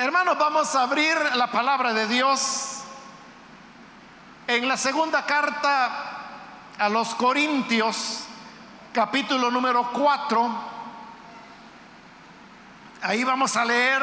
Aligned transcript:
Hermanos, 0.00 0.38
vamos 0.38 0.74
a 0.74 0.84
abrir 0.84 1.14
la 1.34 1.48
palabra 1.48 1.92
de 1.92 2.06
Dios 2.06 2.78
en 4.46 4.66
la 4.66 4.78
segunda 4.78 5.26
carta 5.26 5.90
a 6.78 6.88
los 6.88 7.14
Corintios, 7.14 8.24
capítulo 8.94 9.50
número 9.50 9.90
4. 9.92 10.50
Ahí 13.02 13.24
vamos 13.24 13.54
a 13.58 13.66
leer 13.66 14.02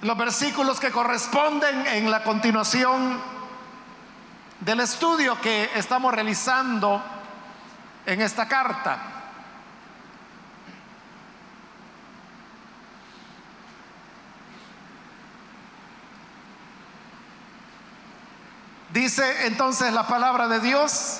los 0.00 0.16
versículos 0.16 0.80
que 0.80 0.90
corresponden 0.90 1.86
en 1.88 2.10
la 2.10 2.22
continuación 2.22 3.20
del 4.60 4.80
estudio 4.80 5.38
que 5.38 5.70
estamos 5.74 6.14
realizando 6.14 7.02
en 8.06 8.22
esta 8.22 8.48
carta. 8.48 9.15
Dice 18.96 19.46
entonces 19.46 19.92
la 19.92 20.06
palabra 20.06 20.48
de 20.48 20.58
Dios 20.58 21.18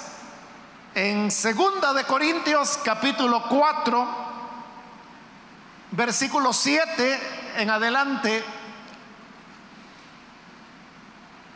en 0.95 1.31
segunda 1.31 1.93
de 1.93 2.05
Corintios 2.05 2.79
capítulo 2.83 3.47
4 3.51 4.09
versículo 5.91 6.55
7 6.55 7.21
en 7.59 7.69
adelante. 7.69 8.43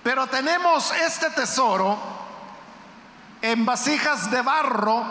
Pero 0.02 0.26
tenemos 0.26 0.92
este 0.92 1.30
tesoro 1.30 1.98
en 3.40 3.64
vasijas 3.64 4.30
de 4.30 4.42
barro 4.42 5.02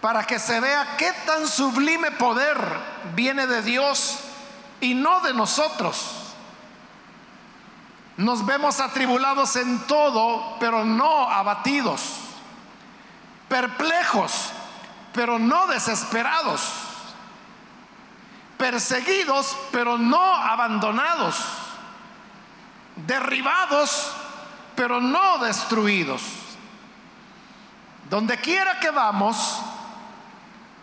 para 0.00 0.22
que 0.22 0.38
se 0.38 0.60
vea 0.60 0.94
qué 0.96 1.12
tan 1.26 1.48
sublime 1.48 2.12
poder 2.12 2.56
viene 3.16 3.48
de 3.48 3.62
Dios 3.62 4.16
y 4.80 4.94
no 4.94 5.22
de 5.22 5.34
nosotros 5.34 6.23
nos 8.16 8.46
vemos 8.46 8.80
atribulados 8.80 9.56
en 9.56 9.86
todo, 9.86 10.56
pero 10.60 10.84
no 10.84 11.28
abatidos. 11.28 12.20
Perplejos, 13.48 14.50
pero 15.12 15.38
no 15.38 15.66
desesperados. 15.66 16.60
Perseguidos, 18.56 19.56
pero 19.72 19.98
no 19.98 20.34
abandonados. 20.36 21.36
Derribados, 22.94 24.14
pero 24.76 25.00
no 25.00 25.38
destruidos. 25.38 26.22
Donde 28.08 28.38
quiera 28.38 28.78
que 28.78 28.90
vamos, 28.90 29.60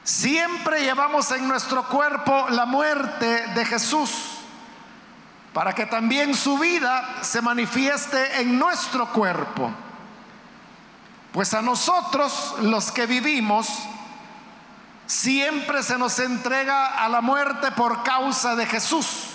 siempre 0.03 0.81
llevamos 0.81 1.31
en 1.31 1.47
nuestro 1.47 1.83
cuerpo 1.87 2.47
la 2.49 2.65
muerte 2.65 3.47
de 3.47 3.65
Jesús 3.65 4.41
para 5.53 5.73
que 5.73 5.85
también 5.85 6.33
su 6.33 6.57
vida 6.57 7.17
se 7.21 7.41
manifieste 7.41 8.41
en 8.41 8.57
nuestro 8.57 9.07
cuerpo. 9.11 9.71
Pues 11.33 11.53
a 11.53 11.61
nosotros 11.61 12.55
los 12.61 12.91
que 12.91 13.05
vivimos, 13.05 13.67
siempre 15.05 15.83
se 15.83 15.97
nos 15.97 16.19
entrega 16.19 17.03
a 17.03 17.09
la 17.09 17.21
muerte 17.21 17.71
por 17.71 18.03
causa 18.03 18.55
de 18.55 18.66
Jesús, 18.66 19.25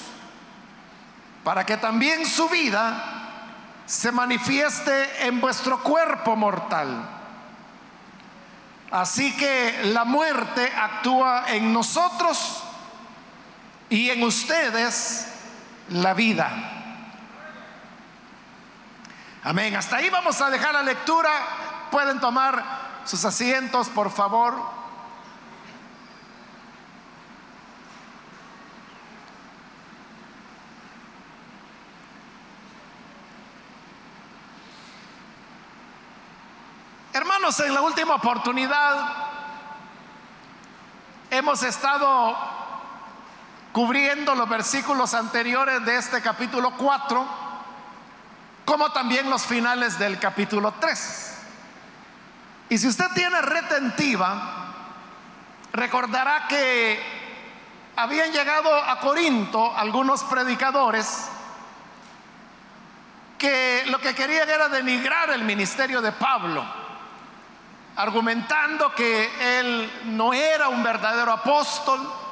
para 1.45 1.64
que 1.67 1.77
también 1.77 2.25
su 2.25 2.48
vida 2.48 3.12
se 3.84 4.11
manifieste 4.11 5.27
en 5.27 5.41
vuestro 5.41 5.83
cuerpo 5.83 6.34
mortal. 6.34 7.11
Así 8.91 9.36
que 9.36 9.80
la 9.84 10.05
muerte 10.05 10.73
actúa 10.75 11.45
en 11.48 11.73
nosotros 11.73 12.62
y 13.91 14.11
en 14.11 14.23
ustedes 14.23 15.27
la 15.91 16.15
vida. 16.15 16.51
Amén. 19.45 19.77
Hasta 19.77 19.97
ahí 19.97 20.11
vamos 20.11 20.41
a 20.41 20.51
dejar 20.51 20.75
la 20.75 20.83
lectura. 20.83 21.31
Pueden 21.91 22.19
tomar 22.20 22.64
sus 23.05 23.24
asientos, 23.24 23.89
por 23.89 24.11
favor. 24.11 24.55
Hermanos, 37.13 37.58
en 37.61 37.73
la 37.73 37.80
última 37.80 38.17
oportunidad 38.17 39.27
hemos 41.30 41.63
estado 41.63 42.36
cubriendo 43.77 44.35
los 44.35 44.48
versículos 44.48 45.13
anteriores 45.13 45.85
de 45.85 45.98
este 45.98 46.23
capítulo 46.23 46.70
4, 46.79 47.29
como 48.64 48.91
también 48.91 49.29
los 49.29 49.42
finales 49.42 49.98
del 49.98 50.19
capítulo 50.19 50.73
3. 50.81 51.39
Y 52.70 52.79
si 52.79 52.89
usted 52.89 53.05
tiene 53.15 53.42
retentiva, 53.42 54.73
recordará 55.75 56.48
que 56.48 56.98
habían 57.97 58.33
llegado 58.33 58.75
a 58.75 58.98
Corinto 58.98 59.77
algunos 59.77 60.25
predicadores 60.25 61.29
que 63.36 63.85
lo 63.89 63.98
que 63.98 64.15
querían 64.15 64.48
era 64.48 64.70
denigrar 64.70 65.29
el 65.29 65.45
ministerio 65.45 66.01
de 66.01 66.13
Pablo, 66.13 66.65
argumentando 67.97 68.95
que 68.95 69.61
él 69.61 69.92
no 70.17 70.33
era 70.33 70.70
un 70.70 70.83
verdadero 70.83 71.31
apóstol, 71.31 72.25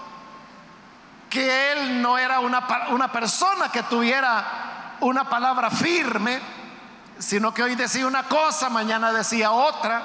que 1.34 1.72
él 1.72 2.00
no 2.00 2.16
era 2.16 2.38
una, 2.38 2.64
una 2.90 3.10
persona 3.10 3.68
que 3.68 3.82
tuviera 3.82 4.96
una 5.00 5.28
palabra 5.28 5.68
firme, 5.68 6.40
sino 7.18 7.52
que 7.52 7.64
hoy 7.64 7.74
decía 7.74 8.06
una 8.06 8.22
cosa, 8.22 8.68
mañana 8.68 9.12
decía 9.12 9.50
otra, 9.50 10.04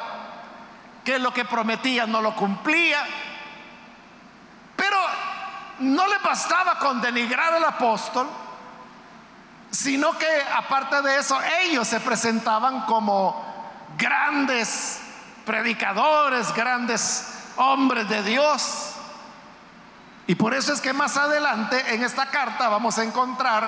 que 1.06 1.20
lo 1.20 1.32
que 1.32 1.46
prometía 1.46 2.08
no 2.08 2.20
lo 2.20 2.36
cumplía. 2.36 3.06
Pero 4.76 4.98
no 5.82 6.08
le 6.08 6.18
bastaba 6.18 6.80
con 6.80 7.00
denigrar 7.00 7.54
al 7.54 7.66
apóstol, 7.66 8.28
sino 9.70 10.18
que 10.18 10.44
aparte 10.58 11.00
de 11.04 11.20
eso 11.20 11.38
ellos 11.62 11.88
se 11.88 12.00
presentaban 12.00 12.88
como 12.88 13.40
grandes 14.00 15.00
predicadores, 15.46 16.52
grandes 16.56 17.36
hombres 17.58 18.10
de 18.10 18.24
Dios. 18.24 18.89
Y 20.30 20.36
por 20.36 20.54
eso 20.54 20.72
es 20.72 20.80
que 20.80 20.94
más 20.94 21.18
adelante 21.18 21.84
en 21.92 22.04
esta 22.04 22.28
carta 22.28 22.70
vamos 22.70 23.00
a 23.00 23.04
encontrar 23.04 23.68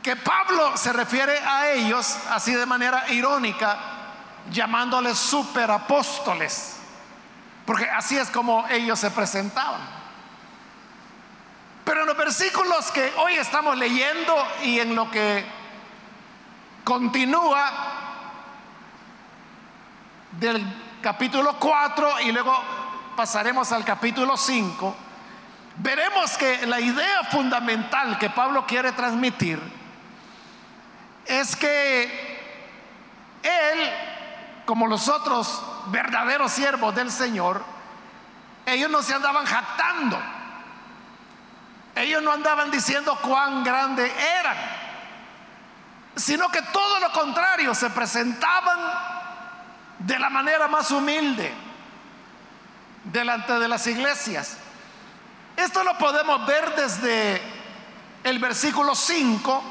que 0.00 0.14
Pablo 0.14 0.76
se 0.76 0.92
refiere 0.92 1.36
a 1.40 1.70
ellos 1.70 2.16
así 2.30 2.54
de 2.54 2.64
manera 2.64 3.10
irónica, 3.10 3.76
llamándoles 4.52 5.18
superapóstoles, 5.18 6.76
porque 7.66 7.90
así 7.90 8.16
es 8.16 8.30
como 8.30 8.68
ellos 8.68 9.00
se 9.00 9.10
presentaban. 9.10 9.80
Pero 11.84 12.02
en 12.02 12.06
los 12.06 12.16
versículos 12.16 12.92
que 12.92 13.12
hoy 13.16 13.34
estamos 13.34 13.76
leyendo 13.76 14.32
y 14.62 14.78
en 14.78 14.94
lo 14.94 15.10
que 15.10 15.44
continúa 16.84 17.72
del 20.38 20.64
capítulo 21.02 21.56
4 21.58 22.20
y 22.20 22.30
luego 22.30 22.56
pasaremos 23.16 23.72
al 23.72 23.84
capítulo 23.84 24.36
5, 24.36 24.96
veremos 25.78 26.36
que 26.36 26.66
la 26.66 26.80
idea 26.80 27.24
fundamental 27.24 28.18
que 28.18 28.30
Pablo 28.30 28.66
quiere 28.66 28.92
transmitir 28.92 29.60
es 31.26 31.56
que 31.56 32.36
él, 33.42 33.90
como 34.64 34.86
los 34.86 35.08
otros 35.08 35.62
verdaderos 35.86 36.52
siervos 36.52 36.94
del 36.94 37.10
Señor, 37.10 37.62
ellos 38.64 38.90
no 38.90 39.02
se 39.02 39.14
andaban 39.14 39.46
jactando. 39.46 40.20
Ellos 41.94 42.22
no 42.22 42.32
andaban 42.32 42.70
diciendo 42.70 43.18
cuán 43.22 43.64
grande 43.64 44.12
eran, 44.38 44.56
sino 46.14 46.50
que 46.50 46.60
todo 46.60 47.00
lo 47.00 47.10
contrario, 47.10 47.74
se 47.74 47.88
presentaban 47.88 48.78
de 49.98 50.18
la 50.18 50.28
manera 50.28 50.68
más 50.68 50.90
humilde 50.90 51.54
delante 53.04 53.58
de 53.58 53.68
las 53.68 53.86
iglesias. 53.86 54.58
Esto 55.56 55.82
lo 55.82 55.96
podemos 55.96 56.46
ver 56.46 56.74
desde 56.76 57.40
el 58.22 58.38
versículo 58.38 58.94
5, 58.94 59.62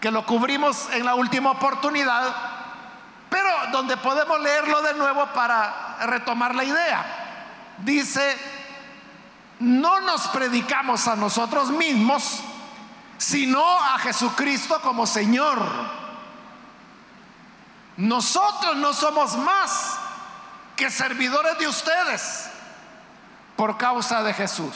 que 0.00 0.10
lo 0.10 0.26
cubrimos 0.26 0.88
en 0.92 1.04
la 1.04 1.14
última 1.14 1.52
oportunidad, 1.52 2.34
pero 3.30 3.48
donde 3.70 3.96
podemos 3.96 4.40
leerlo 4.40 4.82
de 4.82 4.94
nuevo 4.94 5.26
para 5.26 5.98
retomar 6.00 6.54
la 6.54 6.64
idea. 6.64 7.04
Dice, 7.78 8.36
no 9.60 10.00
nos 10.00 10.26
predicamos 10.28 11.06
a 11.06 11.14
nosotros 11.14 11.70
mismos, 11.70 12.40
sino 13.18 13.62
a 13.64 13.98
Jesucristo 13.98 14.80
como 14.82 15.06
Señor. 15.06 15.58
Nosotros 17.96 18.76
no 18.76 18.92
somos 18.92 19.36
más 19.36 19.96
que 20.74 20.90
servidores 20.90 21.58
de 21.58 21.68
ustedes 21.68 22.47
por 23.58 23.76
causa 23.76 24.22
de 24.22 24.32
Jesús. 24.32 24.72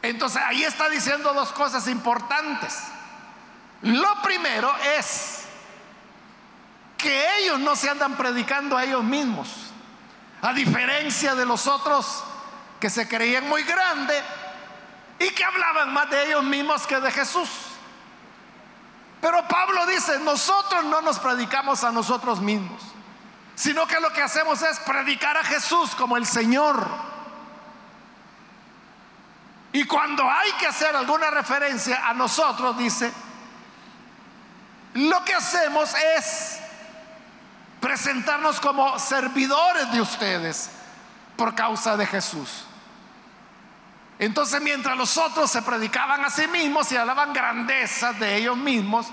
Entonces 0.00 0.40
ahí 0.42 0.64
está 0.64 0.88
diciendo 0.88 1.34
dos 1.34 1.52
cosas 1.52 1.86
importantes. 1.86 2.82
Lo 3.82 4.22
primero 4.22 4.74
es 4.96 5.44
que 6.96 7.40
ellos 7.40 7.60
no 7.60 7.76
se 7.76 7.90
andan 7.90 8.16
predicando 8.16 8.74
a 8.74 8.84
ellos 8.84 9.04
mismos, 9.04 9.50
a 10.40 10.54
diferencia 10.54 11.34
de 11.34 11.44
los 11.44 11.66
otros 11.66 12.24
que 12.80 12.88
se 12.88 13.06
creían 13.06 13.46
muy 13.50 13.64
grandes 13.64 14.24
y 15.18 15.28
que 15.28 15.44
hablaban 15.44 15.92
más 15.92 16.08
de 16.08 16.24
ellos 16.28 16.42
mismos 16.42 16.86
que 16.86 17.00
de 17.00 17.10
Jesús. 17.10 17.50
Pero 19.20 19.46
Pablo 19.46 19.84
dice, 19.84 20.18
nosotros 20.20 20.86
no 20.86 21.02
nos 21.02 21.18
predicamos 21.18 21.84
a 21.84 21.92
nosotros 21.92 22.40
mismos, 22.40 22.80
sino 23.56 23.86
que 23.86 24.00
lo 24.00 24.10
que 24.10 24.22
hacemos 24.22 24.62
es 24.62 24.80
predicar 24.80 25.36
a 25.36 25.44
Jesús 25.44 25.94
como 25.94 26.16
el 26.16 26.24
Señor. 26.24 27.09
Y 29.72 29.84
cuando 29.84 30.28
hay 30.28 30.52
que 30.52 30.66
hacer 30.66 30.94
alguna 30.96 31.30
referencia 31.30 32.08
a 32.08 32.14
nosotros, 32.14 32.76
dice, 32.76 33.12
lo 34.94 35.24
que 35.24 35.34
hacemos 35.34 35.94
es 36.16 36.58
presentarnos 37.80 38.60
como 38.60 38.98
servidores 38.98 39.90
de 39.92 40.00
ustedes 40.00 40.70
por 41.36 41.54
causa 41.54 41.96
de 41.96 42.06
Jesús. 42.06 42.64
Entonces 44.18 44.60
mientras 44.60 44.96
los 44.98 45.16
otros 45.16 45.50
se 45.50 45.62
predicaban 45.62 46.22
a 46.24 46.30
sí 46.30 46.46
mismos 46.48 46.90
y 46.92 46.96
hablaban 46.96 47.32
grandezas 47.32 48.18
de 48.18 48.36
ellos 48.36 48.56
mismos, 48.56 49.06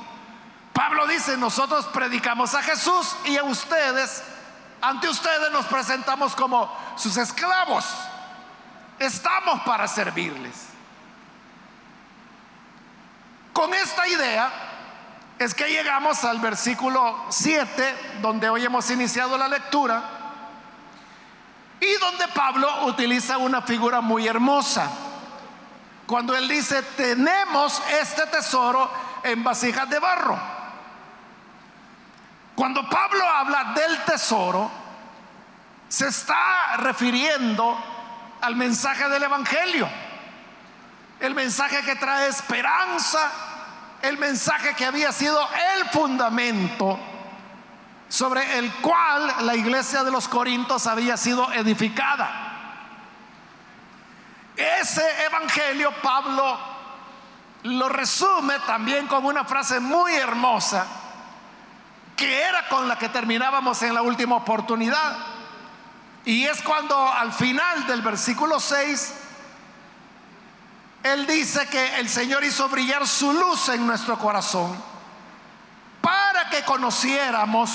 Pablo 0.74 1.08
dice, 1.08 1.38
nosotros 1.38 1.86
predicamos 1.88 2.54
a 2.54 2.62
Jesús 2.62 3.16
y 3.26 3.38
a 3.38 3.44
ustedes, 3.44 4.22
ante 4.82 5.08
ustedes 5.08 5.52
nos 5.52 5.66
presentamos 5.68 6.36
como 6.36 6.72
sus 6.98 7.16
esclavos. 7.18 7.86
Estamos 9.00 9.62
para 9.62 9.88
servirles. 9.88 10.68
Con 13.54 13.74
esta 13.74 14.08
idea 14.08 14.52
es 15.40 15.54
que 15.54 15.68
llegamos 15.68 16.24
al 16.24 16.40
versículo 16.40 17.26
7, 17.30 18.20
donde 18.22 18.50
hoy 18.50 18.66
hemos 18.66 18.90
iniciado 18.90 19.38
la 19.38 19.48
lectura 19.48 20.04
y 21.80 21.94
donde 22.00 22.28
Pablo 22.30 22.86
utiliza 22.86 23.38
una 23.38 23.62
figura 23.62 24.02
muy 24.02 24.28
hermosa. 24.28 24.90
Cuando 26.08 26.36
él 26.36 26.48
dice, 26.48 26.82
tenemos 26.82 27.82
este 28.02 28.26
tesoro 28.28 28.90
en 29.24 29.44
vasijas 29.44 29.90
de 29.90 30.00
barro. 30.00 30.40
Cuando 32.56 32.90
Pablo 32.90 33.28
habla 33.28 33.74
del 33.76 34.04
tesoro, 34.06 34.72
se 35.88 36.08
está 36.08 36.78
refiriendo 36.78 37.78
al 38.42 38.56
mensaje 38.56 39.08
del 39.10 39.24
Evangelio. 39.24 39.88
El 41.20 41.34
mensaje 41.34 41.82
que 41.82 41.96
trae 41.96 42.28
esperanza, 42.28 43.32
el 44.02 44.18
mensaje 44.18 44.74
que 44.76 44.86
había 44.86 45.12
sido 45.12 45.40
el 45.76 45.90
fundamento 45.90 47.00
sobre 48.10 48.60
el 48.60 48.72
cual 48.76 49.34
la 49.42 49.56
iglesia 49.56 50.04
de 50.04 50.12
los 50.12 50.28
Corintios 50.28 50.88
había 50.88 51.18
sido 51.18 51.52
edificada. 51.54 52.44
Ese 54.56 55.26
evangelio 55.26 55.92
Pablo 56.02 56.58
lo 57.64 57.90
resume 57.90 58.60
también 58.66 59.08
con 59.08 59.26
una 59.26 59.44
frase 59.44 59.80
muy 59.80 60.14
hermosa 60.16 60.86
que 62.16 62.42
era 62.42 62.68
con 62.68 62.88
la 62.88 62.98
que 62.98 63.10
terminábamos 63.10 63.82
en 63.84 63.94
la 63.94 64.02
última 64.02 64.38
oportunidad. 64.38 65.18
Y 66.28 66.46
es 66.46 66.62
cuando 66.62 67.10
al 67.10 67.32
final 67.32 67.88
del 67.88 68.02
versículo 68.02 68.60
6, 68.60 69.14
él 71.04 71.26
dice 71.26 71.70
que 71.70 72.00
el 72.00 72.10
Señor 72.10 72.44
hizo 72.44 72.68
brillar 72.68 73.08
su 73.08 73.32
luz 73.32 73.70
en 73.70 73.88
nuestro 73.88 74.20
corazón 74.20 74.78
para 76.02 76.50
que 76.50 76.66
conociéramos 76.66 77.72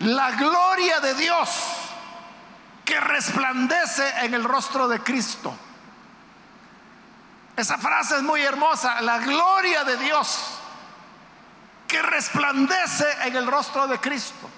la 0.00 0.32
gloria 0.32 1.00
de 1.00 1.14
Dios 1.14 1.48
que 2.84 3.00
resplandece 3.00 4.06
en 4.26 4.34
el 4.34 4.44
rostro 4.44 4.88
de 4.88 5.00
Cristo. 5.00 5.56
Esa 7.56 7.78
frase 7.78 8.16
es 8.16 8.22
muy 8.22 8.42
hermosa, 8.42 9.00
la 9.00 9.20
gloria 9.20 9.84
de 9.84 9.96
Dios 9.96 10.58
que 11.86 12.02
resplandece 12.02 13.06
en 13.22 13.36
el 13.36 13.46
rostro 13.46 13.86
de 13.86 13.98
Cristo. 13.98 14.50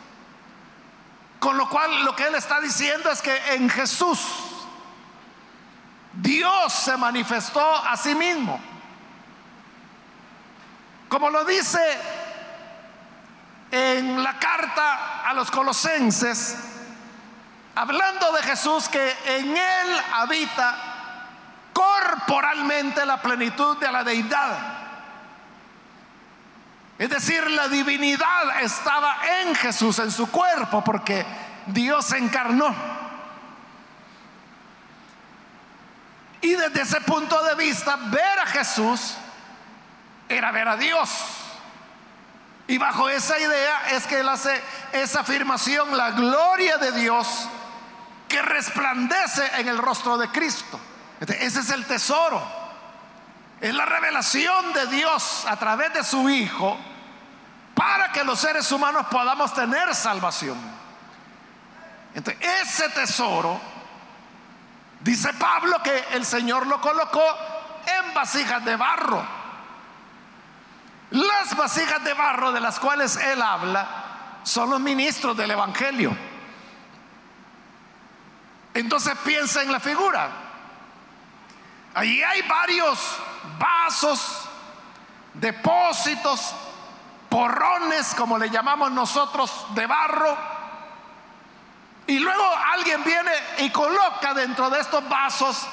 Con 1.40 1.56
lo 1.56 1.68
cual 1.68 2.04
lo 2.04 2.14
que 2.14 2.26
él 2.26 2.34
está 2.34 2.60
diciendo 2.60 3.10
es 3.10 3.22
que 3.22 3.54
en 3.54 3.68
Jesús 3.68 4.20
Dios 6.12 6.72
se 6.72 6.96
manifestó 6.96 7.76
a 7.76 7.96
sí 7.96 8.14
mismo. 8.14 8.60
Como 11.08 11.30
lo 11.30 11.44
dice 11.44 11.80
en 13.70 14.22
la 14.22 14.38
carta 14.38 15.22
a 15.28 15.32
los 15.32 15.50
colosenses, 15.50 16.56
hablando 17.74 18.32
de 18.32 18.42
Jesús 18.42 18.88
que 18.88 19.16
en 19.24 19.56
él 19.56 20.02
habita 20.12 20.90
corporalmente 21.72 23.06
la 23.06 23.22
plenitud 23.22 23.78
de 23.78 23.90
la 23.90 24.04
deidad. 24.04 24.69
Es 27.00 27.08
decir, 27.08 27.48
la 27.52 27.66
divinidad 27.66 28.60
estaba 28.60 29.16
en 29.40 29.54
Jesús, 29.54 29.98
en 30.00 30.10
su 30.10 30.30
cuerpo, 30.30 30.84
porque 30.84 31.24
Dios 31.64 32.04
se 32.04 32.18
encarnó. 32.18 32.74
Y 36.42 36.50
desde 36.50 36.82
ese 36.82 37.00
punto 37.00 37.42
de 37.42 37.54
vista, 37.54 37.96
ver 37.96 38.38
a 38.40 38.44
Jesús 38.44 39.14
era 40.28 40.52
ver 40.52 40.68
a 40.68 40.76
Dios. 40.76 41.08
Y 42.66 42.76
bajo 42.76 43.08
esa 43.08 43.38
idea 43.38 43.92
es 43.92 44.06
que 44.06 44.20
él 44.20 44.28
hace 44.28 44.62
esa 44.92 45.20
afirmación, 45.20 45.96
la 45.96 46.10
gloria 46.10 46.76
de 46.76 46.92
Dios 46.92 47.48
que 48.28 48.42
resplandece 48.42 49.52
en 49.56 49.68
el 49.68 49.78
rostro 49.78 50.18
de 50.18 50.28
Cristo. 50.28 50.78
Ese 51.20 51.60
es 51.60 51.70
el 51.70 51.86
tesoro. 51.86 52.46
Es 53.58 53.74
la 53.74 53.86
revelación 53.86 54.74
de 54.74 54.86
Dios 54.88 55.46
a 55.48 55.56
través 55.56 55.94
de 55.94 56.04
su 56.04 56.28
Hijo 56.28 56.76
para 57.80 58.12
que 58.12 58.22
los 58.24 58.38
seres 58.38 58.70
humanos 58.72 59.06
podamos 59.10 59.54
tener 59.54 59.94
salvación. 59.94 60.58
Entonces, 62.14 62.46
ese 62.62 62.90
tesoro, 62.90 63.58
dice 65.00 65.32
Pablo 65.32 65.82
que 65.82 66.04
el 66.12 66.26
Señor 66.26 66.66
lo 66.66 66.78
colocó 66.78 67.24
en 67.86 68.12
vasijas 68.12 68.62
de 68.66 68.76
barro. 68.76 69.24
Las 71.12 71.56
vasijas 71.56 72.04
de 72.04 72.12
barro 72.12 72.52
de 72.52 72.60
las 72.60 72.78
cuales 72.78 73.16
él 73.16 73.40
habla 73.40 73.88
son 74.42 74.68
los 74.68 74.80
ministros 74.80 75.34
del 75.34 75.50
Evangelio. 75.50 76.14
Entonces 78.74 79.14
piensa 79.24 79.62
en 79.62 79.72
la 79.72 79.80
figura. 79.80 80.28
Allí 81.94 82.22
hay 82.22 82.42
varios 82.42 83.16
vasos, 83.58 84.50
depósitos, 85.32 86.54
porrones, 87.30 88.14
como 88.14 88.36
le 88.36 88.50
llamamos 88.50 88.90
nosotros, 88.90 89.66
de 89.74 89.86
barro. 89.86 90.36
Y 92.06 92.18
luego 92.18 92.44
alguien 92.74 93.02
viene 93.04 93.30
y 93.58 93.70
coloca 93.70 94.34
dentro 94.34 94.68
de 94.68 94.80
estos 94.80 95.08
vasos 95.08 95.66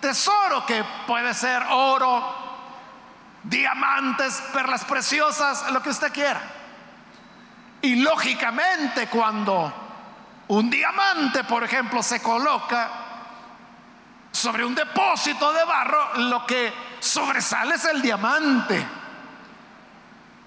tesoro 0.00 0.66
que 0.66 0.84
puede 1.06 1.32
ser 1.32 1.62
oro, 1.70 2.34
diamantes, 3.42 4.42
perlas 4.52 4.84
preciosas, 4.84 5.70
lo 5.70 5.80
que 5.82 5.90
usted 5.90 6.12
quiera. 6.12 6.40
Y 7.82 7.96
lógicamente 7.96 9.08
cuando 9.08 9.72
un 10.48 10.70
diamante, 10.70 11.44
por 11.44 11.64
ejemplo, 11.64 12.02
se 12.02 12.20
coloca 12.20 12.88
sobre 14.32 14.64
un 14.64 14.74
depósito 14.74 15.52
de 15.52 15.64
barro, 15.64 16.14
lo 16.18 16.44
que 16.46 16.72
sobresale 17.00 17.76
es 17.76 17.84
el 17.84 18.02
diamante. 18.02 18.86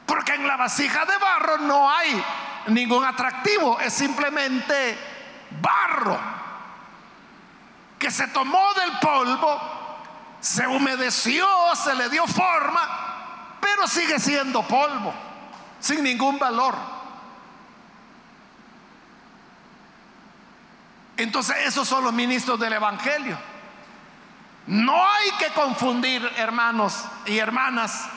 Porque 0.10 0.34
en 0.34 0.46
la 0.46 0.58
vasija 0.58 1.06
de 1.06 1.18
barro 1.18 1.60
no 1.60 1.89
hay 1.89 2.22
ningún 2.68 3.06
atractivo, 3.06 3.80
es 3.80 3.94
simplemente 3.94 4.98
barro 5.62 6.20
que 7.98 8.12
se 8.12 8.28
tomó 8.28 8.74
del 8.74 8.92
polvo 9.00 9.80
se 10.39 10.66
humedeció, 10.66 11.46
se 11.75 11.96
le 11.96 12.10
dio 12.10 12.25
forma, 12.25 13.58
pero 13.60 13.88
sigue 13.88 14.20
siendo 14.20 14.63
polvo, 14.63 15.13
sin 15.80 16.04
ningún 16.04 16.39
valor. 16.39 16.75
Entonces 21.18 21.58
esos 21.66 21.88
son 21.88 22.06
los 22.06 22.13
ministros 22.13 22.60
del 22.60 22.74
Evangelio. 22.74 23.38
No 24.68 24.96
hay 24.96 25.32
que 25.32 25.48
confundir, 25.48 26.24
hermanos 26.38 27.04
y 27.25 27.38
hermanas, 27.38 28.08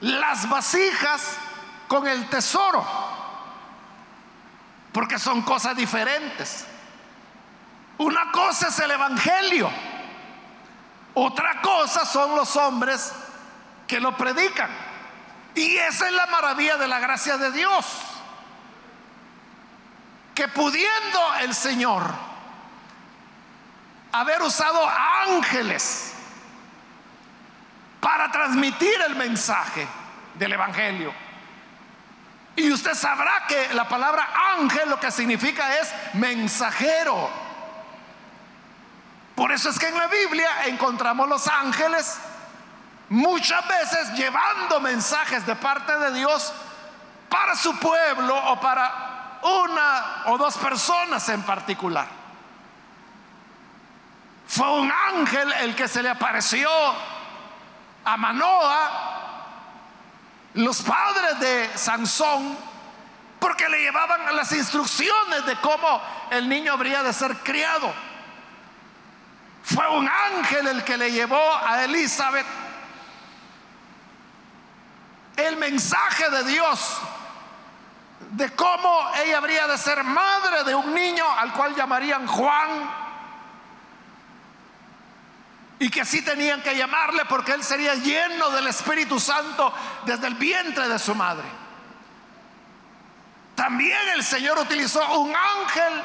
las 0.00 0.48
vasijas 0.48 1.36
con 1.88 2.06
el 2.06 2.28
tesoro, 2.28 2.84
porque 4.92 5.18
son 5.18 5.42
cosas 5.42 5.76
diferentes. 5.76 6.66
Una 7.98 8.32
cosa 8.32 8.68
es 8.68 8.78
el 8.78 8.90
Evangelio, 8.90 9.70
otra 11.14 11.60
cosa 11.60 12.06
son 12.06 12.34
los 12.34 12.56
hombres 12.56 13.12
que 13.86 14.00
lo 14.00 14.16
predican. 14.16 14.70
Y 15.54 15.76
esa 15.76 16.06
es 16.06 16.12
la 16.12 16.26
maravilla 16.26 16.76
de 16.76 16.86
la 16.86 17.00
gracia 17.00 17.36
de 17.36 17.50
Dios. 17.50 17.84
Que 20.34 20.48
pudiendo 20.48 21.34
el 21.40 21.54
Señor 21.54 22.04
haber 24.12 24.40
usado 24.42 24.88
ángeles 25.28 26.09
para 28.00 28.30
transmitir 28.30 28.94
el 29.06 29.16
mensaje 29.16 29.86
del 30.34 30.52
Evangelio. 30.52 31.12
Y 32.56 32.72
usted 32.72 32.94
sabrá 32.94 33.44
que 33.46 33.72
la 33.74 33.88
palabra 33.88 34.28
ángel 34.58 34.88
lo 34.90 34.98
que 34.98 35.10
significa 35.10 35.78
es 35.78 35.92
mensajero. 36.14 37.30
Por 39.34 39.52
eso 39.52 39.70
es 39.70 39.78
que 39.78 39.88
en 39.88 39.96
la 39.96 40.08
Biblia 40.08 40.66
encontramos 40.66 41.28
los 41.28 41.46
ángeles 41.46 42.18
muchas 43.08 43.66
veces 43.66 44.12
llevando 44.14 44.80
mensajes 44.80 45.46
de 45.46 45.56
parte 45.56 45.96
de 45.98 46.12
Dios 46.12 46.52
para 47.28 47.54
su 47.54 47.78
pueblo 47.78 48.36
o 48.36 48.60
para 48.60 49.38
una 49.42 50.22
o 50.26 50.38
dos 50.38 50.56
personas 50.58 51.28
en 51.28 51.42
particular. 51.42 52.06
Fue 54.46 54.70
un 54.80 54.92
ángel 55.14 55.52
el 55.60 55.74
que 55.76 55.88
se 55.88 56.02
le 56.02 56.10
apareció 56.10 56.68
a 58.04 58.16
Manoa, 58.16 58.90
los 60.54 60.82
padres 60.82 61.40
de 61.40 61.70
Sansón, 61.76 62.56
porque 63.38 63.68
le 63.68 63.80
llevaban 63.80 64.34
las 64.36 64.52
instrucciones 64.52 65.46
de 65.46 65.56
cómo 65.56 66.00
el 66.30 66.48
niño 66.48 66.72
habría 66.72 67.02
de 67.02 67.12
ser 67.12 67.36
criado. 67.38 67.92
Fue 69.62 69.88
un 69.88 70.08
ángel 70.08 70.66
el 70.66 70.84
que 70.84 70.96
le 70.96 71.12
llevó 71.12 71.56
a 71.56 71.84
Elizabeth 71.84 72.46
el 75.36 75.56
mensaje 75.56 76.28
de 76.28 76.44
Dios 76.44 76.98
de 78.32 78.54
cómo 78.54 79.10
ella 79.24 79.38
habría 79.38 79.66
de 79.66 79.78
ser 79.78 80.04
madre 80.04 80.64
de 80.64 80.74
un 80.74 80.94
niño 80.94 81.24
al 81.38 81.52
cual 81.52 81.74
llamarían 81.74 82.26
Juan 82.26 82.68
y 85.80 85.90
que 85.90 86.02
así 86.02 86.20
tenían 86.22 86.62
que 86.62 86.76
llamarle 86.76 87.24
porque 87.24 87.52
él 87.52 87.64
sería 87.64 87.94
lleno 87.94 88.50
del 88.50 88.66
Espíritu 88.66 89.18
Santo 89.18 89.72
desde 90.04 90.26
el 90.26 90.34
vientre 90.34 90.86
de 90.86 90.98
su 90.98 91.14
madre. 91.14 91.46
También 93.54 93.98
el 94.14 94.22
Señor 94.22 94.58
utilizó 94.58 95.18
un 95.18 95.34
ángel 95.34 96.02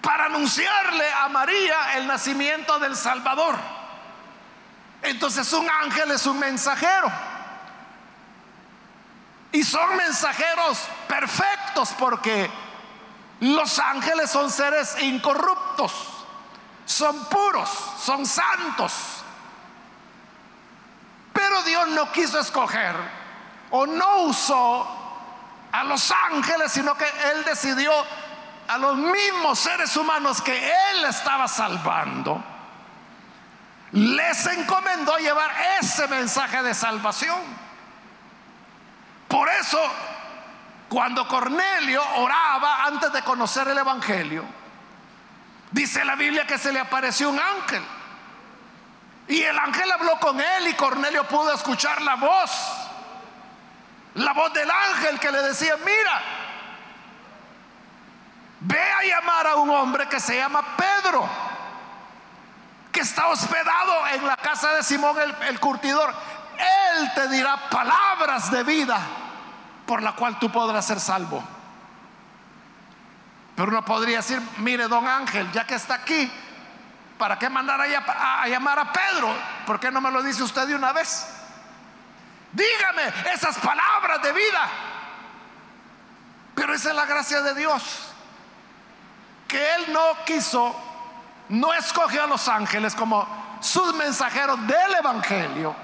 para 0.00 0.24
anunciarle 0.24 1.04
a 1.12 1.28
María 1.28 1.96
el 1.96 2.06
nacimiento 2.06 2.78
del 2.78 2.96
Salvador. 2.96 3.56
Entonces 5.02 5.52
un 5.52 5.68
ángel 5.82 6.12
es 6.12 6.24
un 6.24 6.38
mensajero. 6.38 7.12
Y 9.52 9.62
son 9.64 9.96
mensajeros 9.96 10.78
perfectos 11.06 11.94
porque 11.98 12.50
los 13.40 13.78
ángeles 13.78 14.30
son 14.30 14.50
seres 14.50 14.96
incorruptos, 15.02 15.92
son 16.84 17.24
puros, 17.26 17.68
son 17.98 18.26
santos. 18.26 18.92
Pero 21.32 21.62
Dios 21.62 21.88
no 21.88 22.12
quiso 22.12 22.38
escoger 22.38 22.94
o 23.70 23.86
no 23.86 24.22
usó 24.22 25.02
a 25.72 25.84
los 25.84 26.12
ángeles, 26.30 26.72
sino 26.72 26.94
que 26.94 27.06
Él 27.06 27.44
decidió 27.44 27.92
a 28.68 28.78
los 28.78 28.96
mismos 28.96 29.58
seres 29.58 29.96
humanos 29.96 30.40
que 30.40 30.56
Él 30.56 31.04
estaba 31.06 31.48
salvando, 31.48 32.42
les 33.92 34.46
encomendó 34.46 35.16
llevar 35.18 35.50
ese 35.80 36.06
mensaje 36.08 36.62
de 36.62 36.74
salvación. 36.74 37.40
Por 39.28 39.48
eso, 39.48 39.80
cuando 40.88 41.26
Cornelio 41.26 42.02
oraba 42.16 42.84
antes 42.84 43.12
de 43.12 43.22
conocer 43.22 43.68
el 43.68 43.78
Evangelio, 43.78 44.44
dice 45.72 46.04
la 46.04 46.14
Biblia 46.14 46.46
que 46.46 46.58
se 46.58 46.72
le 46.72 46.80
apareció 46.80 47.30
un 47.30 47.40
ángel. 47.40 47.82
Y 49.28 49.42
el 49.42 49.58
ángel 49.58 49.90
habló 49.90 50.18
con 50.20 50.40
él 50.40 50.68
y 50.68 50.74
Cornelio 50.74 51.24
pudo 51.24 51.52
escuchar 51.54 52.00
la 52.02 52.16
voz. 52.16 52.50
La 54.14 54.32
voz 54.32 54.52
del 54.52 54.70
ángel 54.70 55.18
que 55.18 55.30
le 55.32 55.42
decía, 55.42 55.76
mira, 55.84 56.22
Ve 58.64 58.78
a 58.78 59.02
llamar 59.02 59.46
a 59.48 59.56
un 59.56 59.70
hombre 59.70 60.06
que 60.08 60.20
se 60.20 60.36
llama 60.36 60.62
Pedro, 60.76 61.28
que 62.92 63.00
está 63.00 63.26
hospedado 63.26 64.06
en 64.14 64.24
la 64.24 64.36
casa 64.36 64.74
de 64.74 64.84
Simón 64.84 65.16
el, 65.48 65.58
curtidor. 65.58 66.14
Él 66.58 67.10
te 67.12 67.28
dirá 67.28 67.68
palabras 67.68 68.52
de 68.52 68.62
vida 68.62 69.00
por 69.84 70.00
la 70.00 70.12
cual 70.12 70.38
tú 70.38 70.48
podrás 70.52 70.86
ser 70.86 71.00
salvo. 71.00 71.42
Pero 73.54 73.68
uno 73.68 73.84
podría 73.84 74.18
decir, 74.18 74.40
mire, 74.58 74.88
don 74.88 75.06
Ángel, 75.06 75.50
ya 75.52 75.66
que 75.66 75.74
está 75.74 75.94
aquí, 75.94 76.30
¿para 77.18 77.38
qué 77.38 77.48
mandar 77.48 77.80
a, 77.80 78.42
a, 78.42 78.48
llamar 78.48 78.78
a 78.78 78.92
Pedro? 78.92 79.34
¿Por 79.66 79.78
qué 79.78 79.90
no 79.90 80.00
me 80.00 80.10
lo 80.10 80.22
dice 80.22 80.42
usted 80.42 80.66
de 80.66 80.74
una 80.74 80.92
vez? 80.92 81.26
Dígame 82.52 83.12
esas 83.32 83.58
palabras 83.58 84.22
de 84.22 84.32
vida. 84.32 84.68
Pero 86.54 86.74
esa 86.74 86.90
es 86.90 86.94
la 86.94 87.06
gracia 87.06 87.42
de 87.42 87.54
Dios 87.54 88.12
que 89.52 89.74
él 89.74 89.92
no 89.92 90.24
quiso, 90.24 90.74
no 91.50 91.74
escogió 91.74 92.22
a 92.22 92.26
los 92.26 92.48
ángeles 92.48 92.94
como 92.94 93.58
sus 93.60 93.94
mensajeros 93.94 94.66
del 94.66 94.94
Evangelio, 94.98 95.76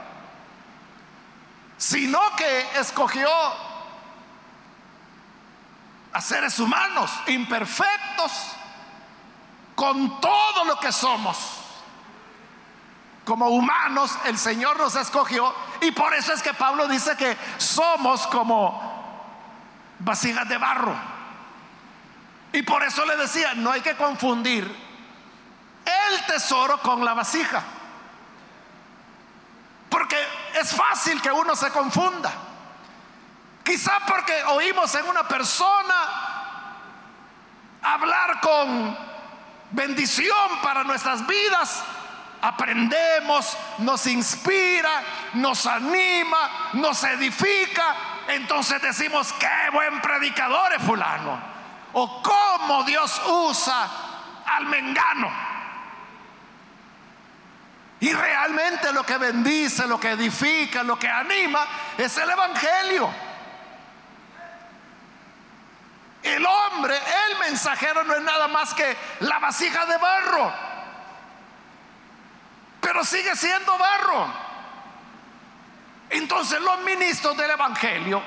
sino 1.77 2.19
que 2.35 2.67
escogió 2.81 3.29
seres 6.21 6.59
humanos 6.59 7.11
imperfectos 7.27 8.33
con 9.75 10.21
todo 10.21 10.65
lo 10.65 10.79
que 10.81 10.91
somos. 10.91 11.37
Como 13.25 13.49
humanos 13.49 14.19
el 14.25 14.39
Señor 14.39 14.79
nos 14.79 14.97
escogió 14.97 15.55
y 15.81 15.91
por 15.93 16.15
eso 16.15 16.33
es 16.33 16.43
que 16.43 16.55
Pablo 16.55 16.89
dice 16.89 17.17
que 17.17 17.37
somos 17.59 18.27
como 18.27 18.99
vasijas 19.99 20.49
de 20.49 20.59
barro. 20.59 20.95
Y 22.53 22.63
por 22.63 22.83
eso 22.83 23.05
le 23.05 23.17
decía, 23.17 23.55
no 23.55 23.71
hay 23.71 23.83
que 23.83 23.97
confundir 23.97 24.65
el 25.85 26.27
tesoro 26.27 26.81
con 26.81 27.05
la 27.05 27.15
vasija. 27.15 27.63
Porque 29.89 30.17
es 30.55 30.75
fácil 30.75 31.21
que 31.21 31.31
uno 31.31 31.55
se 31.55 31.71
confunda. 31.71 32.48
Quizá 33.69 34.01
porque 34.07 34.33
oímos 34.45 34.95
en 34.95 35.05
una 35.05 35.29
persona 35.29 35.95
hablar 37.83 38.41
con 38.41 38.97
bendición 39.73 40.49
para 40.63 40.85
nuestras 40.85 41.27
vidas, 41.27 41.85
aprendemos, 42.41 43.59
nos 43.77 44.07
inspira, 44.07 45.03
nos 45.35 45.67
anima, 45.67 46.71
nos 46.73 47.05
edifica. 47.05 47.95
Entonces 48.29 48.81
decimos, 48.81 49.35
qué 49.35 49.71
buen 49.71 50.01
predicador 50.01 50.73
es 50.73 50.83
fulano 50.83 51.39
o 51.93 52.23
cómo 52.23 52.85
Dios 52.85 53.21
usa 53.27 53.87
al 54.47 54.65
mengano. 54.65 55.31
Y 58.01 58.15
realmente 58.15 58.95
lo 58.95 59.05
que 59.05 59.19
bendice, 59.19 59.87
lo 59.87 60.01
que 60.01 60.13
edifica, 60.13 60.83
lo 60.83 60.99
que 60.99 61.11
anima 61.11 61.67
es 61.99 62.17
el 62.17 62.31
Evangelio. 62.31 63.28
El 66.35 66.45
hombre, 66.45 66.97
el 66.97 67.39
mensajero 67.39 68.05
no 68.05 68.15
es 68.15 68.23
nada 68.23 68.49
más 68.49 68.75
que 68.75 68.97
la 69.21 69.39
vasija 69.39 69.87
de 69.87 69.97
barro. 69.97 70.53
Pero 72.81 73.05
sigue 73.05 73.35
siendo 73.35 73.77
barro. 73.79 74.27
Entonces 76.11 76.61
los 76.61 76.81
ministros 76.81 77.37
del 77.37 77.51
Evangelio 77.51 78.23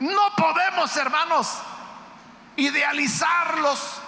no 0.00 0.34
podemos, 0.36 0.96
hermanos, 0.96 1.58
idealizarlos 2.56 4.00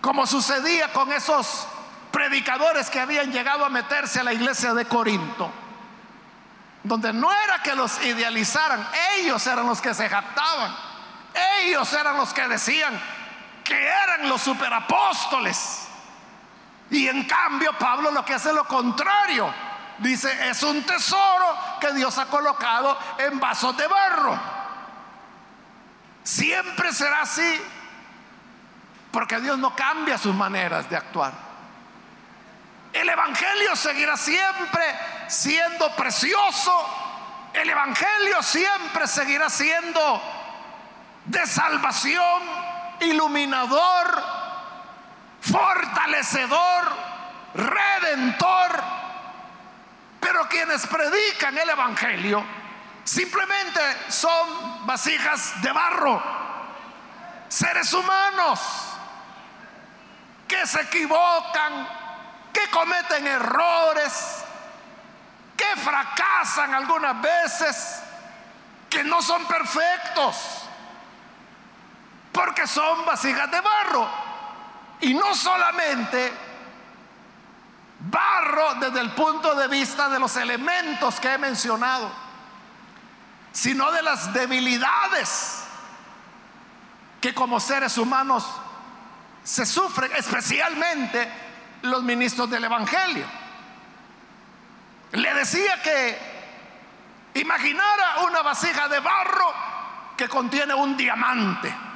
como 0.00 0.26
sucedía 0.26 0.92
con 0.92 1.12
esos 1.12 1.66
predicadores 2.10 2.90
que 2.90 3.00
habían 3.00 3.32
llegado 3.32 3.64
a 3.64 3.70
meterse 3.70 4.20
a 4.20 4.24
la 4.24 4.32
iglesia 4.32 4.74
de 4.74 4.84
Corinto, 4.84 5.50
donde 6.82 7.12
no 7.12 7.32
era 7.32 7.62
que 7.62 7.74
los 7.74 8.04
idealizaran, 8.04 8.86
ellos 9.16 9.46
eran 9.46 9.66
los 9.66 9.80
que 9.80 9.94
se 9.94 10.08
jactaban, 10.08 10.76
ellos 11.34 11.92
eran 11.92 12.16
los 12.16 12.32
que 12.32 12.46
decían 12.48 13.00
que 13.64 13.86
eran 13.86 14.28
los 14.28 14.42
superapóstoles. 14.42 15.88
Y 16.90 17.08
en 17.08 17.24
cambio 17.24 17.72
Pablo 17.78 18.10
lo 18.10 18.24
que 18.24 18.34
hace 18.34 18.52
lo 18.52 18.64
contrario, 18.64 19.52
dice, 19.98 20.48
es 20.50 20.62
un 20.62 20.82
tesoro 20.82 21.56
que 21.80 21.92
Dios 21.92 22.18
ha 22.18 22.26
colocado 22.26 22.98
en 23.18 23.40
vasos 23.40 23.76
de 23.76 23.86
barro. 23.86 24.38
Siempre 26.22 26.92
será 26.92 27.22
así. 27.22 27.62
Porque 29.10 29.40
Dios 29.40 29.58
no 29.58 29.76
cambia 29.76 30.16
sus 30.16 30.34
maneras 30.34 30.88
de 30.88 30.96
actuar. 30.96 31.32
El 32.92 33.08
Evangelio 33.08 33.76
seguirá 33.76 34.16
siempre 34.16 34.82
siendo 35.28 35.94
precioso. 35.94 36.72
El 37.52 37.68
Evangelio 37.68 38.42
siempre 38.42 39.06
seguirá 39.06 39.50
siendo 39.50 40.22
de 41.24 41.46
salvación, 41.46 42.42
iluminador, 43.00 44.22
fortalecedor, 45.40 46.92
redentor. 47.54 48.82
Pero 50.20 50.48
quienes 50.48 50.86
predican 50.86 51.58
el 51.58 51.70
Evangelio 51.70 52.44
simplemente 53.04 53.80
son 54.08 54.86
vasijas 54.86 55.60
de 55.62 55.72
barro, 55.72 56.22
seres 57.48 57.92
humanos 57.92 58.60
que 60.46 60.66
se 60.66 60.80
equivocan, 60.82 61.88
que 62.52 62.68
cometen 62.68 63.26
errores, 63.26 64.44
que 65.56 65.80
fracasan 65.80 66.74
algunas 66.74 67.20
veces, 67.20 68.02
que 68.90 69.02
no 69.02 69.22
son 69.22 69.46
perfectos, 69.46 70.61
porque 72.32 72.66
son 72.66 73.04
vasijas 73.04 73.50
de 73.50 73.60
barro. 73.60 74.08
Y 75.00 75.14
no 75.14 75.34
solamente 75.34 76.32
barro 78.00 78.74
desde 78.74 79.00
el 79.00 79.10
punto 79.12 79.54
de 79.54 79.68
vista 79.68 80.08
de 80.08 80.18
los 80.18 80.36
elementos 80.36 81.20
que 81.20 81.34
he 81.34 81.38
mencionado, 81.38 82.10
sino 83.52 83.92
de 83.92 84.02
las 84.02 84.32
debilidades 84.32 85.64
que 87.20 87.34
como 87.34 87.60
seres 87.60 87.98
humanos 87.98 88.44
se 89.44 89.66
sufren, 89.66 90.10
especialmente 90.16 91.30
los 91.82 92.02
ministros 92.02 92.48
del 92.50 92.64
Evangelio. 92.64 93.26
Le 95.12 95.34
decía 95.34 95.80
que 95.82 96.18
imaginara 97.34 98.22
una 98.26 98.42
vasija 98.42 98.88
de 98.88 98.98
barro 99.00 99.52
que 100.16 100.28
contiene 100.28 100.74
un 100.74 100.96
diamante. 100.96 101.91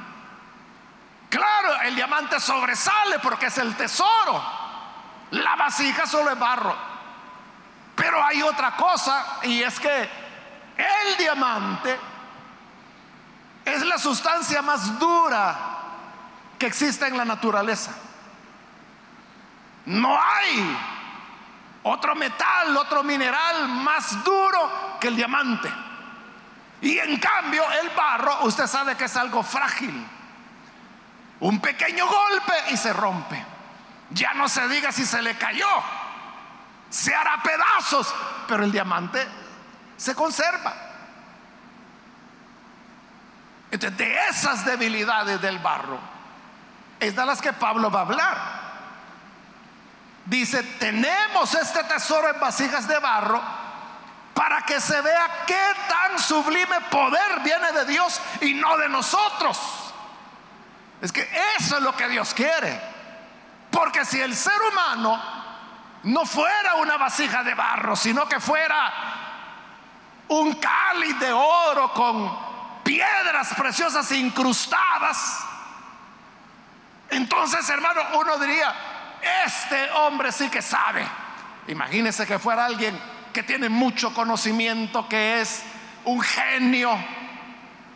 Claro, 1.29 1.81
el 1.81 1.95
diamante 1.95 2.39
sobresale 2.39 3.19
porque 3.19 3.47
es 3.47 3.57
el 3.57 3.75
tesoro. 3.75 4.41
La 5.31 5.55
vasija 5.55 6.05
solo 6.05 6.31
es 6.31 6.39
barro. 6.39 6.75
Pero 7.95 8.23
hay 8.23 8.41
otra 8.43 8.75
cosa 8.75 9.39
y 9.43 9.61
es 9.61 9.79
que 9.79 10.09
el 10.77 11.17
diamante 11.17 11.99
es 13.65 13.85
la 13.85 13.97
sustancia 13.97 14.61
más 14.61 14.97
dura 14.99 15.55
que 16.57 16.67
existe 16.67 17.07
en 17.07 17.17
la 17.17 17.25
naturaleza. 17.25 17.91
No 19.87 20.17
hay 20.21 20.77
otro 21.83 22.15
metal, 22.15 22.75
otro 22.77 23.03
mineral 23.03 23.67
más 23.67 24.23
duro 24.23 24.97
que 24.99 25.07
el 25.07 25.15
diamante. 25.15 25.71
Y 26.81 26.99
en 26.99 27.17
cambio 27.19 27.63
el 27.81 27.89
barro, 27.89 28.43
usted 28.43 28.67
sabe 28.67 28.95
que 28.95 29.05
es 29.05 29.17
algo 29.17 29.41
frágil. 29.43 30.07
Un 31.39 31.59
pequeño 31.59 32.07
golpe 32.07 32.53
y 32.71 32.77
se 32.77 32.93
rompe. 32.93 33.43
Ya 34.09 34.33
no 34.33 34.47
se 34.47 34.67
diga 34.67 34.91
si 34.91 35.05
se 35.05 35.21
le 35.21 35.37
cayó. 35.37 35.67
Se 36.89 37.13
hará 37.13 37.41
pedazos, 37.43 38.13
pero 38.47 38.63
el 38.63 38.71
diamante 38.71 39.27
se 39.97 40.15
conserva. 40.15 40.73
Entonces, 43.69 43.97
de 43.97 44.27
esas 44.29 44.65
debilidades 44.65 45.41
del 45.41 45.59
barro 45.59 45.99
es 46.99 47.15
de 47.15 47.25
las 47.25 47.41
que 47.41 47.53
Pablo 47.53 47.91
va 47.91 47.99
a 47.99 48.03
hablar. 48.03 48.37
Dice, 50.25 50.63
tenemos 50.63 51.53
este 51.53 51.83
tesoro 51.83 52.29
en 52.29 52.39
vasijas 52.39 52.87
de 52.87 52.97
barro 52.99 53.41
para 54.33 54.61
que 54.61 54.79
se 54.79 54.99
vea 55.01 55.45
qué 55.45 55.71
tan 55.87 56.19
sublime 56.19 56.81
poder 56.89 57.41
viene 57.43 57.71
de 57.71 57.85
Dios 57.85 58.21
y 58.41 58.53
no 58.53 58.77
de 58.77 58.89
nosotros. 58.89 59.86
Es 61.01 61.11
que 61.11 61.27
eso 61.57 61.77
es 61.77 61.83
lo 61.83 61.95
que 61.95 62.07
Dios 62.07 62.33
quiere. 62.33 62.79
Porque 63.71 64.05
si 64.05 64.19
el 64.19 64.35
ser 64.35 64.59
humano 64.71 65.21
no 66.03 66.25
fuera 66.25 66.75
una 66.75 66.97
vasija 66.97 67.43
de 67.43 67.53
barro, 67.53 67.95
sino 67.95 68.27
que 68.27 68.39
fuera 68.39 68.93
un 70.29 70.53
cáliz 70.55 71.19
de 71.19 71.31
oro 71.31 71.93
con 71.93 72.83
piedras 72.83 73.53
preciosas 73.55 74.11
incrustadas, 74.11 75.43
entonces 77.09 77.67
hermano, 77.69 78.01
uno 78.19 78.37
diría, 78.37 78.73
este 79.45 79.91
hombre 79.91 80.31
sí 80.31 80.49
que 80.49 80.61
sabe. 80.61 81.07
Imagínese 81.67 82.25
que 82.25 82.39
fuera 82.39 82.65
alguien 82.65 82.99
que 83.33 83.43
tiene 83.43 83.69
mucho 83.69 84.13
conocimiento, 84.13 85.07
que 85.07 85.41
es 85.41 85.63
un 86.05 86.21
genio 86.21 86.97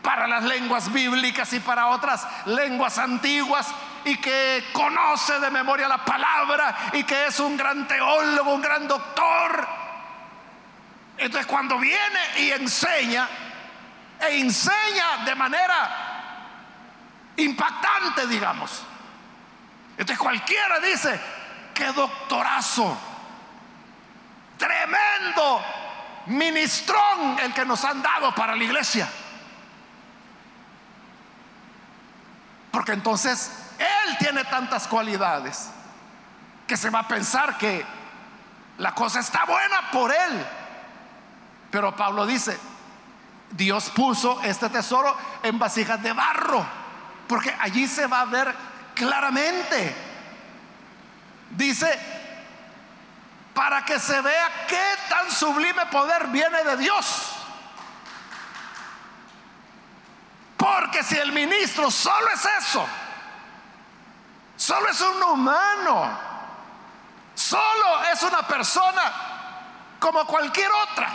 para 0.02 0.28
las 0.28 0.44
lenguas 0.44 0.92
bíblicas 0.92 1.54
y 1.54 1.60
para 1.60 1.88
otras 1.88 2.28
lenguas 2.46 2.98
antiguas 2.98 3.68
y 4.04 4.18
que 4.18 4.66
conoce 4.74 5.40
de 5.40 5.52
memoria 5.52 5.88
la 5.88 6.04
palabra 6.04 6.76
y 6.94 7.04
que 7.04 7.28
es 7.28 7.40
un 7.40 7.56
gran 7.56 7.88
teólogo, 7.88 8.54
un 8.54 8.62
gran 8.62 8.88
doctor. 8.88 9.68
Entonces 11.18 11.46
cuando 11.46 11.78
viene 11.78 12.20
y 12.40 12.50
enseña, 12.52 13.28
e 14.20 14.40
enseña 14.40 15.18
de 15.26 15.36
manera 15.36 15.90
impactante, 17.38 18.28
digamos, 18.28 18.84
entonces 19.92 20.18
cualquiera 20.18 20.80
dice, 20.80 21.20
qué 21.74 21.86
doctorazo, 21.92 22.98
tremendo 24.58 25.64
ministrón 26.28 27.38
el 27.40 27.54
que 27.54 27.66
nos 27.66 27.84
han 27.86 28.02
dado 28.02 28.34
para 28.34 28.56
la 28.56 28.64
iglesia. 28.64 29.08
Porque 32.72 32.94
entonces 32.94 33.52
Él 33.78 34.18
tiene 34.18 34.46
tantas 34.46 34.88
cualidades 34.88 35.70
que 36.66 36.78
se 36.78 36.90
va 36.90 37.00
a 37.00 37.08
pensar 37.08 37.58
que 37.58 37.86
la 38.78 38.96
cosa 38.96 39.20
está 39.20 39.46
buena 39.46 39.92
por 39.92 40.12
Él. 40.12 40.46
Pero 41.70 41.96
Pablo 41.96 42.26
dice, 42.26 42.58
Dios 43.52 43.90
puso 43.90 44.42
este 44.42 44.70
tesoro 44.70 45.16
en 45.44 45.60
vasijas 45.60 46.02
de 46.02 46.14
barro, 46.14 46.66
porque 47.28 47.56
allí 47.60 47.88
se 47.88 48.08
va 48.08 48.22
a 48.22 48.26
ver 48.26 48.56
claramente. 48.96 49.96
Dice, 51.52 52.00
para 53.54 53.84
que 53.84 54.00
se 54.00 54.22
vea 54.22 54.66
qué 54.68 54.84
tan 55.10 55.30
sublime 55.30 55.86
poder 55.88 56.28
viene 56.28 56.64
de 56.64 56.78
Dios. 56.78 57.41
Porque 60.92 61.06
si 61.06 61.18
el 61.18 61.32
ministro 61.32 61.90
solo 61.90 62.28
es 62.36 62.46
eso, 62.60 62.86
solo 64.58 64.90
es 64.90 65.00
un 65.00 65.24
humano, 65.24 66.20
solo 67.34 68.04
es 68.12 68.22
una 68.24 68.46
persona 68.46 69.02
como 70.02 70.26
cualquier 70.26 70.70
otra. 70.70 71.10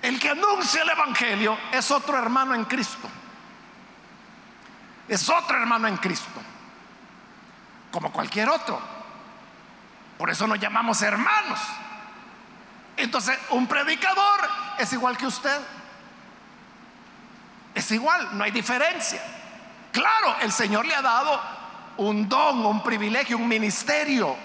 El 0.00 0.20
que 0.20 0.28
anuncia 0.28 0.82
el 0.82 0.90
Evangelio 0.90 1.58
es 1.72 1.90
otro 1.90 2.16
hermano 2.16 2.54
en 2.54 2.66
Cristo 2.66 3.10
es 5.08 5.28
otro 5.28 5.56
hermano 5.56 5.88
en 5.88 5.96
Cristo, 5.96 6.40
como 7.90 8.12
cualquier 8.12 8.48
otro. 8.48 8.80
Por 10.18 10.30
eso 10.30 10.46
nos 10.46 10.60
llamamos 10.60 11.02
hermanos. 11.02 11.58
Entonces, 12.96 13.36
un 13.50 13.66
predicador 13.66 14.48
es 14.78 14.92
igual 14.92 15.16
que 15.16 15.26
usted. 15.26 15.60
Es 17.82 17.90
igual, 17.90 18.38
no 18.38 18.44
hay 18.44 18.52
diferencia. 18.52 19.20
Claro, 19.90 20.36
el 20.40 20.52
Señor 20.52 20.86
le 20.86 20.94
ha 20.94 21.02
dado 21.02 21.40
un 21.96 22.28
don, 22.28 22.64
un 22.64 22.80
privilegio, 22.80 23.36
un 23.36 23.48
ministerio. 23.48 24.36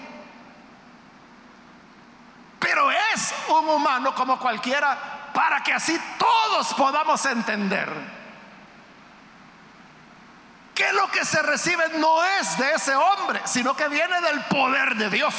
Pero 2.58 2.90
es 2.90 3.32
un 3.48 3.68
humano 3.68 4.12
como 4.12 4.40
cualquiera 4.40 5.30
para 5.32 5.62
que 5.62 5.72
así 5.72 5.96
todos 6.18 6.74
podamos 6.74 7.24
entender 7.26 7.88
que 10.74 10.92
lo 10.92 11.08
que 11.12 11.24
se 11.24 11.40
recibe 11.40 11.90
no 11.98 12.24
es 12.24 12.58
de 12.58 12.72
ese 12.72 12.96
hombre, 12.96 13.40
sino 13.44 13.76
que 13.76 13.86
viene 13.86 14.20
del 14.20 14.40
poder 14.46 14.96
de 14.96 15.10
Dios. 15.10 15.34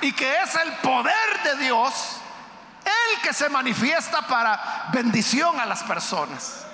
Y 0.00 0.12
que 0.12 0.38
es 0.40 0.54
el 0.54 0.72
poder 0.78 1.42
de 1.44 1.56
Dios 1.64 2.17
el 2.88 3.20
que 3.22 3.32
se 3.32 3.48
manifiesta 3.48 4.26
para 4.26 4.88
bendición 4.92 5.58
a 5.60 5.66
las 5.66 5.82
personas. 5.82 6.64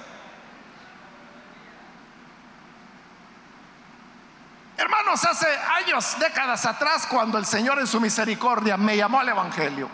Hermanos, 4.77 5.25
hace 5.25 5.47
años, 5.85 6.17
décadas 6.19 6.67
atrás, 6.67 7.07
cuando 7.07 7.39
el 7.39 7.47
Señor 7.47 7.79
en 7.79 7.87
su 7.87 8.01
misericordia 8.01 8.77
me 8.77 8.97
llamó 8.97 9.21
al 9.21 9.29
Evangelio, 9.29 9.89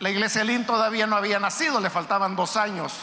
La 0.00 0.08
iglesia 0.08 0.42
Lin 0.42 0.64
todavía 0.64 1.06
no 1.06 1.14
había 1.14 1.38
nacido, 1.38 1.78
le 1.78 1.90
faltaban 1.90 2.34
dos 2.34 2.56
años 2.56 2.94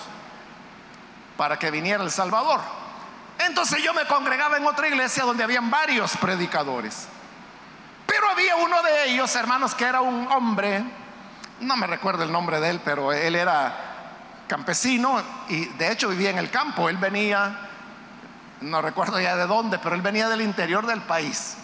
para 1.38 1.60
que 1.60 1.70
viniera 1.70 2.04
el 2.04 2.10
Salvador. 2.10 2.60
Entonces 3.38 3.84
yo 3.84 3.94
me 3.94 4.06
congregaba 4.06 4.58
en 4.58 4.66
otra 4.66 4.88
iglesia 4.88 5.24
donde 5.24 5.44
habían 5.44 5.70
varios 5.70 6.18
predicadores. 6.18 7.08
Pero 8.18 8.32
había 8.32 8.56
uno 8.56 8.82
de 8.82 9.12
ellos, 9.12 9.36
hermanos, 9.36 9.76
que 9.76 9.86
era 9.86 10.02
un 10.02 10.28
hombre, 10.32 10.84
no 11.60 11.78
me 11.78 11.86
recuerdo 11.86 12.24
el 12.24 12.32
nombre 12.32 12.60
de 12.60 12.72
él, 12.72 12.82
pero 12.84 13.14
él 13.14 13.36
era 13.36 13.76
campesino 14.48 15.22
y 15.50 15.66
de 15.66 15.92
hecho 15.92 16.10
vivía 16.10 16.32
en 16.32 16.40
el 16.40 16.50
campo. 16.50 16.90
Él 16.90 16.98
venía, 16.98 17.70
no 18.62 18.82
recuerdo 18.82 19.20
ya 19.20 19.36
de 19.36 19.46
dónde, 19.46 19.78
pero 19.78 19.94
él 19.94 20.02
venía 20.02 20.30
del 20.30 20.42
interior 20.42 20.88
del 20.88 21.02
país. 21.02 21.58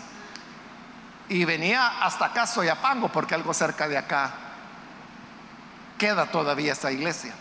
Y 1.28 1.44
venía 1.44 2.04
hasta 2.04 2.26
acá, 2.26 2.46
Soyapango, 2.46 3.10
porque 3.10 3.34
algo 3.34 3.52
cerca 3.56 3.88
de 3.88 3.98
acá 3.98 4.34
queda 5.98 6.28
todavía 6.28 6.74
esa 6.74 6.92
iglesia. 6.92 7.34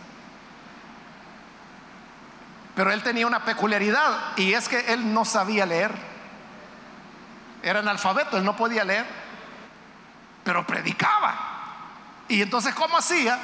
Pero 2.74 2.90
él 2.90 3.02
tenía 3.02 3.26
una 3.26 3.44
peculiaridad 3.44 4.38
y 4.38 4.54
es 4.54 4.70
que 4.70 4.90
él 4.90 5.12
no 5.12 5.26
sabía 5.26 5.66
leer. 5.66 6.11
Era 7.62 7.78
analfabeto, 7.78 8.36
él 8.36 8.44
no 8.44 8.56
podía 8.56 8.84
leer, 8.84 9.06
pero 10.44 10.66
predicaba. 10.66 11.34
Y 12.28 12.42
entonces, 12.42 12.74
¿cómo 12.74 12.96
hacía? 12.98 13.38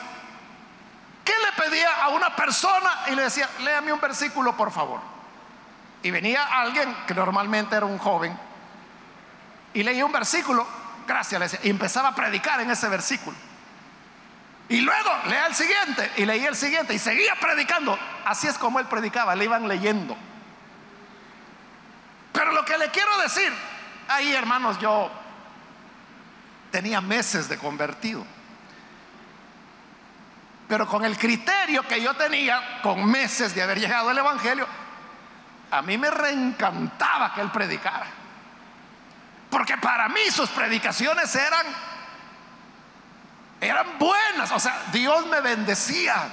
¿Qué 1.24 1.33
le 1.33 1.62
pedía 1.62 2.04
a 2.04 2.09
una 2.09 2.35
persona 2.35 2.90
y 3.09 3.14
le 3.14 3.22
decía, 3.22 3.48
léame 3.61 3.92
un 3.92 4.00
versículo, 4.00 4.57
por 4.57 4.72
favor? 4.72 5.00
Y 6.02 6.11
venía 6.11 6.42
alguien 6.44 6.94
que 7.07 7.14
normalmente 7.14 7.76
era 7.76 7.87
un 7.87 7.98
joven 7.98 8.38
y 9.74 9.83
leía 9.83 10.04
un 10.04 10.12
versículo, 10.12 10.66
gracias, 11.07 11.38
le 11.38 11.44
decía, 11.46 11.61
y 11.62 11.70
empezaba 11.70 12.09
a 12.09 12.14
predicar 12.14 12.61
en 12.61 12.70
ese 12.70 12.88
versículo. 12.88 13.37
Y 14.68 14.81
luego 14.81 15.11
lea 15.26 15.46
el 15.46 15.54
siguiente 15.54 16.12
y 16.16 16.26
leía 16.26 16.48
el 16.48 16.57
siguiente 16.57 16.94
y 16.94 16.98
seguía 16.98 17.35
predicando. 17.40 17.98
Así 18.24 18.46
es 18.46 18.59
como 18.59 18.81
él 18.81 18.87
predicaba, 18.87 19.35
le 19.35 19.44
iban 19.44 19.66
leyendo. 19.66 20.16
Pero 22.33 22.52
lo 22.52 22.64
que 22.64 22.76
le 22.76 22.90
quiero 22.90 23.16
decir, 23.18 23.52
ahí 24.08 24.32
hermanos, 24.32 24.78
yo 24.78 25.10
tenía 26.70 27.00
meses 27.00 27.48
de 27.48 27.58
convertido. 27.58 28.24
Pero 30.66 30.86
con 30.86 31.04
el 31.04 31.16
criterio 31.16 31.82
que 31.82 32.02
yo 32.02 32.14
tenía, 32.14 32.80
con 32.82 33.04
meses 33.10 33.54
de 33.54 33.62
haber 33.62 33.80
llegado 33.80 34.10
al 34.10 34.18
Evangelio, 34.18 34.66
a 35.70 35.82
mí 35.82 35.96
me 35.96 36.10
reencantaba 36.10 37.32
que 37.34 37.40
él 37.40 37.50
predicara. 37.50 38.06
Porque 39.50 39.78
para 39.78 40.08
mí 40.08 40.20
sus 40.30 40.50
predicaciones 40.50 41.34
eran 41.34 41.66
eran 43.60 43.98
buenas, 43.98 44.52
o 44.52 44.60
sea, 44.60 44.84
Dios 44.92 45.26
me 45.26 45.40
bendecía 45.40 46.28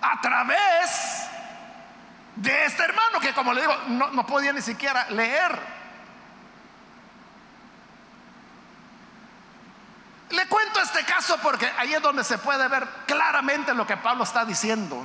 a 0.00 0.20
través 0.22 1.28
de 2.36 2.64
este 2.64 2.82
hermano 2.82 3.20
que 3.20 3.34
como 3.34 3.52
le 3.52 3.60
digo, 3.60 3.76
no, 3.88 4.26
podía 4.26 4.52
ni 4.52 4.62
siquiera 4.62 5.08
leer. 5.10 5.82
Le 10.30 10.46
cuento 10.46 10.80
este 10.80 11.04
caso 11.04 11.38
porque 11.42 11.70
ahí 11.76 11.92
es 11.92 12.00
donde 12.00 12.24
se 12.24 12.38
puede 12.38 12.66
ver 12.68 12.88
claramente 13.06 13.74
lo 13.74 13.86
que 13.86 13.98
Pablo 13.98 14.24
está 14.24 14.44
diciendo. 14.46 15.04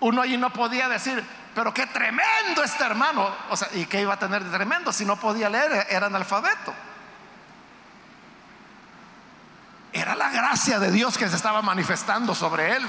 Uno 0.00 0.20
allí 0.20 0.36
no 0.36 0.52
podía 0.52 0.88
decir, 0.88 1.24
pero 1.54 1.72
qué 1.72 1.86
tremendo 1.86 2.62
este 2.62 2.84
hermano. 2.84 3.34
O 3.48 3.56
sea, 3.56 3.68
¿y 3.72 3.86
qué 3.86 4.02
iba 4.02 4.14
a 4.14 4.18
tener 4.18 4.44
de 4.44 4.50
tremendo 4.50 4.92
si 4.92 5.06
no 5.06 5.16
podía 5.16 5.48
leer? 5.48 5.86
Era 5.88 6.06
analfabeto. 6.06 6.74
Era 9.92 10.14
la 10.14 10.30
gracia 10.30 10.78
de 10.78 10.90
Dios 10.90 11.16
que 11.16 11.28
se 11.28 11.36
estaba 11.36 11.62
manifestando 11.62 12.34
sobre 12.34 12.76
él. 12.76 12.86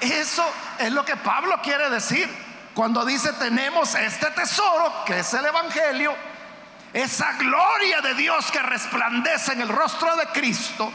Eso 0.00 0.44
es 0.78 0.92
lo 0.92 1.04
que 1.04 1.16
Pablo 1.16 1.60
quiere 1.62 1.90
decir 1.90 2.28
cuando 2.74 3.04
dice 3.04 3.32
tenemos 3.34 3.94
este 3.94 4.30
tesoro 4.32 5.04
que 5.04 5.20
es 5.20 5.34
el 5.34 5.44
Evangelio, 5.46 6.14
esa 6.92 7.32
gloria 7.34 8.00
de 8.00 8.14
Dios 8.14 8.50
que 8.50 8.60
resplandece 8.60 9.52
en 9.52 9.62
el 9.62 9.68
rostro 9.68 10.16
de 10.16 10.26
Cristo. 10.26 10.92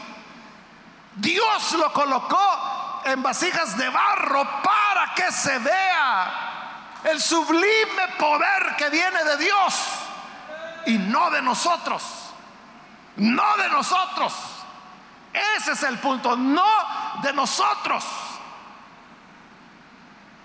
Dios 1.16 1.72
lo 1.72 1.92
colocó 1.92 3.02
en 3.04 3.22
vasijas 3.22 3.76
de 3.76 3.88
barro 3.88 4.46
para 4.62 5.14
que 5.14 5.32
se 5.32 5.58
vea 5.58 7.00
el 7.04 7.20
sublime 7.20 8.08
poder 8.18 8.76
que 8.76 8.90
viene 8.90 9.24
de 9.24 9.36
Dios 9.38 9.74
y 10.86 10.98
no 10.98 11.30
de 11.30 11.42
nosotros 11.42 12.20
no 13.20 13.56
de 13.56 13.68
nosotros. 13.68 14.32
Ese 15.56 15.72
es 15.72 15.82
el 15.84 15.98
punto, 15.98 16.36
no 16.36 16.66
de 17.22 17.32
nosotros. 17.32 18.04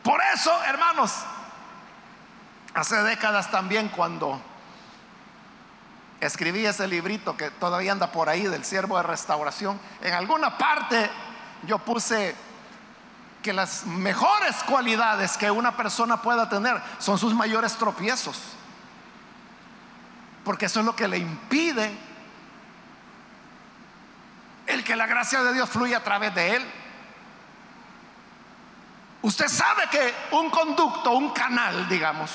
Por 0.06 0.22
eso, 0.36 0.64
hermanos, 0.66 1.16
hace 2.76 2.96
décadas 3.02 3.50
también 3.50 3.90
cuando 3.90 4.40
escribí 6.22 6.64
ese 6.64 6.88
librito 6.88 7.36
que 7.36 7.50
todavía 7.50 7.92
anda 7.92 8.12
por 8.12 8.30
ahí 8.30 8.44
del 8.44 8.64
siervo 8.64 8.98
de 8.98 9.04
restauración, 9.04 9.80
en 10.04 10.14
alguna 10.14 10.60
parte 10.60 11.10
yo 11.64 11.80
puse 11.80 12.36
que 13.42 13.52
las 13.52 13.88
mejores 13.88 14.56
cualidades 14.68 15.38
que 15.38 15.50
una 15.50 15.76
persona 15.76 16.22
pueda 16.22 16.48
tener 16.50 16.80
son 17.00 17.18
sus 17.18 17.34
mayores 17.34 17.76
tropiezos. 17.76 18.40
Porque 20.44 20.68
eso 20.68 20.82
es 20.82 20.86
lo 20.86 20.96
que 20.96 21.08
le 21.08 21.18
impide 21.18 21.98
el 24.68 24.84
que 24.84 24.96
la 24.96 25.08
gracia 25.08 25.42
de 25.42 25.52
Dios 25.52 25.68
fluye 25.68 25.96
a 25.96 26.04
través 26.04 26.36
de 26.36 26.58
él. 26.58 26.85
Usted 29.26 29.48
sabe 29.48 29.88
que 29.90 30.14
un 30.34 30.52
conducto, 30.52 31.14
un 31.14 31.32
canal, 31.32 31.90
digamos, 31.90 32.30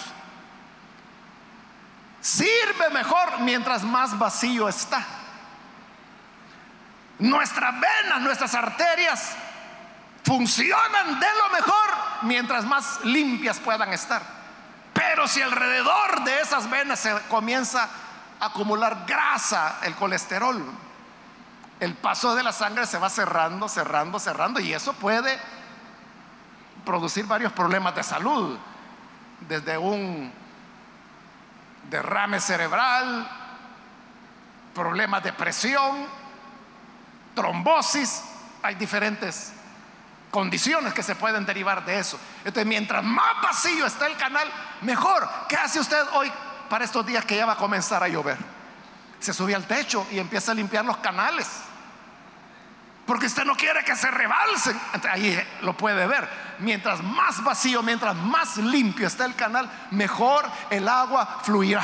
sirve 2.20 2.90
mejor 2.92 3.38
mientras 3.42 3.85
más 3.85 4.18
vacío 4.18 4.68
está. 4.68 5.00
Nuestras 7.20 7.74
venas, 7.79 8.22
nuestras 8.22 8.53
arterias 8.57 9.37
funcionan 10.24 11.20
de 11.20 11.29
lo 11.29 11.50
mejor 11.50 11.90
mientras 12.22 12.64
más 12.64 13.05
limpias 13.05 13.61
puedan 13.61 13.92
estar. 13.92 14.22
Pero 14.92 15.29
si 15.29 15.40
alrededor 15.40 16.24
de 16.24 16.40
esas 16.40 16.68
venas 16.68 16.98
se 16.98 17.16
comienza 17.29 17.88
a 18.40 18.46
acumular 18.46 19.05
grasa, 19.07 19.79
el 19.83 19.94
colesterol, 19.94 20.61
el 21.79 21.94
paso 21.94 22.35
de 22.35 22.42
la 22.42 22.50
sangre 22.50 22.85
se 22.85 22.98
va 22.98 23.09
cerrando, 23.09 23.68
cerrando, 23.68 24.18
cerrando 24.18 24.59
y 24.59 24.74
eso 24.74 24.92
puede 24.94 25.38
producir 26.90 27.24
varios 27.24 27.53
problemas 27.53 27.94
de 27.94 28.03
salud, 28.03 28.59
desde 29.48 29.79
un 29.79 30.33
derrame 31.88 32.40
cerebral, 32.40 33.31
problemas 34.74 35.22
de 35.22 35.33
presión, 35.33 36.05
trombosis, 37.33 38.24
hay 38.61 38.74
diferentes 38.74 39.53
condiciones 40.33 40.92
que 40.92 41.05
se 41.05 41.14
pueden 41.14 41.46
derivar 41.46 41.85
de 41.85 42.00
eso. 42.00 42.18
Entonces, 42.38 42.66
mientras 42.66 43.05
más 43.05 43.40
vacío 43.40 43.87
está 43.87 44.09
el 44.09 44.16
canal, 44.16 44.50
mejor. 44.81 45.31
¿Qué 45.48 45.55
hace 45.55 45.79
usted 45.79 46.05
hoy 46.14 46.33
para 46.68 46.85
estos 46.85 47.07
días 47.07 47.24
que 47.24 47.37
ya 47.37 47.46
va 47.46 47.53
a 47.53 47.57
comenzar 47.57 48.03
a 48.03 48.09
llover? 48.09 48.37
Se 49.20 49.33
sube 49.33 49.55
al 49.55 49.68
techo 49.68 50.09
y 50.11 50.18
empieza 50.18 50.50
a 50.50 50.57
limpiar 50.57 50.85
los 50.85 50.96
canales 50.96 51.46
porque 53.11 53.26
usted 53.26 53.44
no 53.44 53.57
quiere 53.57 53.83
que 53.83 53.96
se 53.96 54.09
rebalsen. 54.09 54.81
Ahí 55.11 55.37
lo 55.62 55.76
puede 55.76 56.07
ver. 56.07 56.29
Mientras 56.61 57.03
más 57.03 57.42
vacío, 57.42 57.83
mientras 57.83 58.14
más 58.16 58.57
limpio 58.59 59.07
está 59.07 59.25
el 59.25 59.35
canal, 59.35 59.70
mejor 59.90 60.49
el 60.70 60.88
agua 60.88 61.40
fluirá. 61.42 61.83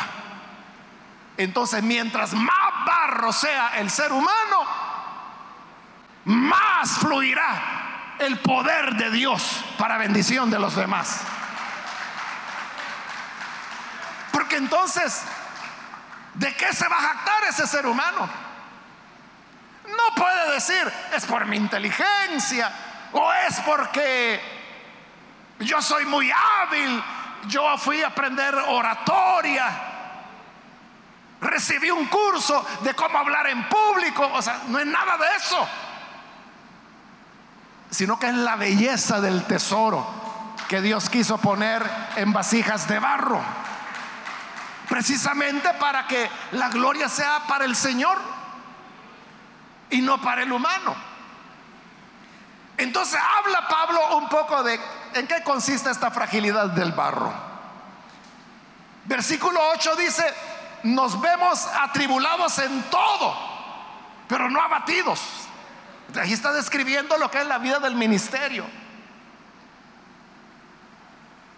Entonces, 1.37 1.83
mientras 1.83 2.33
más 2.33 2.85
barro 2.87 3.33
sea 3.33 3.79
el 3.79 3.91
ser 3.91 4.13
humano, 4.13 4.65
más 6.25 6.99
fluirá 6.99 8.17
el 8.19 8.39
poder 8.39 8.95
de 8.95 9.11
Dios 9.11 9.65
para 9.79 9.99
bendición 9.99 10.51
de 10.51 10.59
los 10.59 10.75
demás. 10.75 11.21
Porque 14.33 14.57
entonces, 14.57 15.23
¿de 16.35 16.55
qué 16.55 16.73
se 16.73 16.89
va 16.89 16.97
a 16.97 17.01
jactar 17.01 17.45
ese 17.45 17.67
ser 17.67 17.87
humano? 17.87 18.29
No 19.87 20.15
puede 20.15 20.53
decir, 20.53 20.93
es 21.15 21.25
por 21.27 21.47
mi 21.47 21.57
inteligencia 21.57 22.73
o 23.13 23.33
es 23.33 23.61
porque 23.61 24.56
yo 25.61 25.81
soy 25.81 26.05
muy 26.05 26.31
hábil, 26.31 27.03
yo 27.49 27.77
fui 27.79 28.03
a 28.03 28.09
aprender 28.09 28.55
oratoria, 28.55 29.69
recibí 31.41 31.91
un 31.91 32.07
curso 32.07 32.65
de 32.83 32.95
cómo 32.95 33.19
hablar 33.19 33.47
en 33.49 33.69
público, 33.69 34.31
o 34.33 34.43
sea, 34.43 34.63
no 34.69 34.79
es 34.79 34.87
nada 34.87 35.17
de 35.17 35.37
eso, 35.37 35.69
sino 37.91 38.19
que 38.19 38.29
es 38.29 38.35
la 38.35 38.57
belleza 38.57 39.21
del 39.21 39.45
tesoro 39.45 40.07
que 40.69 40.81
Dios 40.81 41.09
quiso 41.09 41.39
poner 41.39 41.89
en 42.17 42.33
vasijas 42.33 42.89
de 42.89 42.99
barro. 42.99 43.41
precisamente 44.89 45.69
para 45.81 46.07
que 46.07 46.31
la 46.53 46.69
gloria 46.69 47.09
sea 47.09 47.41
para 47.49 47.65
el 47.65 47.75
Señor 47.75 48.19
y 49.91 50.01
no 50.01 50.21
para 50.21 50.43
el 50.43 50.53
humano. 50.53 50.95
Entonces 52.77 53.19
habla 53.39 53.67
Pablo 53.69 54.17
un 54.19 54.29
poco 54.29 54.63
de 54.63 54.79
en 55.19 55.27
qué 55.27 55.43
consiste 55.43 55.91
esta 55.91 56.11
fragilidad 56.11 56.71
del 56.71 56.93
barro. 56.93 57.33
Versículo 59.05 59.61
8 59.71 59.97
dice, 59.97 60.25
nos 60.83 61.21
vemos 61.21 61.67
atribulados 61.81 62.59
en 62.59 62.83
todo, 62.85 63.37
pero 64.29 64.51
no 64.51 64.61
abatidos. 64.61 65.21
Ahí 66.21 66.33
está 66.33 66.53
describiendo 66.53 67.17
lo 67.19 67.31
que 67.31 67.41
es 67.41 67.47
la 67.47 67.59
vida 67.59 67.79
del 67.79 67.95
ministerio. 67.95 68.65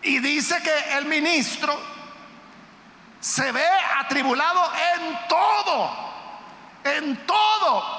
Y 0.02 0.18
dice 0.20 0.62
que 0.62 0.96
el 0.96 1.06
ministro 1.06 1.78
se 3.20 3.50
ve 3.50 3.66
atribulado 3.98 4.62
en 4.94 5.18
todo, 5.28 5.90
en 6.84 7.26
todo. 7.26 7.98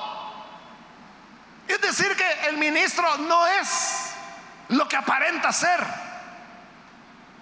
Es 1.67 1.81
decir, 1.81 2.15
que 2.15 2.47
el 2.47 2.57
ministro 2.57 3.17
no 3.17 3.45
es 3.45 4.08
lo 4.69 4.87
que 4.87 4.95
aparenta 4.95 5.51
ser. 5.51 5.79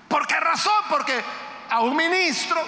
¿Por 0.07 0.25
qué 0.27 0.39
razón? 0.39 0.83
Porque 0.89 1.23
a 1.69 1.81
un 1.81 1.95
ministro 1.95 2.61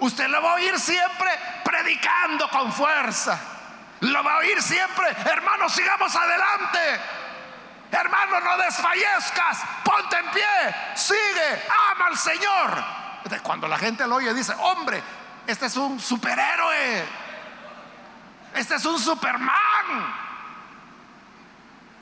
usted 0.00 0.28
lo 0.28 0.42
va 0.42 0.52
a 0.52 0.54
oír 0.54 0.78
siempre 0.78 1.30
predicando 1.64 2.48
con 2.50 2.72
fuerza. 2.72 3.38
Lo 4.00 4.22
va 4.22 4.34
a 4.34 4.36
oír 4.38 4.62
siempre, 4.62 5.08
hermano, 5.24 5.68
sigamos 5.68 6.14
adelante. 6.14 7.00
Hermano, 7.90 8.40
no 8.40 8.58
desfallezcas, 8.58 9.60
ponte 9.84 10.16
en 10.18 10.30
pie, 10.30 10.74
sigue, 10.94 11.62
ama 11.92 12.06
al 12.06 12.16
Señor. 12.16 12.84
Cuando 13.42 13.68
la 13.68 13.78
gente 13.78 14.06
lo 14.06 14.16
oye, 14.16 14.34
dice, 14.34 14.54
hombre, 14.58 15.02
este 15.46 15.66
es 15.66 15.76
un 15.76 15.98
superhéroe, 15.98 17.04
este 18.54 18.74
es 18.74 18.84
un 18.84 18.98
superman. 18.98 20.25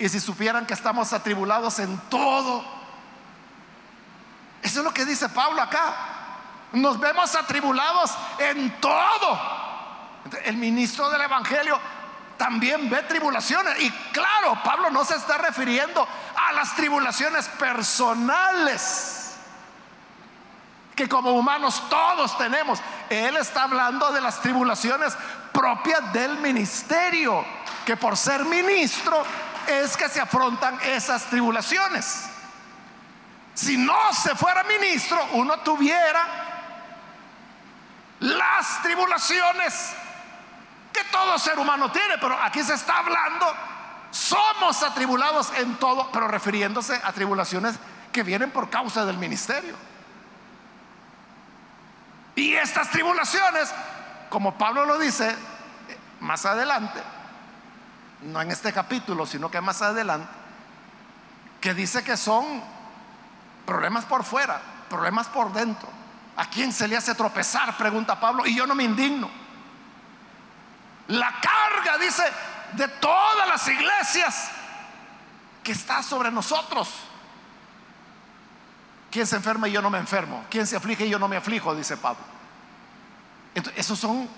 Y 0.04 0.08
si 0.10 0.20
supieran 0.20 0.66
que 0.66 0.74
estamos 0.74 1.14
atribulados 1.14 1.78
en 1.78 1.96
todo, 2.10 2.62
eso 4.60 4.80
es 4.80 4.84
lo 4.84 4.92
que 4.92 5.06
dice 5.06 5.30
Pablo 5.30 5.62
acá. 5.62 5.94
Nos 6.72 7.00
vemos 7.00 7.34
atribulados 7.34 8.12
en 8.38 8.78
todo. 8.82 9.40
El 10.44 10.58
ministro 10.58 11.08
del 11.08 11.22
Evangelio 11.22 11.80
también 12.36 12.90
ve 12.90 13.00
tribulaciones. 13.04 13.80
Y 13.80 13.90
claro, 14.12 14.58
Pablo 14.62 14.90
no 14.90 15.06
se 15.06 15.14
está 15.14 15.38
refiriendo 15.38 16.06
a 16.36 16.52
las 16.52 16.76
tribulaciones 16.76 17.48
personales 17.48 19.36
que 20.94 21.08
como 21.08 21.30
humanos 21.30 21.82
todos 21.88 22.36
tenemos. 22.36 22.78
Él 23.08 23.38
está 23.38 23.62
hablando 23.62 24.12
de 24.12 24.20
las 24.20 24.42
tribulaciones 24.42 25.16
propias 25.50 26.12
del 26.12 26.36
ministerio, 26.40 27.42
que 27.86 27.96
por 27.96 28.18
ser 28.18 28.44
ministro 28.44 29.24
es 29.68 29.96
que 29.96 30.08
se 30.08 30.20
afrontan 30.20 30.78
esas 30.82 31.24
tribulaciones. 31.24 32.24
Si 33.54 33.76
no 33.76 34.12
se 34.12 34.34
fuera 34.34 34.64
ministro, 34.64 35.18
uno 35.32 35.58
tuviera 35.60 36.26
las 38.20 38.82
tribulaciones 38.82 39.92
que 40.92 41.04
todo 41.04 41.38
ser 41.38 41.58
humano 41.58 41.90
tiene, 41.90 42.18
pero 42.18 42.40
aquí 42.40 42.62
se 42.62 42.74
está 42.74 42.98
hablando, 42.98 43.46
somos 44.10 44.82
atribulados 44.82 45.52
en 45.56 45.76
todo, 45.76 46.10
pero 46.12 46.28
refiriéndose 46.28 47.00
a 47.02 47.12
tribulaciones 47.12 47.76
que 48.12 48.22
vienen 48.22 48.50
por 48.50 48.70
causa 48.70 49.04
del 49.04 49.18
ministerio. 49.18 49.74
Y 52.36 52.54
estas 52.54 52.90
tribulaciones, 52.90 53.72
como 54.30 54.56
Pablo 54.56 54.86
lo 54.86 54.98
dice 54.98 55.36
más 56.20 56.46
adelante, 56.46 57.00
no 58.24 58.40
en 58.40 58.50
este 58.50 58.72
capítulo, 58.72 59.26
sino 59.26 59.50
que 59.50 59.60
más 59.60 59.82
adelante, 59.82 60.28
que 61.60 61.74
dice 61.74 62.02
que 62.02 62.16
son 62.16 62.62
problemas 63.66 64.04
por 64.04 64.24
fuera, 64.24 64.60
problemas 64.88 65.28
por 65.28 65.52
dentro. 65.52 65.88
¿A 66.36 66.46
quién 66.46 66.72
se 66.72 66.88
le 66.88 66.96
hace 66.96 67.14
tropezar? 67.14 67.76
Pregunta 67.76 68.18
Pablo, 68.18 68.44
y 68.46 68.54
yo 68.54 68.66
no 68.66 68.74
me 68.74 68.84
indigno. 68.84 69.30
La 71.08 71.34
carga, 71.40 71.98
dice, 71.98 72.22
de 72.72 72.88
todas 72.88 73.48
las 73.48 73.68
iglesias 73.68 74.50
que 75.62 75.72
está 75.72 76.02
sobre 76.02 76.30
nosotros. 76.30 76.88
¿Quién 79.10 79.26
se 79.26 79.36
enferma 79.36 79.68
y 79.68 79.72
yo 79.72 79.80
no 79.80 79.90
me 79.90 79.98
enfermo? 79.98 80.44
¿Quién 80.50 80.66
se 80.66 80.76
aflige 80.76 81.06
y 81.06 81.10
yo 81.10 81.18
no 81.18 81.28
me 81.28 81.36
aflijo? 81.36 81.74
Dice 81.74 81.96
Pablo. 81.96 82.24
Entonces, 83.54 83.80
esos 83.80 83.98
son, 83.98 84.28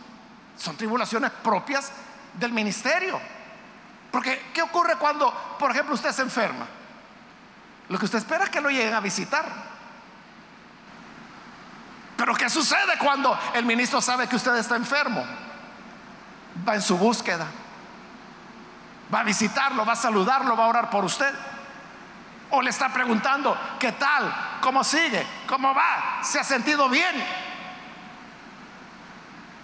son 0.59 0.77
tribulaciones 0.77 1.31
propias 1.31 1.91
del 2.35 2.53
ministerio. 2.53 3.19
Porque, 4.17 4.51
¿qué 4.55 4.63
ocurre 4.63 4.97
cuando, 4.97 5.31
por 5.59 5.71
ejemplo, 5.71 5.95
usted 5.95 6.11
se 6.11 6.23
enferma? 6.23 6.67
Lo 7.91 7.99
que 7.99 8.07
usted 8.07 8.17
espera 8.17 8.45
es 8.45 8.51
que 8.51 8.63
lo 8.63 8.71
lleguen 8.71 8.95
a 8.95 9.01
visitar. 9.01 9.45
Pero 12.17 12.35
¿qué 12.35 12.49
sucede 12.49 12.97
cuando 12.99 13.39
el 13.53 13.67
ministro 13.67 14.01
sabe 14.01 14.27
que 14.27 14.37
usted 14.37 14.57
está 14.57 14.75
enfermo? 14.75 15.23
Va 16.67 16.77
en 16.77 16.81
su 16.81 16.97
búsqueda. 16.97 17.47
Va 19.15 19.21
a 19.21 19.23
visitarlo, 19.23 19.85
va 19.85 19.93
a 19.93 19.97
saludarlo, 19.97 20.57
va 20.57 20.65
a 20.65 20.69
orar 20.69 20.89
por 20.89 21.05
usted. 21.05 21.35
O 22.53 22.63
le 22.63 22.71
está 22.71 22.91
preguntando, 22.91 23.55
¿qué 23.79 23.93
tal? 23.93 24.35
¿Cómo 24.63 24.83
sigue? 24.83 25.27
¿Cómo 25.47 25.75
va? 25.75 26.21
¿Se 26.23 26.41
ha 26.41 26.45
sentido 26.45 26.89
bien? 26.89 27.23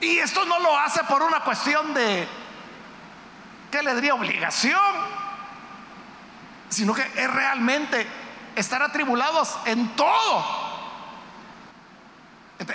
Y 0.02 0.18
esto 0.18 0.44
no 0.44 0.58
lo 0.58 0.78
hace 0.78 1.02
por 1.04 1.22
una 1.22 1.40
cuestión 1.40 1.94
de, 1.94 2.28
¿qué 3.72 3.82
le 3.82 3.94
diría? 3.96 4.14
Obligación. 4.14 4.80
Sino 6.68 6.94
que 6.94 7.02
es 7.02 7.30
realmente 7.30 8.06
estar 8.54 8.80
atribulados 8.82 9.58
en 9.64 9.96
todo. 9.96 10.62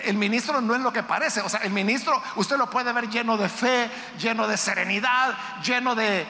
El 0.03 0.17
ministro 0.17 0.59
no 0.59 0.75
es 0.75 0.81
lo 0.81 0.91
que 0.91 1.03
parece. 1.03 1.39
O 1.41 1.47
sea, 1.47 1.61
el 1.61 1.71
ministro 1.71 2.21
usted 2.35 2.57
lo 2.57 2.69
puede 2.69 2.91
ver 2.91 3.09
lleno 3.09 3.37
de 3.37 3.47
fe, 3.47 3.89
lleno 4.17 4.45
de 4.47 4.57
serenidad, 4.57 5.37
lleno 5.63 5.95
de 5.95 6.27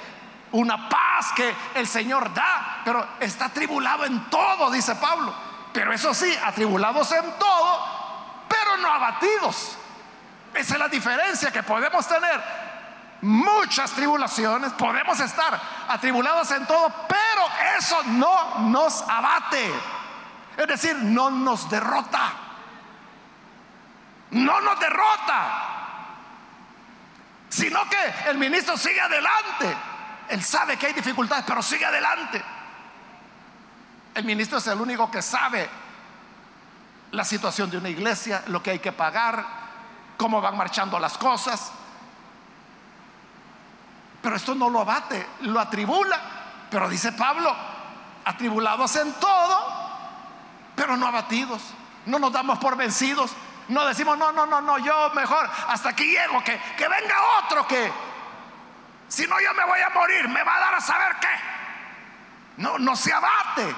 una 0.51 0.87
paz 0.87 1.31
que 1.35 1.55
el 1.73 1.87
Señor 1.87 2.33
da, 2.33 2.81
pero 2.85 3.05
está 3.19 3.45
atribulado 3.45 4.05
en 4.05 4.29
todo, 4.29 4.69
dice 4.69 4.95
Pablo. 4.95 5.33
Pero 5.73 5.91
eso 5.91 6.13
sí, 6.13 6.31
atribulados 6.43 7.11
en 7.11 7.25
todo, 7.39 8.45
pero 8.47 8.77
no 8.77 8.91
abatidos. 8.93 9.77
Esa 10.53 10.73
es 10.73 10.79
la 10.79 10.87
diferencia 10.87 11.51
que 11.51 11.63
podemos 11.63 12.07
tener 12.07 12.66
muchas 13.21 13.91
tribulaciones, 13.91 14.73
podemos 14.73 15.19
estar 15.19 15.59
atribulados 15.87 16.51
en 16.51 16.65
todo, 16.65 16.91
pero 17.07 17.77
eso 17.77 18.03
no 18.03 18.59
nos 18.69 19.01
abate. 19.01 19.71
Es 20.57 20.67
decir, 20.67 20.95
no 20.95 21.29
nos 21.29 21.69
derrota. 21.69 22.31
No 24.31 24.61
nos 24.61 24.79
derrota. 24.79 25.63
Sino 27.49 27.79
que 27.89 28.29
el 28.29 28.37
ministro 28.37 28.75
sigue 28.77 28.99
adelante. 28.99 29.77
Él 30.29 30.43
sabe 30.43 30.77
que 30.77 30.87
hay 30.87 30.93
dificultades, 30.93 31.45
pero 31.47 31.61
sigue 31.61 31.85
adelante. 31.85 32.43
El 34.13 34.25
ministro 34.25 34.57
es 34.57 34.67
el 34.67 34.81
único 34.81 35.09
que 35.09 35.21
sabe 35.21 35.69
la 37.11 37.23
situación 37.23 37.69
de 37.69 37.77
una 37.77 37.89
iglesia, 37.89 38.43
lo 38.47 38.61
que 38.61 38.71
hay 38.71 38.79
que 38.79 38.91
pagar, 38.91 39.45
cómo 40.17 40.41
van 40.41 40.57
marchando 40.57 40.99
las 40.99 41.17
cosas. 41.17 41.71
Pero 44.27 44.35
esto 44.35 44.55
no 44.55 44.69
lo 44.69 44.81
abate, 44.81 45.25
lo 45.43 45.57
atribula. 45.57 46.19
Pero 46.69 46.89
dice 46.89 47.13
Pablo, 47.13 47.55
atribulados 48.25 48.93
en 48.97 49.13
todo, 49.13 49.89
pero 50.75 50.97
no 50.97 51.07
abatidos. 51.07 51.61
No 52.07 52.19
nos 52.19 52.33
damos 52.33 52.59
por 52.59 52.75
vencidos. 52.75 53.31
No 53.69 53.85
decimos, 53.85 54.17
no, 54.17 54.33
no, 54.33 54.45
no, 54.45 54.59
no, 54.59 54.79
yo 54.79 55.11
mejor 55.11 55.49
hasta 55.69 55.87
aquí 55.87 56.03
llego, 56.11 56.43
que, 56.43 56.59
que 56.77 56.89
venga 56.89 57.15
otro 57.41 57.65
que, 57.65 57.89
si 59.07 59.25
no 59.27 59.39
yo 59.39 59.53
me 59.53 59.63
voy 59.63 59.79
a 59.79 59.89
morir, 59.91 60.27
me 60.27 60.43
va 60.43 60.57
a 60.57 60.59
dar 60.59 60.75
a 60.75 60.81
saber 60.81 61.15
qué. 61.21 61.27
No, 62.57 62.77
no 62.77 62.97
se 62.97 63.13
abate, 63.13 63.73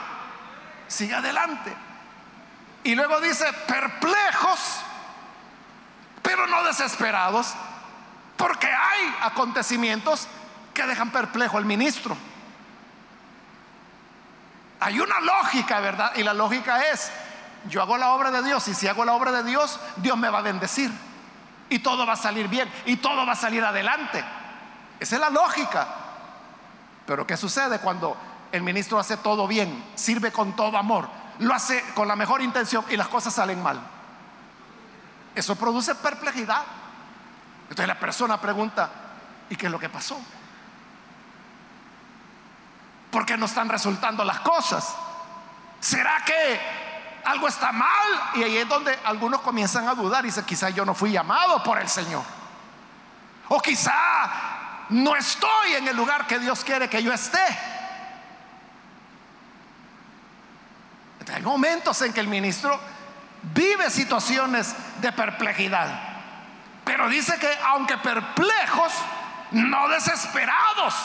sigue 0.87 1.13
adelante. 1.13 1.71
Y 2.85 2.95
luego 2.95 3.21
dice, 3.21 3.45
perplejos, 3.67 4.81
pero 6.23 6.47
no 6.47 6.63
desesperados, 6.63 7.53
porque 8.35 8.65
hay 8.65 9.15
acontecimientos 9.21 10.27
que 10.79 10.87
dejan 10.87 11.11
perplejo 11.11 11.57
al 11.57 11.65
ministro. 11.65 12.15
Hay 14.79 14.99
una 14.99 15.19
lógica, 15.19 15.81
¿verdad? 15.81 16.13
Y 16.15 16.23
la 16.23 16.33
lógica 16.33 16.83
es, 16.89 17.11
yo 17.67 17.81
hago 17.81 17.97
la 17.97 18.11
obra 18.11 18.31
de 18.31 18.41
Dios 18.43 18.65
y 18.69 18.73
si 18.73 18.87
hago 18.87 19.03
la 19.03 19.13
obra 19.13 19.31
de 19.31 19.43
Dios, 19.43 19.77
Dios 19.97 20.17
me 20.17 20.29
va 20.29 20.39
a 20.39 20.41
bendecir. 20.41 20.89
Y 21.69 21.79
todo 21.79 22.07
va 22.07 22.13
a 22.13 22.17
salir 22.17 22.47
bien 22.47 22.71
y 22.85 22.95
todo 22.95 23.25
va 23.25 23.33
a 23.33 23.35
salir 23.35 23.63
adelante. 23.63 24.23
Esa 24.99 25.15
es 25.15 25.21
la 25.21 25.29
lógica. 25.29 25.87
Pero 27.05 27.27
¿qué 27.27 27.35
sucede 27.35 27.79
cuando 27.79 28.15
el 28.51 28.63
ministro 28.63 28.97
hace 28.99 29.17
todo 29.17 29.47
bien, 29.47 29.83
sirve 29.95 30.31
con 30.31 30.55
todo 30.55 30.77
amor, 30.77 31.09
lo 31.39 31.53
hace 31.53 31.83
con 31.93 32.07
la 32.07 32.15
mejor 32.15 32.41
intención 32.41 32.85
y 32.89 32.95
las 32.95 33.09
cosas 33.09 33.33
salen 33.33 33.61
mal? 33.61 33.79
Eso 35.35 35.55
produce 35.55 35.93
perplejidad. 35.95 36.63
Entonces 37.63 37.87
la 37.87 37.99
persona 37.99 38.39
pregunta, 38.39 38.89
¿y 39.49 39.55
qué 39.57 39.65
es 39.65 39.71
lo 39.71 39.79
que 39.79 39.89
pasó? 39.89 40.19
¿Por 43.11 43.25
qué 43.25 43.37
no 43.37 43.45
están 43.45 43.69
resultando 43.69 44.23
las 44.23 44.39
cosas? 44.39 44.95
¿Será 45.79 46.23
que 46.25 46.59
algo 47.25 47.47
está 47.47 47.71
mal? 47.71 48.31
Y 48.35 48.43
ahí 48.43 48.57
es 48.57 48.67
donde 48.67 48.97
algunos 49.05 49.41
comienzan 49.41 49.87
a 49.87 49.95
dudar 49.95 50.23
y 50.25 50.27
dicen, 50.27 50.45
quizá 50.45 50.69
yo 50.69 50.85
no 50.85 50.93
fui 50.93 51.11
llamado 51.11 51.63
por 51.63 51.79
el 51.79 51.89
Señor. 51.89 52.23
O 53.47 53.59
quizá 53.61 53.93
no 54.89 55.15
estoy 55.15 55.73
en 55.75 55.87
el 55.87 55.95
lugar 55.95 56.27
que 56.27 56.39
Dios 56.39 56.63
quiere 56.63 56.89
que 56.89 57.01
yo 57.01 57.13
esté. 57.13 57.39
Hay 61.33 61.43
momentos 61.43 62.01
en 62.01 62.11
que 62.11 62.19
el 62.19 62.27
ministro 62.27 62.79
vive 63.53 63.89
situaciones 63.89 64.75
de 64.99 65.11
perplejidad. 65.11 65.87
Pero 66.83 67.07
dice 67.07 67.37
que 67.37 67.49
aunque 67.67 67.97
perplejos, 67.97 68.91
no 69.51 69.87
desesperados. 69.89 70.95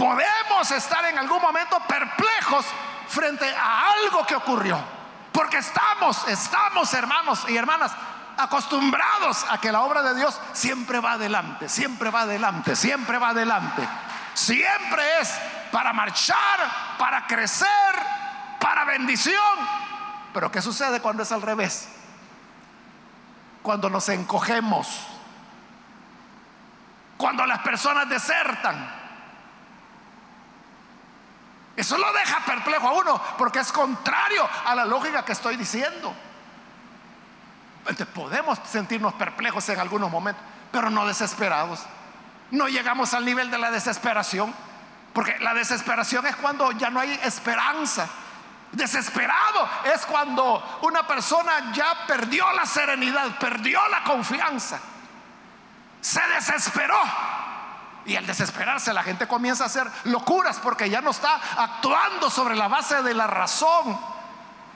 Podemos 0.00 0.70
estar 0.70 1.04
en 1.04 1.18
algún 1.18 1.42
momento 1.42 1.78
perplejos 1.80 2.64
frente 3.06 3.44
a 3.54 3.90
algo 3.92 4.24
que 4.24 4.34
ocurrió. 4.34 4.82
Porque 5.30 5.58
estamos, 5.58 6.26
estamos 6.26 6.94
hermanos 6.94 7.44
y 7.46 7.54
hermanas 7.54 7.92
acostumbrados 8.38 9.44
a 9.50 9.60
que 9.60 9.70
la 9.70 9.82
obra 9.82 10.02
de 10.02 10.14
Dios 10.14 10.40
siempre 10.54 11.00
va 11.00 11.12
adelante, 11.12 11.68
siempre 11.68 12.08
va 12.08 12.22
adelante, 12.22 12.76
siempre 12.76 13.18
va 13.18 13.28
adelante. 13.28 13.86
Siempre 14.32 15.20
es 15.20 15.38
para 15.70 15.92
marchar, 15.92 16.96
para 16.98 17.26
crecer, 17.26 17.68
para 18.58 18.86
bendición. 18.86 19.36
Pero 20.32 20.50
¿qué 20.50 20.62
sucede 20.62 21.02
cuando 21.02 21.24
es 21.24 21.30
al 21.30 21.42
revés? 21.42 21.90
Cuando 23.60 23.90
nos 23.90 24.08
encogemos, 24.08 24.88
cuando 27.18 27.44
las 27.44 27.58
personas 27.58 28.08
desertan. 28.08 28.99
Eso 31.80 31.96
lo 31.96 32.12
deja 32.12 32.40
perplejo 32.44 32.88
a 32.88 32.92
uno 32.92 33.22
porque 33.38 33.60
es 33.60 33.72
contrario 33.72 34.46
a 34.66 34.74
la 34.74 34.84
lógica 34.84 35.24
que 35.24 35.32
estoy 35.32 35.56
diciendo. 35.56 36.14
Entonces 37.78 38.06
podemos 38.08 38.58
sentirnos 38.70 39.14
perplejos 39.14 39.66
en 39.70 39.80
algunos 39.80 40.10
momentos, 40.10 40.44
pero 40.70 40.90
no 40.90 41.06
desesperados. 41.06 41.80
No 42.50 42.68
llegamos 42.68 43.14
al 43.14 43.24
nivel 43.24 43.50
de 43.50 43.56
la 43.56 43.70
desesperación, 43.70 44.54
porque 45.14 45.38
la 45.38 45.54
desesperación 45.54 46.26
es 46.26 46.36
cuando 46.36 46.70
ya 46.72 46.90
no 46.90 47.00
hay 47.00 47.18
esperanza. 47.24 48.06
Desesperado 48.72 49.66
es 49.94 50.04
cuando 50.04 50.80
una 50.82 51.06
persona 51.06 51.72
ya 51.72 52.06
perdió 52.06 52.52
la 52.52 52.66
serenidad, 52.66 53.38
perdió 53.38 53.80
la 53.88 54.04
confianza, 54.04 54.78
se 56.02 56.20
desesperó. 56.34 57.00
Y 58.06 58.16
al 58.16 58.26
desesperarse 58.26 58.94
la 58.94 59.02
gente 59.02 59.28
comienza 59.28 59.64
a 59.64 59.66
hacer 59.66 59.90
locuras 60.04 60.58
porque 60.58 60.88
ya 60.88 61.00
no 61.00 61.10
está 61.10 61.40
actuando 61.56 62.30
sobre 62.30 62.56
la 62.56 62.68
base 62.68 63.02
de 63.02 63.14
la 63.14 63.26
razón, 63.26 63.98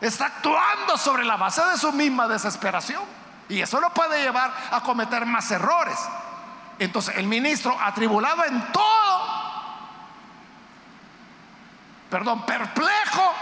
está 0.00 0.26
actuando 0.26 0.98
sobre 0.98 1.24
la 1.24 1.36
base 1.36 1.64
de 1.64 1.78
su 1.78 1.92
misma 1.92 2.28
desesperación. 2.28 3.02
Y 3.48 3.60
eso 3.60 3.80
lo 3.80 3.90
puede 3.90 4.22
llevar 4.22 4.52
a 4.70 4.80
cometer 4.80 5.26
más 5.26 5.50
errores. 5.50 5.98
Entonces 6.78 7.16
el 7.16 7.26
ministro, 7.26 7.76
atribulado 7.80 8.44
en 8.44 8.72
todo, 8.72 9.44
perdón, 12.10 12.44
perplejo, 12.44 13.32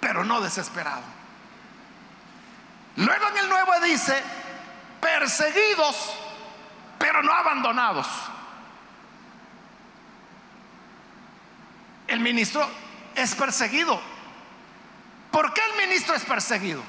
pero 0.00 0.24
no 0.24 0.40
desesperado. 0.40 1.02
Luego 2.96 3.28
en 3.28 3.38
el 3.38 3.48
9 3.48 3.88
dice, 3.88 4.22
perseguidos, 5.00 6.14
pero 6.98 7.22
no 7.22 7.32
abandonados. 7.32 8.06
El 12.06 12.20
ministro 12.20 12.68
es 13.14 13.34
perseguido. 13.34 14.00
¿Por 15.30 15.52
qué 15.52 15.60
el 15.72 15.86
ministro 15.86 16.14
es 16.14 16.24
perseguido? 16.24 16.82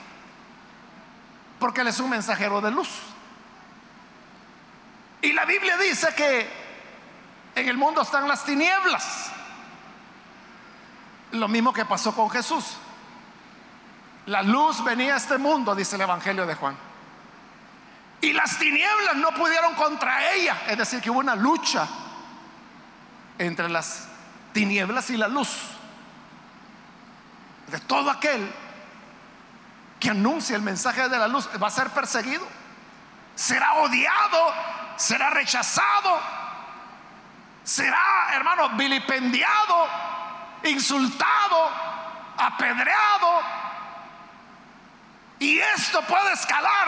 Porque 1.59 1.81
él 1.81 1.87
es 1.87 1.99
un 1.99 2.09
mensajero 2.09 2.61
de 2.61 2.71
luz. 2.71 2.89
Y 5.21 5.33
la 5.33 5.45
Biblia 5.45 5.77
dice 5.77 6.13
que 6.15 6.47
en 7.55 7.69
el 7.69 7.77
mundo 7.77 8.01
están 8.01 8.27
las 8.27 8.45
tinieblas. 8.45 9.31
Lo 11.31 11.47
mismo 11.47 11.73
que 11.73 11.85
pasó 11.85 12.13
con 12.15 12.29
Jesús. 12.29 12.77
La 14.27 14.43
luz 14.43 14.83
venía 14.83 15.15
a 15.15 15.17
este 15.17 15.37
mundo, 15.37 15.73
dice 15.73 15.95
el 15.95 16.01
Evangelio 16.01 16.45
de 16.45 16.55
Juan. 16.55 16.77
Y 18.21 18.34
las 18.34 18.58
tinieblas 18.58 19.15
no 19.15 19.32
pudieron 19.32 19.75
contra 19.75 20.34
ella. 20.34 20.63
Es 20.67 20.78
decir, 20.78 21.01
que 21.01 21.10
hubo 21.10 21.19
una 21.19 21.36
lucha 21.36 21.88
entre 23.38 23.69
las 23.69 24.08
tinieblas 24.54 25.10
y 25.10 25.17
la 25.17 25.28
luz. 25.28 25.49
De 27.67 27.80
todo 27.82 28.10
aquel 28.10 28.51
que 29.99 30.10
anuncia 30.10 30.56
el 30.56 30.62
mensaje 30.62 31.08
de 31.10 31.17
la 31.17 31.28
luz 31.28 31.49
va 31.62 31.67
a 31.67 31.71
ser 31.71 31.89
perseguido. 31.89 32.47
Será 33.36 33.73
odiado, 33.73 34.54
será 34.95 35.30
rechazado, 35.30 36.19
será, 37.63 38.30
hermano, 38.34 38.69
vilipendiado, 38.69 39.88
insultado, 40.63 41.69
apedreado 42.38 43.41
y 45.39 45.60
esto 45.60 46.01
puede 46.04 46.34
escalar, 46.34 46.88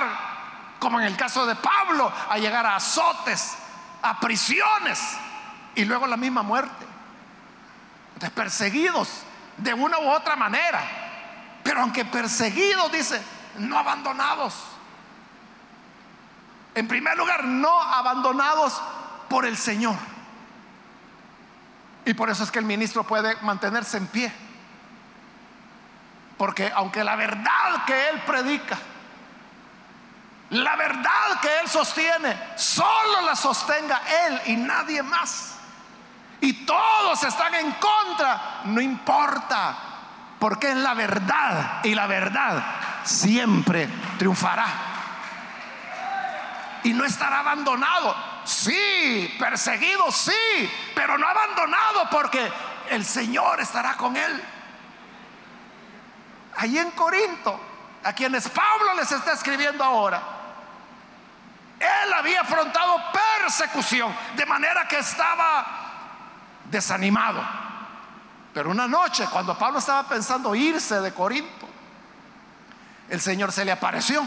como 0.80 1.00
en 1.00 1.06
el 1.06 1.18
caso 1.18 1.46
de 1.46 1.56
Pablo, 1.56 2.12
a 2.30 2.38
llegar 2.38 2.66
a 2.66 2.76
azotes, 2.76 3.58
a 4.02 4.20
prisiones 4.20 5.00
y 5.76 5.86
luego 5.86 6.08
la 6.08 6.18
misma 6.18 6.44
muerte. 6.44 6.86
De 8.20 8.30
perseguidos 8.32 9.24
de 9.58 9.74
una 9.74 10.00
u 10.00 10.10
otra 10.10 10.36
manera. 10.36 10.82
Pero 11.64 11.82
aunque 11.82 12.06
perseguidos, 12.06 12.92
dice, 12.92 13.22
no 13.58 13.78
abandonados. 13.78 14.54
En 16.76 16.88
primer 16.88 17.18
lugar, 17.18 17.44
no 17.44 17.82
abandonados 17.82 18.82
por 19.30 19.46
el 19.46 19.58
Señor. 19.58 19.96
Y 22.06 22.14
por 22.14 22.30
eso 22.30 22.44
es 22.44 22.52
que 22.52 22.60
el 22.60 22.66
ministro 22.66 23.04
puede 23.04 23.36
mantenerse 23.42 23.98
en 23.98 24.08
pie. 24.08 24.32
Porque 26.38 26.72
aunque 26.74 27.04
la 27.04 27.16
verdad 27.16 27.86
que 27.86 28.10
Él 28.10 28.22
predica, 28.26 28.78
la 30.50 30.76
verdad 30.76 31.40
que 31.42 31.60
Él 31.60 31.68
sostiene, 31.68 32.38
solo 32.56 33.22
la 33.26 33.36
sostenga 33.36 34.02
Él 34.28 34.42
y 34.46 34.56
nadie 34.58 35.04
más. 35.04 35.56
Y 36.40 36.66
todos 36.66 37.24
están 37.24 37.56
en 37.56 37.72
contra, 37.74 38.62
no 38.66 38.80
importa, 38.80 39.76
porque 40.40 40.70
es 40.70 40.78
la 40.78 40.94
verdad 40.94 41.84
y 41.84 41.96
la 41.96 42.08
verdad 42.08 42.64
siempre 43.04 43.88
triunfará. 44.18 44.68
Y 46.84 46.94
no 46.94 47.04
estará 47.04 47.40
abandonado, 47.40 48.16
sí, 48.46 49.36
perseguido, 49.40 50.12
sí, 50.12 50.32
pero 50.96 51.18
no 51.18 51.28
abandonado 51.28 52.10
porque 52.10 52.50
el 52.90 53.04
Señor 53.04 53.60
estará 53.60 53.96
con 53.96 54.16
Él 54.16 54.44
allí 56.58 56.78
en 56.78 56.92
Corinto, 56.92 57.60
a 58.04 58.14
quienes 58.14 58.50
Pablo 58.50 58.96
les 58.96 59.12
está 59.12 59.34
escribiendo 59.34 59.84
ahora, 59.84 60.22
él 61.80 62.14
había 62.14 62.42
afrontado 62.42 63.00
persecución, 63.42 64.16
de 64.36 64.46
manera 64.46 64.88
que 64.88 65.00
estaba 65.00 65.66
desanimado. 66.66 67.42
Pero 68.54 68.72
una 68.72 68.88
noche, 68.88 69.28
cuando 69.32 69.58
Pablo 69.58 69.80
estaba 69.80 70.08
pensando 70.08 70.56
irse 70.56 71.00
de 71.00 71.14
Corinto, 71.14 71.68
el 73.10 73.22
Señor 73.22 73.52
se 73.52 73.64
le 73.64 73.72
apareció 73.72 74.26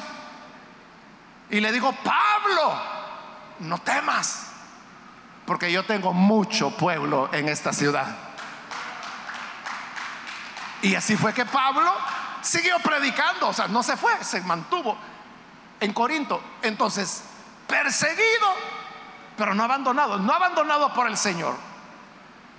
y 1.50 1.60
le 1.60 1.72
dijo, 1.72 1.92
Pablo, 2.04 2.80
no 3.58 3.78
temas, 3.78 4.52
porque 5.44 5.72
yo 5.72 5.84
tengo 5.84 6.12
mucho 6.12 6.70
pueblo 6.76 7.28
en 7.32 7.48
esta 7.48 7.72
ciudad. 7.72 8.06
Y 10.82 10.94
así 10.94 11.16
fue 11.16 11.34
que 11.34 11.44
Pablo 11.44 11.92
siguió 12.40 12.78
predicando, 12.78 13.48
o 13.48 13.52
sea, 13.52 13.66
no 13.68 13.82
se 13.82 13.96
fue, 13.96 14.22
se 14.24 14.40
mantuvo 14.42 14.96
en 15.80 15.92
Corinto. 15.92 16.42
Entonces, 16.62 17.24
perseguido, 17.70 18.48
pero 19.36 19.54
no 19.54 19.62
abandonado, 19.62 20.18
no 20.18 20.32
abandonado 20.32 20.92
por 20.92 21.06
el 21.06 21.16
Señor. 21.16 21.56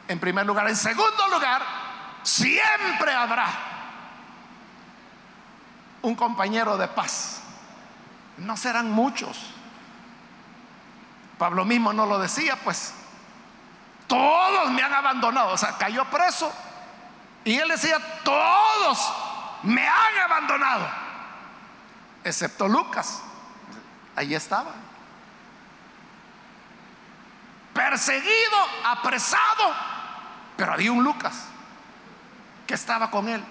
En 0.08 0.20
primer 0.20 0.46
lugar. 0.46 0.68
En 0.68 0.76
segundo 0.76 1.28
lugar, 1.30 1.62
siempre 2.24 3.14
habrá 3.14 3.48
un 6.02 6.16
compañero 6.16 6.78
de 6.78 6.88
paz. 6.88 7.42
No 8.38 8.58
serán 8.58 8.90
muchos. 8.92 9.38
Pablo 11.38 11.66
mismo 11.66 11.94
no 11.94 12.06
lo 12.06 12.20
decía, 12.20 12.56
pues 12.64 12.94
todos 14.08 14.72
me 14.72 14.82
han 14.82 14.94
abandonado. 14.94 15.54
O 15.54 15.58
sea, 15.58 15.78
cayó 15.78 16.06
preso. 16.06 16.52
Y 17.44 17.58
él 17.58 17.70
decía, 17.70 17.98
todos 18.24 19.14
me 19.64 19.88
han 19.88 20.18
abandonado. 20.24 20.88
excepto 22.24 22.68
Lucas. 22.68 23.22
Ahí 24.16 24.36
estaba. 24.36 24.72
Perseguido, 27.74 28.58
apresado, 28.86 29.74
pero 30.58 30.74
había 30.74 30.92
un 30.92 31.04
Lucas 31.04 31.48
que 32.68 32.74
estaba 32.74 33.10
con 33.10 33.30
él. 33.30 33.44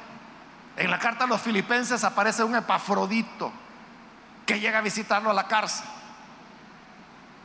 En 0.77 0.91
la 0.91 0.99
carta 0.99 1.25
a 1.25 1.27
los 1.27 1.41
filipenses 1.41 2.05
aparece 2.05 2.45
un 2.45 2.57
epafrodito 2.57 3.53
que 4.47 4.61
llega 4.61 4.79
a 4.79 4.83
visitarlo 4.83 5.31
a 5.31 5.35
la 5.35 5.47
cárcel. 5.47 5.87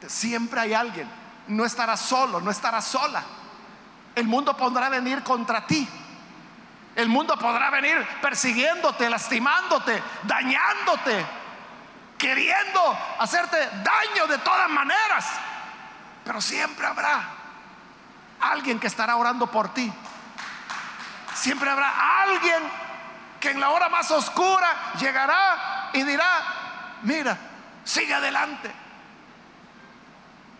Siempre 0.07 0.59
hay 0.59 0.73
alguien. 0.73 1.09
No 1.47 1.65
estarás 1.65 1.99
solo, 1.99 2.41
no 2.41 2.51
estarás 2.51 2.85
sola. 2.85 3.23
El 4.15 4.27
mundo 4.27 4.55
podrá 4.55 4.89
venir 4.89 5.21
contra 5.23 5.65
ti. 5.65 5.87
El 6.95 7.09
mundo 7.09 7.37
podrá 7.37 7.69
venir 7.69 8.07
persiguiéndote, 8.21 9.09
lastimándote, 9.09 10.01
dañándote, 10.23 11.25
queriendo 12.17 12.97
hacerte 13.19 13.57
daño 13.57 14.27
de 14.27 14.37
todas 14.37 14.69
maneras. 14.69 15.25
Pero 16.25 16.41
siempre 16.41 16.85
habrá 16.85 17.29
alguien 18.41 18.79
que 18.79 18.87
estará 18.87 19.15
orando 19.15 19.47
por 19.47 19.73
ti. 19.73 19.91
Siempre 21.33 21.69
habrá 21.69 22.23
alguien 22.23 22.63
que 23.39 23.51
en 23.51 23.59
la 23.59 23.69
hora 23.69 23.89
más 23.89 24.09
oscura 24.11 24.93
llegará 24.99 25.91
y 25.93 26.03
dirá, 26.03 26.97
mira, 27.03 27.37
sigue 27.83 28.13
adelante. 28.13 28.71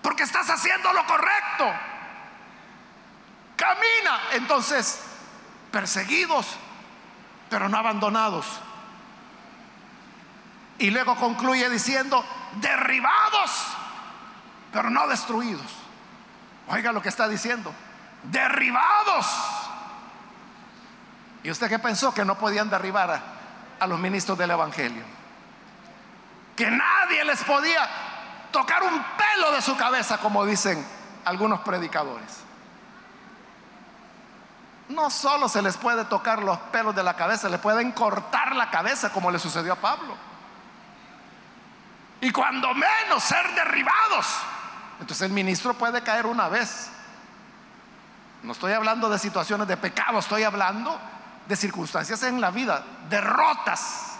Porque 0.01 0.23
estás 0.23 0.49
haciendo 0.49 0.93
lo 0.93 1.05
correcto. 1.07 1.73
Camina. 3.55 4.19
Entonces, 4.33 5.01
perseguidos, 5.71 6.45
pero 7.49 7.69
no 7.69 7.77
abandonados. 7.77 8.45
Y 10.77 10.91
luego 10.91 11.15
concluye 11.15 11.69
diciendo, 11.69 12.23
derribados, 12.57 13.65
pero 14.75 14.89
no 14.89 15.07
destruidos. 15.07 15.71
Oiga 16.67 16.91
lo 16.91 17.01
que 17.01 17.07
está 17.07 17.29
diciendo, 17.29 17.73
derribados. 18.23 19.25
¿Y 21.43 21.49
usted 21.49 21.69
qué 21.69 21.79
pensó? 21.79 22.13
Que 22.13 22.25
no 22.25 22.37
podían 22.37 22.69
derribar 22.69 23.21
a, 23.79 23.87
los 23.87 23.97
ministros 23.97 24.37
del 24.37 24.51
Evangelio. 24.51 25.03
Que 26.57 26.69
nadie 26.69 27.23
les 27.23 27.41
podía 27.45 27.87
tocar 28.51 28.83
un 28.83 29.01
pelo 29.01 29.53
de 29.53 29.61
su 29.61 29.77
cabeza, 29.77 30.17
como 30.17 30.45
dicen 30.45 30.85
algunos 31.23 31.61
predicadores. 31.61 32.41
No 34.89 35.09
solo 35.09 35.47
se 35.47 35.61
les 35.61 35.77
puede 35.77 36.03
tocar 36.03 36.43
los 36.43 36.57
pelos 36.57 36.93
de 36.93 37.03
la 37.03 37.15
cabeza, 37.15 37.47
le 37.47 37.59
pueden 37.59 37.93
cortar 37.93 38.53
la 38.57 38.69
cabeza, 38.69 39.13
como 39.13 39.31
le 39.31 39.39
sucedió 39.39 39.71
a 39.71 39.77
Pablo. 39.77 40.17
Y 42.19 42.29
cuando 42.31 42.73
menos 42.73 43.23
ser 43.23 43.55
derribados. 43.55 44.27
Entonces 44.99 45.23
el 45.23 45.33
ministro 45.33 45.73
puede 45.73 46.01
caer 46.01 46.25
una 46.25 46.47
vez. 46.49 46.89
No 48.43 48.51
estoy 48.51 48.73
hablando 48.73 49.09
de 49.09 49.17
situaciones 49.17 49.67
de 49.67 49.77
pecado, 49.77 50.19
estoy 50.19 50.43
hablando 50.43 50.99
de 51.47 51.55
circunstancias 51.55 52.21
en 52.23 52.39
la 52.39 52.51
vida, 52.51 52.83
derrotas, 53.09 54.17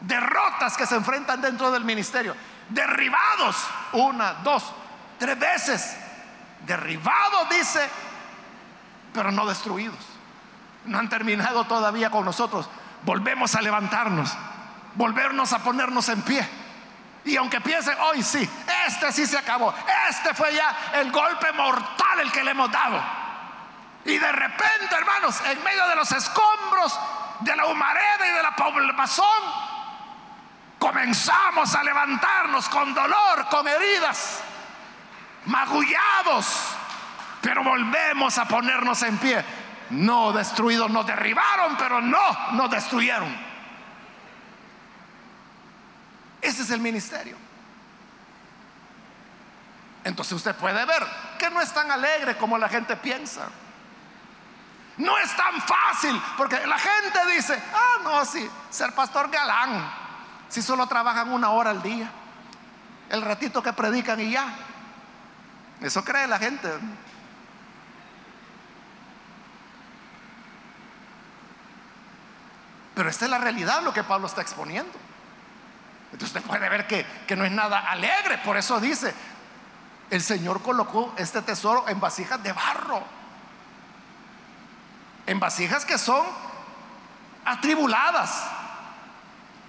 derrotas 0.00 0.76
que 0.76 0.86
se 0.86 0.96
enfrentan 0.96 1.40
dentro 1.40 1.70
del 1.70 1.84
ministerio, 1.84 2.34
derribados, 2.68 3.56
una, 3.92 4.34
dos, 4.34 4.72
tres 5.18 5.38
veces, 5.38 5.96
derribados, 6.66 7.48
dice, 7.50 7.88
pero 9.12 9.30
no 9.30 9.46
destruidos. 9.46 9.98
No 10.84 10.98
han 10.98 11.08
terminado 11.08 11.64
todavía 11.64 12.10
con 12.10 12.24
nosotros. 12.24 12.68
Volvemos 13.02 13.54
a 13.54 13.60
levantarnos, 13.60 14.32
volvernos 14.94 15.52
a 15.52 15.58
ponernos 15.60 16.08
en 16.08 16.22
pie. 16.22 16.48
Y 17.24 17.36
aunque 17.36 17.60
piensen, 17.60 17.96
hoy 18.00 18.22
sí, 18.22 18.48
este 18.86 19.12
sí 19.12 19.26
se 19.26 19.38
acabó, 19.38 19.74
este 20.08 20.32
fue 20.34 20.54
ya 20.54 20.74
el 20.94 21.12
golpe 21.12 21.52
mortal 21.52 22.20
el 22.20 22.32
que 22.32 22.42
le 22.42 22.52
hemos 22.52 22.70
dado. 22.70 23.00
Y 24.04 24.16
de 24.16 24.32
repente, 24.32 24.94
hermanos, 24.96 25.40
en 25.44 25.62
medio 25.62 25.86
de 25.88 25.96
los 25.96 26.10
escombros, 26.12 26.98
de 27.40 27.54
la 27.54 27.66
humareda 27.66 28.28
y 28.28 28.32
de 28.32 28.42
la 28.42 28.56
población, 28.56 29.26
comenzamos 30.78 31.74
a 31.74 31.82
levantarnos 31.82 32.68
con 32.70 32.94
dolor, 32.94 33.46
con 33.50 33.68
heridas, 33.68 34.42
magullados, 35.44 36.74
pero 37.42 37.62
volvemos 37.62 38.38
a 38.38 38.46
ponernos 38.46 39.02
en 39.02 39.18
pie. 39.18 39.44
No 39.90 40.32
destruidos, 40.32 40.90
nos 40.90 41.06
derribaron, 41.06 41.76
pero 41.76 42.00
no 42.00 42.52
nos 42.52 42.70
destruyeron. 42.70 43.49
Ese 46.40 46.62
es 46.62 46.70
el 46.70 46.80
ministerio. 46.80 47.36
Entonces 50.04 50.32
usted 50.32 50.54
puede 50.54 50.84
ver 50.84 51.06
que 51.38 51.50
no 51.50 51.60
es 51.60 51.72
tan 51.72 51.90
alegre 51.90 52.36
como 52.36 52.56
la 52.56 52.68
gente 52.68 52.96
piensa. 52.96 53.48
No 54.96 55.16
es 55.18 55.34
tan 55.34 55.60
fácil, 55.62 56.20
porque 56.36 56.66
la 56.66 56.78
gente 56.78 57.34
dice, 57.34 57.62
ah, 57.74 58.02
no, 58.02 58.24
sí, 58.24 58.48
ser 58.68 58.92
pastor 58.92 59.30
galán, 59.30 59.90
si 60.48 60.60
solo 60.60 60.86
trabajan 60.86 61.32
una 61.32 61.50
hora 61.50 61.70
al 61.70 61.82
día, 61.82 62.10
el 63.08 63.22
ratito 63.22 63.62
que 63.62 63.72
predican 63.72 64.20
y 64.20 64.32
ya. 64.32 64.46
Eso 65.80 66.04
cree 66.04 66.26
la 66.26 66.38
gente. 66.38 66.68
Pero 72.94 73.08
esta 73.08 73.24
es 73.24 73.30
la 73.30 73.38
realidad, 73.38 73.82
lo 73.82 73.94
que 73.94 74.04
Pablo 74.04 74.26
está 74.26 74.42
exponiendo. 74.42 74.99
Entonces 76.12 76.36
usted 76.36 76.42
puede 76.42 76.68
ver 76.68 76.86
que, 76.86 77.06
que 77.26 77.36
no 77.36 77.44
es 77.44 77.52
nada 77.52 77.78
alegre. 77.90 78.38
Por 78.38 78.56
eso 78.56 78.80
dice, 78.80 79.14
el 80.10 80.20
Señor 80.20 80.62
colocó 80.62 81.14
este 81.16 81.40
tesoro 81.42 81.88
en 81.88 82.00
vasijas 82.00 82.42
de 82.42 82.52
barro. 82.52 83.02
En 85.26 85.38
vasijas 85.38 85.84
que 85.84 85.98
son 85.98 86.26
atribuladas, 87.44 88.44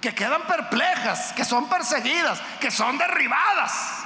que 0.02 0.16
quedan 0.16 0.42
perplejas, 0.44 1.32
que 1.34 1.46
son 1.46 1.70
perseguidas, 1.70 2.42
que 2.60 2.72
son 2.72 2.98
derribadas. 2.98 4.00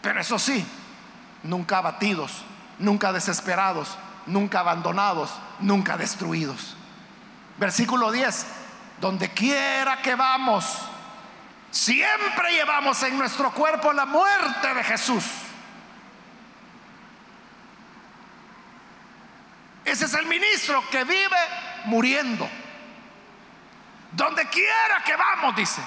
Pero 0.00 0.20
eso 0.20 0.38
sí, 0.38 0.66
nunca 1.42 1.78
abatidos, 1.78 2.44
nunca 2.78 3.12
desesperados, 3.12 3.98
nunca 4.26 4.60
abandonados, 4.60 5.38
nunca 5.60 5.98
destruidos. 5.98 6.76
Versículo 7.58 8.10
10, 8.10 8.46
donde 9.00 9.30
quiera 9.30 10.02
que 10.02 10.14
vamos, 10.14 10.78
siempre 11.70 12.52
llevamos 12.52 13.02
en 13.02 13.18
nuestro 13.18 13.50
cuerpo 13.52 13.92
la 13.92 14.04
muerte 14.04 14.74
de 14.74 14.84
Jesús. 14.84 15.24
Ese 19.84 20.04
es 20.04 20.14
el 20.14 20.26
ministro 20.26 20.84
que 20.90 21.04
vive 21.04 21.38
muriendo. 21.84 22.48
Donde 24.12 24.46
quiera 24.48 25.02
que 25.04 25.16
vamos, 25.16 25.56
dice, 25.56 25.80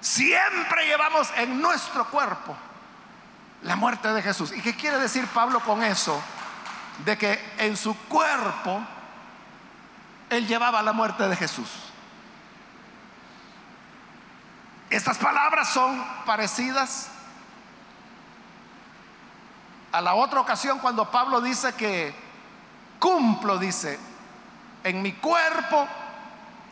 siempre 0.00 0.86
llevamos 0.86 1.28
en 1.36 1.60
nuestro 1.60 2.06
cuerpo 2.06 2.56
la 3.62 3.74
muerte 3.74 4.08
de 4.12 4.22
Jesús. 4.22 4.52
¿Y 4.52 4.60
qué 4.60 4.76
quiere 4.76 4.98
decir 4.98 5.26
Pablo 5.26 5.60
con 5.60 5.82
eso? 5.82 6.22
De 7.04 7.18
que 7.18 7.54
en 7.58 7.76
su 7.76 7.96
cuerpo 8.06 8.80
él 10.30 10.46
llevaba 10.46 10.82
la 10.82 10.92
muerte 10.92 11.28
de 11.28 11.36
Jesús. 11.36 11.87
Estas 14.90 15.18
palabras 15.18 15.68
son 15.68 16.02
parecidas 16.24 17.08
a 19.92 20.00
la 20.00 20.14
otra 20.14 20.40
ocasión 20.40 20.78
cuando 20.78 21.10
Pablo 21.10 21.40
dice 21.40 21.74
que 21.74 22.14
cumplo, 22.98 23.58
dice, 23.58 23.98
en 24.84 25.02
mi 25.02 25.12
cuerpo 25.12 25.86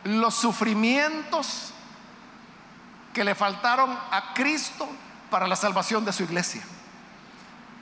los 0.03 0.33
sufrimientos 0.35 1.73
que 3.13 3.23
le 3.23 3.35
faltaron 3.35 3.97
a 4.11 4.33
Cristo 4.33 4.87
para 5.29 5.47
la 5.47 5.55
salvación 5.55 6.05
de 6.05 6.13
su 6.13 6.23
iglesia. 6.23 6.63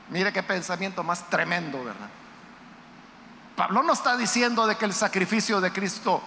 Mire 0.10 0.32
qué 0.34 0.44
pensamiento 0.44 1.04
más 1.04 1.30
tremendo, 1.30 1.84
¿verdad? 1.84 2.10
Pablo 3.56 3.84
no 3.84 3.94
está 3.94 4.18
diciendo 4.18 4.68
de 4.68 4.76
que 4.76 4.86
el 4.86 4.94
sacrificio 4.94 5.62
de 5.62 5.72
Cristo 5.72 6.22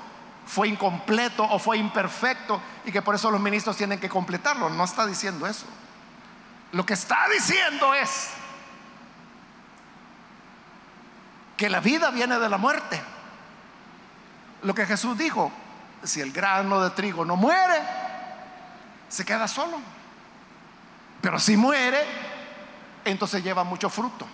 fue 0.49 0.69
incompleto 0.69 1.45
o 1.45 1.59
fue 1.59 1.77
imperfecto 1.77 2.59
y 2.87 2.91
que 2.91 3.03
por 3.03 3.15
eso 3.15 3.31
los 3.31 3.39
ministros 3.39 3.77
tienen 3.77 4.01
que 4.01 4.09
completarlo. 4.09 4.71
No 4.71 4.83
está 4.83 5.05
diciendo 5.05 5.47
eso. 5.47 5.67
Lo 6.73 6.87
que 6.87 6.95
está 6.95 7.29
diciendo 7.29 7.93
es 7.93 8.31
que 11.55 11.69
la 11.69 11.81
vida 11.81 12.11
viene 12.11 12.39
de 12.39 12.49
la 12.49 12.57
muerte. 12.57 12.99
Lo 14.63 14.75
que 14.75 14.87
Jesús 14.87 15.19
dijo, 15.19 15.53
si 16.03 16.23
el 16.23 16.33
grano 16.33 16.81
de 16.81 16.91
trigo 16.91 17.27
no 17.27 17.37
muere, 17.37 17.83
se 19.07 19.27
queda 19.27 19.47
solo. 19.47 19.79
Pero 21.21 21.39
si 21.39 21.59
muere, 21.59 22.07
entonces 23.05 23.45
lleva 23.45 23.65
mucho 23.65 23.91
fruto. 23.91 24.27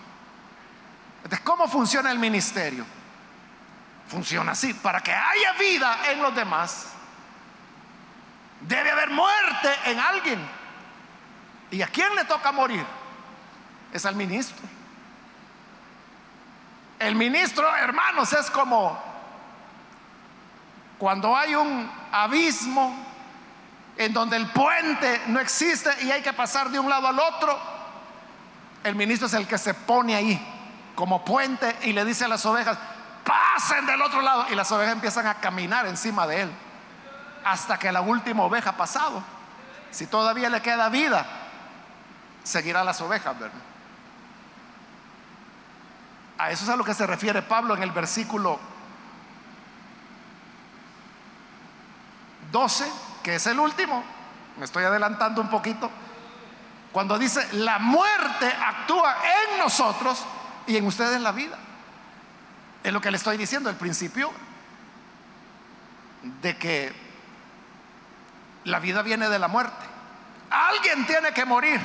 Entonces, 1.17 1.41
¿cómo 1.41 1.67
funciona 1.67 2.09
el 2.09 2.19
ministerio? 2.19 2.85
Funciona 4.07 4.51
así, 4.51 4.73
para 4.73 5.01
que 5.01 5.11
haya 5.11 5.53
vida 5.53 6.11
en 6.11 6.21
los 6.21 6.35
demás, 6.35 6.95
Debe 8.61 8.91
haber 8.91 9.09
muerte 9.11 9.69
en 9.85 9.99
alguien. 9.99 10.39
¿Y 11.71 11.81
a 11.81 11.87
quién 11.87 12.15
le 12.15 12.25
toca 12.25 12.51
morir? 12.51 12.85
Es 13.91 14.05
al 14.05 14.15
ministro. 14.15 14.65
El 16.97 17.15
ministro, 17.15 17.75
hermanos, 17.75 18.31
es 18.33 18.49
como 18.49 18.99
cuando 20.97 21.35
hay 21.35 21.53
un 21.53 21.91
abismo 22.11 22.95
en 23.97 24.13
donde 24.13 24.37
el 24.37 24.47
puente 24.47 25.21
no 25.27 25.39
existe 25.39 25.91
y 26.03 26.11
hay 26.11 26.21
que 26.21 26.33
pasar 26.33 26.69
de 26.69 26.79
un 26.79 26.89
lado 26.89 27.07
al 27.07 27.19
otro. 27.19 27.59
El 28.83 28.95
ministro 28.95 29.27
es 29.27 29.33
el 29.33 29.47
que 29.47 29.57
se 29.57 29.73
pone 29.73 30.15
ahí 30.15 30.53
como 30.95 31.23
puente 31.25 31.75
y 31.83 31.91
le 31.91 32.05
dice 32.05 32.25
a 32.25 32.29
las 32.29 32.45
ovejas, 32.45 32.77
pasen 33.25 33.85
del 33.85 34.01
otro 34.01 34.21
lado. 34.21 34.45
Y 34.49 34.55
las 34.55 34.71
ovejas 34.71 34.93
empiezan 34.93 35.27
a 35.27 35.35
caminar 35.35 35.85
encima 35.87 36.25
de 36.27 36.43
él 36.43 36.51
hasta 37.43 37.77
que 37.77 37.91
la 37.91 38.01
última 38.01 38.43
oveja 38.43 38.71
ha 38.71 38.77
pasado. 38.77 39.23
Si 39.91 40.07
todavía 40.07 40.49
le 40.49 40.61
queda 40.61 40.89
vida, 40.89 41.25
seguirá 42.43 42.83
las 42.83 42.99
ovejas. 43.01 43.35
A 46.37 46.51
eso 46.51 46.63
es 46.63 46.69
a 46.69 46.75
lo 46.75 46.83
que 46.83 46.93
se 46.93 47.05
refiere 47.05 47.41
Pablo 47.41 47.75
en 47.75 47.83
el 47.83 47.91
versículo 47.91 48.59
12, 52.51 52.91
que 53.23 53.35
es 53.35 53.47
el 53.47 53.59
último. 53.59 54.03
Me 54.57 54.65
estoy 54.65 54.83
adelantando 54.83 55.41
un 55.41 55.49
poquito. 55.49 55.89
Cuando 56.91 57.17
dice, 57.19 57.47
la 57.53 57.77
muerte 57.77 58.47
actúa 58.47 59.17
en 59.23 59.59
nosotros 59.59 60.25
y 60.65 60.77
en 60.77 60.87
ustedes 60.87 61.21
la 61.21 61.31
vida. 61.31 61.57
Es 62.85 62.93
lo 62.93 63.01
que 63.01 63.09
le 63.09 63.17
estoy 63.17 63.35
diciendo, 63.35 63.67
el 63.71 63.77
principio 63.77 64.31
de 66.21 66.55
que 66.55 66.93
la 68.65 68.77
vida 68.77 69.01
viene 69.01 69.27
de 69.27 69.39
la 69.39 69.47
muerte. 69.47 69.83
Alguien 70.51 71.07
tiene 71.07 71.31
que 71.31 71.45
morir, 71.45 71.81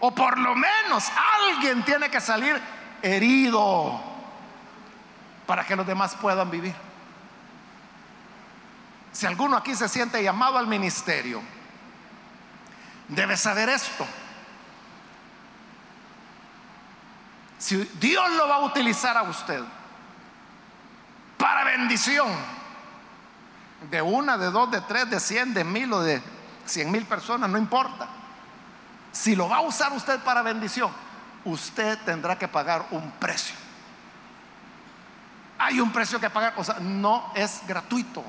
o 0.00 0.12
por 0.12 0.36
lo 0.36 0.56
menos 0.56 1.04
alguien 1.44 1.84
tiene 1.84 2.10
que 2.10 2.20
salir 2.20 2.60
herido 3.02 4.02
para 5.46 5.64
que 5.64 5.76
los 5.76 5.86
demás 5.86 6.16
puedan 6.16 6.50
vivir. 6.50 6.74
Si 9.12 9.26
alguno 9.26 9.56
aquí 9.56 9.76
se 9.76 9.88
siente 9.88 10.20
llamado 10.24 10.58
al 10.58 10.66
ministerio, 10.66 11.40
debe 13.06 13.36
saber 13.36 13.68
esto. 13.68 14.04
Si 17.58 17.76
Dios 18.00 18.28
lo 18.32 18.48
va 18.48 18.56
a 18.56 18.64
utilizar 18.64 19.16
a 19.16 19.22
usted 19.22 19.62
para 21.36 21.64
bendición 21.64 22.28
de 23.90 24.02
una, 24.02 24.36
de 24.36 24.50
dos, 24.50 24.70
de 24.70 24.80
tres, 24.82 25.10
de 25.10 25.20
cien, 25.20 25.54
de 25.54 25.64
mil 25.64 25.92
o 25.92 26.00
de 26.00 26.22
cien 26.64 26.90
mil 26.90 27.04
personas, 27.04 27.48
no 27.48 27.58
importa. 27.58 28.08
Si 29.12 29.34
lo 29.34 29.48
va 29.48 29.58
a 29.58 29.60
usar 29.60 29.92
usted 29.92 30.20
para 30.20 30.42
bendición, 30.42 30.90
usted 31.44 31.98
tendrá 32.04 32.38
que 32.38 32.48
pagar 32.48 32.86
un 32.90 33.10
precio. 33.12 33.54
Hay 35.58 35.80
un 35.80 35.90
precio 35.90 36.20
que 36.20 36.28
pagar, 36.28 36.54
o 36.56 36.64
sea, 36.64 36.76
no 36.80 37.32
es 37.34 37.62
gratuito. 37.66 38.22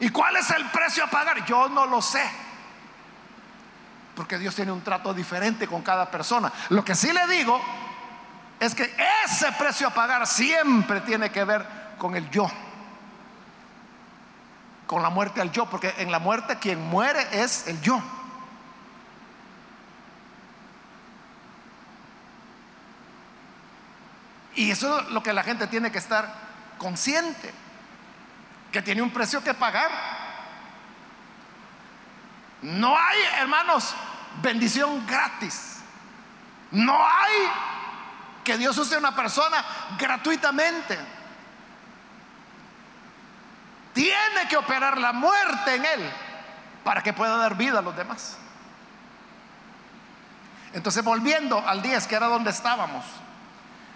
¿Y 0.00 0.08
cuál 0.08 0.36
es 0.36 0.50
el 0.50 0.64
precio 0.70 1.04
a 1.04 1.06
pagar? 1.06 1.44
Yo 1.44 1.68
no 1.68 1.86
lo 1.86 2.02
sé. 2.02 2.28
Porque 4.16 4.38
Dios 4.38 4.54
tiene 4.54 4.72
un 4.72 4.82
trato 4.82 5.14
diferente 5.14 5.68
con 5.68 5.82
cada 5.82 6.10
persona. 6.10 6.52
Lo 6.70 6.84
que 6.84 6.94
sí 6.94 7.12
le 7.12 7.26
digo 7.28 7.60
es 8.62 8.76
que 8.76 8.94
ese 9.24 9.50
precio 9.58 9.88
a 9.88 9.90
pagar 9.90 10.24
siempre 10.24 11.00
tiene 11.00 11.32
que 11.32 11.42
ver 11.42 11.66
con 11.98 12.14
el 12.14 12.30
yo. 12.30 12.48
Con 14.86 15.02
la 15.02 15.10
muerte 15.10 15.40
al 15.40 15.50
yo. 15.50 15.66
Porque 15.68 15.92
en 15.98 16.12
la 16.12 16.20
muerte 16.20 16.60
quien 16.60 16.80
muere 16.80 17.26
es 17.32 17.66
el 17.66 17.80
yo. 17.80 18.00
Y 24.54 24.70
eso 24.70 25.00
es 25.00 25.08
lo 25.08 25.24
que 25.24 25.32
la 25.32 25.42
gente 25.42 25.66
tiene 25.66 25.90
que 25.90 25.98
estar 25.98 26.32
consciente. 26.78 27.52
Que 28.70 28.80
tiene 28.80 29.02
un 29.02 29.10
precio 29.10 29.42
que 29.42 29.54
pagar. 29.54 29.90
No 32.62 32.96
hay, 32.96 33.18
hermanos, 33.40 33.92
bendición 34.40 35.04
gratis. 35.04 35.78
No 36.70 36.96
hay 37.04 37.71
que 38.44 38.58
Dios 38.58 38.76
use 38.78 38.94
a 38.94 38.98
una 38.98 39.14
persona 39.14 39.64
gratuitamente. 39.98 40.98
Tiene 43.92 44.48
que 44.48 44.56
operar 44.56 44.98
la 44.98 45.12
muerte 45.12 45.74
en 45.74 45.84
él 45.84 46.12
para 46.82 47.02
que 47.02 47.12
pueda 47.12 47.36
dar 47.36 47.56
vida 47.56 47.78
a 47.78 47.82
los 47.82 47.96
demás. 47.96 48.38
Entonces, 50.72 51.04
volviendo 51.04 51.62
al 51.66 51.82
10, 51.82 52.06
que 52.06 52.14
era 52.14 52.26
donde 52.26 52.50
estábamos, 52.50 53.04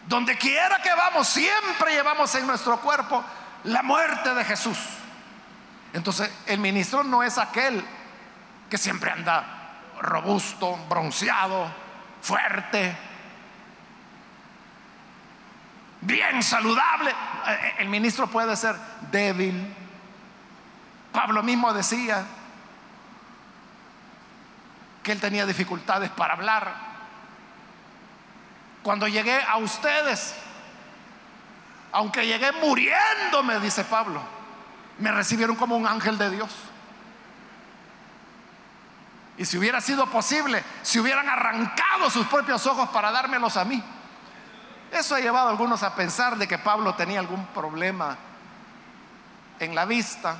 donde 0.06 0.36
quiera 0.36 0.80
que 0.82 0.94
vamos, 0.94 1.26
siempre 1.26 1.92
llevamos 1.92 2.34
en 2.34 2.46
nuestro 2.46 2.80
cuerpo 2.80 3.24
la 3.64 3.82
muerte 3.82 4.34
de 4.34 4.44
Jesús. 4.44 4.78
Entonces, 5.92 6.30
el 6.46 6.58
ministro 6.58 7.02
no 7.02 7.22
es 7.22 7.38
aquel 7.38 7.84
que 8.68 8.76
siempre 8.76 9.10
anda 9.10 9.44
robusto, 10.00 10.76
bronceado, 10.88 11.72
fuerte, 12.20 12.96
bien 16.00 16.42
saludable. 16.42 17.10
Eh, 17.10 17.74
el 17.78 17.88
ministro 17.88 18.26
puede 18.26 18.56
ser 18.56 18.76
débil. 19.10 19.74
Pablo 21.12 21.42
mismo 21.42 21.72
decía 21.72 22.24
que 25.02 25.12
él 25.12 25.20
tenía 25.20 25.46
dificultades 25.46 26.10
para 26.10 26.34
hablar. 26.34 26.74
Cuando 28.82 29.08
llegué 29.08 29.40
a 29.42 29.56
ustedes, 29.56 30.34
aunque 31.92 32.26
llegué 32.26 32.52
muriéndome, 32.52 33.58
dice 33.60 33.84
Pablo, 33.84 34.22
me 34.98 35.10
recibieron 35.12 35.56
como 35.56 35.76
un 35.76 35.86
ángel 35.86 36.18
de 36.18 36.30
Dios. 36.30 36.50
Y 39.38 39.44
si 39.44 39.58
hubiera 39.58 39.80
sido 39.80 40.06
posible, 40.06 40.62
si 40.82 40.98
hubieran 40.98 41.28
arrancado 41.28 42.10
sus 42.10 42.26
propios 42.26 42.66
ojos 42.66 42.88
para 42.90 43.10
dármelos 43.10 43.56
a 43.56 43.64
mí. 43.64 43.82
Eso 44.90 45.14
ha 45.14 45.20
llevado 45.20 45.48
a 45.48 45.50
algunos 45.50 45.82
a 45.82 45.94
pensar 45.94 46.36
de 46.36 46.46
que 46.46 46.58
Pablo 46.58 46.94
tenía 46.94 47.20
algún 47.20 47.46
problema 47.46 48.16
en 49.58 49.74
la 49.74 49.84
vista. 49.84 50.36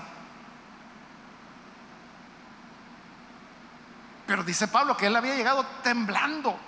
Pero 4.27 4.43
dice 4.43 4.69
Pablo 4.69 4.97
que 4.97 5.07
él 5.07 5.17
había 5.17 5.37
llegado 5.37 5.65
temblando, 5.83 6.59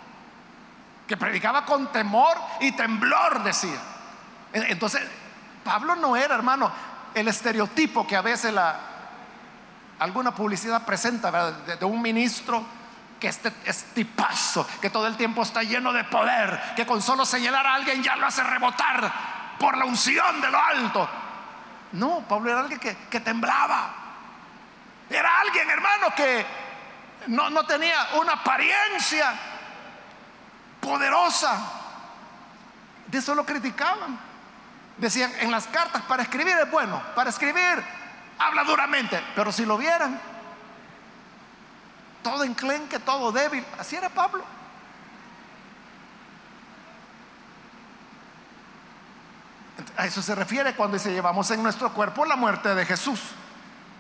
que 1.07 1.17
predicaba 1.17 1.65
con 1.65 1.91
temor 1.91 2.37
y 2.61 2.73
temblor, 2.73 3.43
decía. 3.43 3.81
Entonces, 4.53 5.03
Pablo 5.65 5.97
no 5.97 6.17
era, 6.17 6.35
hermano, 6.35 6.71
el 7.15 7.29
estereotipo 7.29 8.07
que 8.07 8.17
a 8.17 8.23
veces 8.23 8.55
alguna 9.99 10.35
publicidad 10.35 10.85
presenta 10.85 11.53
de, 11.53 11.85
un 11.85 12.01
ministro 12.01 12.65
que 13.19 13.29
este 13.29 13.53
es 13.65 13.85
tipazo, 13.95 14.67
que 14.81 14.91
todo 14.91 15.07
el 15.07 15.17
tiempo 15.17 15.43
está 15.43 15.63
lleno 15.63 15.93
de 15.93 16.05
poder, 16.05 16.75
que 16.77 16.87
con 16.87 17.03
solo 17.03 17.25
señalar 17.25 17.67
a 17.67 17.75
alguien 17.75 18.03
ya 18.03 18.17
lo 18.17 18.27
hace 18.27 18.43
rebotar 18.43 19.57
por 19.59 19.77
la 19.77 19.85
unción 19.85 20.41
de 20.41 20.51
lo 20.51 20.63
alto. 20.63 21.09
No, 21.93 22.21
Pablo 22.29 22.51
era 22.51 22.61
alguien 22.61 22.79
que, 22.79 22.97
que 23.11 23.21
temblaba. 23.21 23.95
Era 25.11 25.41
alguien, 25.41 25.69
hermano, 25.71 26.15
que 26.15 26.47
no, 27.29 27.51
no 27.51 27.65
tenía 27.65 28.09
una 28.21 28.35
apariencia 28.35 29.35
poderosa. 30.81 31.59
De 33.07 33.19
eso 33.19 33.35
lo 33.35 33.45
criticaban. 33.45 34.19
Decían 34.99 35.33
en 35.41 35.51
las 35.51 35.67
cartas, 35.67 36.03
para 36.03 36.23
escribir 36.23 36.57
es 36.57 36.71
bueno, 36.71 37.03
para 37.15 37.31
escribir 37.31 37.83
habla 38.39 38.65
duramente, 38.65 39.23
pero 39.35 39.53
si 39.53 39.65
lo 39.65 39.77
vieran, 39.77 40.21
todo 42.23 42.45
enclenque, 42.45 42.99
todo 42.99 43.33
débil, 43.33 43.65
así 43.79 43.97
era 43.97 44.09
Pablo. 44.09 44.45
A 49.97 50.07
eso 50.07 50.23
se 50.23 50.35
refiere 50.35 50.75
cuando 50.75 50.97
dice 50.97 51.13
llevamos 51.13 51.51
en 51.51 51.63
nuestro 51.63 51.93
cuerpo 51.93 52.25
la 52.25 52.37
muerte 52.37 52.75
de 52.75 52.85
Jesús, 52.85 53.21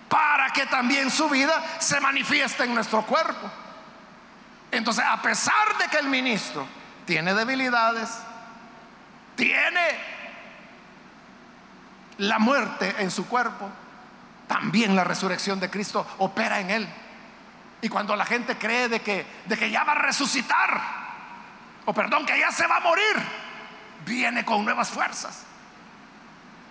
para 0.08 0.50
que 0.50 0.66
también 0.66 1.10
su 1.10 1.28
vida 1.28 1.62
se 1.78 2.00
manifieste 2.00 2.64
en 2.64 2.74
nuestro 2.74 3.02
cuerpo. 3.02 3.50
Entonces, 4.70 5.04
a 5.04 5.20
pesar 5.22 5.78
de 5.78 5.88
que 5.88 5.98
el 5.98 6.08
ministro 6.08 6.66
tiene 7.04 7.32
debilidades, 7.34 8.10
tiene 9.34 9.98
la 12.18 12.38
muerte 12.38 12.94
en 12.98 13.10
su 13.10 13.26
cuerpo, 13.26 13.68
también 14.46 14.94
la 14.94 15.04
resurrección 15.04 15.60
de 15.60 15.70
Cristo 15.70 16.06
opera 16.18 16.60
en 16.60 16.70
él. 16.70 16.88
Y 17.80 17.88
cuando 17.88 18.16
la 18.16 18.24
gente 18.24 18.58
cree 18.58 18.88
de 18.88 19.00
que, 19.00 19.26
de 19.44 19.56
que 19.56 19.70
ya 19.70 19.84
va 19.84 19.92
a 19.92 19.96
resucitar, 19.96 20.80
o 21.84 21.92
perdón, 21.92 22.26
que 22.26 22.38
ya 22.38 22.50
se 22.50 22.66
va 22.66 22.76
a 22.76 22.80
morir, 22.80 23.16
viene 24.04 24.44
con 24.44 24.64
nuevas 24.64 24.88
fuerzas. 24.88 25.44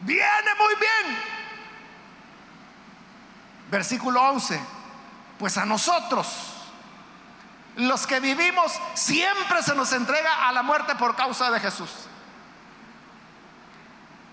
Viene 0.02 0.56
muy 0.60 0.76
bien. 0.76 1.18
Versículo 3.72 4.22
11. 4.22 4.60
Pues 5.40 5.58
a 5.58 5.66
nosotros, 5.66 6.28
los 7.76 8.08
que 8.08 8.20
vivimos, 8.20 8.74
siempre 8.96 9.62
se 9.64 9.76
nos 9.76 9.92
entrega 9.94 10.48
a 10.48 10.52
la 10.52 10.64
muerte 10.64 10.96
por 10.96 11.16
causa 11.16 11.52
de 11.52 11.60
Jesús. 11.60 11.92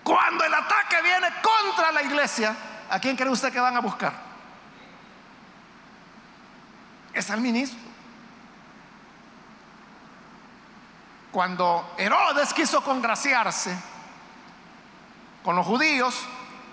Cuando 0.03 0.43
el 0.43 0.53
ataque 0.53 1.01
viene 1.01 1.27
contra 1.41 1.91
la 1.91 2.03
iglesia, 2.03 2.55
¿a 2.89 2.99
quién 2.99 3.15
cree 3.15 3.29
usted 3.29 3.51
que 3.51 3.59
van 3.59 3.77
a 3.77 3.81
buscar? 3.81 4.24
Es 7.15 7.31
al 7.31 7.41
ministro. 7.41 7.79
Cuando 11.31 11.95
Herodes 11.97 12.53
quiso 12.53 12.81
congraciarse 12.83 13.75
con 15.43 15.55
los 15.55 15.65
judíos, 15.65 16.15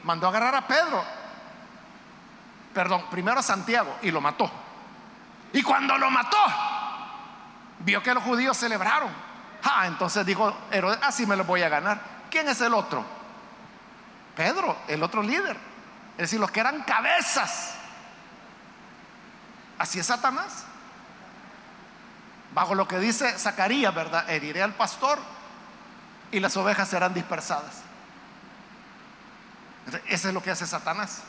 mandó 0.05 0.27
a 0.27 0.31
agarrar 0.31 0.55
a 0.55 0.67
Pedro. 0.67 1.05
Perdón, 2.75 3.05
primero 3.11 3.41
a 3.41 3.43
Santiago 3.43 3.99
y 4.03 4.11
lo 4.11 4.21
mató. 4.21 4.51
Y 5.53 5.63
cuando 5.63 5.97
lo 5.99 6.11
mató, 6.11 6.39
vio 7.81 8.03
que 8.03 8.15
los 8.15 8.23
judíos 8.23 8.57
celebraron. 8.57 9.11
Ah, 9.65 9.87
entonces 9.87 10.25
dijo 10.27 10.53
Herodes, 10.71 10.99
así 11.03 11.27
me 11.27 11.37
lo 11.37 11.45
voy 11.45 11.63
a 11.63 11.69
ganar. 11.69 12.01
¿Quién 12.31 12.49
es 12.49 12.61
el 12.61 12.75
otro? 12.75 13.05
Pedro, 14.35 14.77
el 14.89 15.03
otro 15.03 15.23
líder. 15.23 15.57
Es 16.13 16.19
decir, 16.19 16.41
los 16.41 16.51
que 16.51 16.61
eran 16.61 16.83
cabezas. 16.83 17.82
Así 19.83 19.99
es 19.99 20.07
Satanás. 20.07 20.63
Bajo 22.55 22.77
lo 22.77 22.87
que 22.87 23.01
dice 23.01 23.37
Zacarías, 23.37 23.93
¿verdad? 23.93 24.31
Heriré 24.31 24.63
al 24.63 24.75
pastor 24.75 25.19
y 26.31 26.39
las 26.39 26.57
ovejas 26.57 26.89
serán 26.89 27.13
dispersadas. 27.13 27.81
Eso 30.07 30.29
es 30.29 30.35
lo 30.35 30.41
que 30.41 30.53
hace 30.53 30.69
Satanás. 30.69 31.23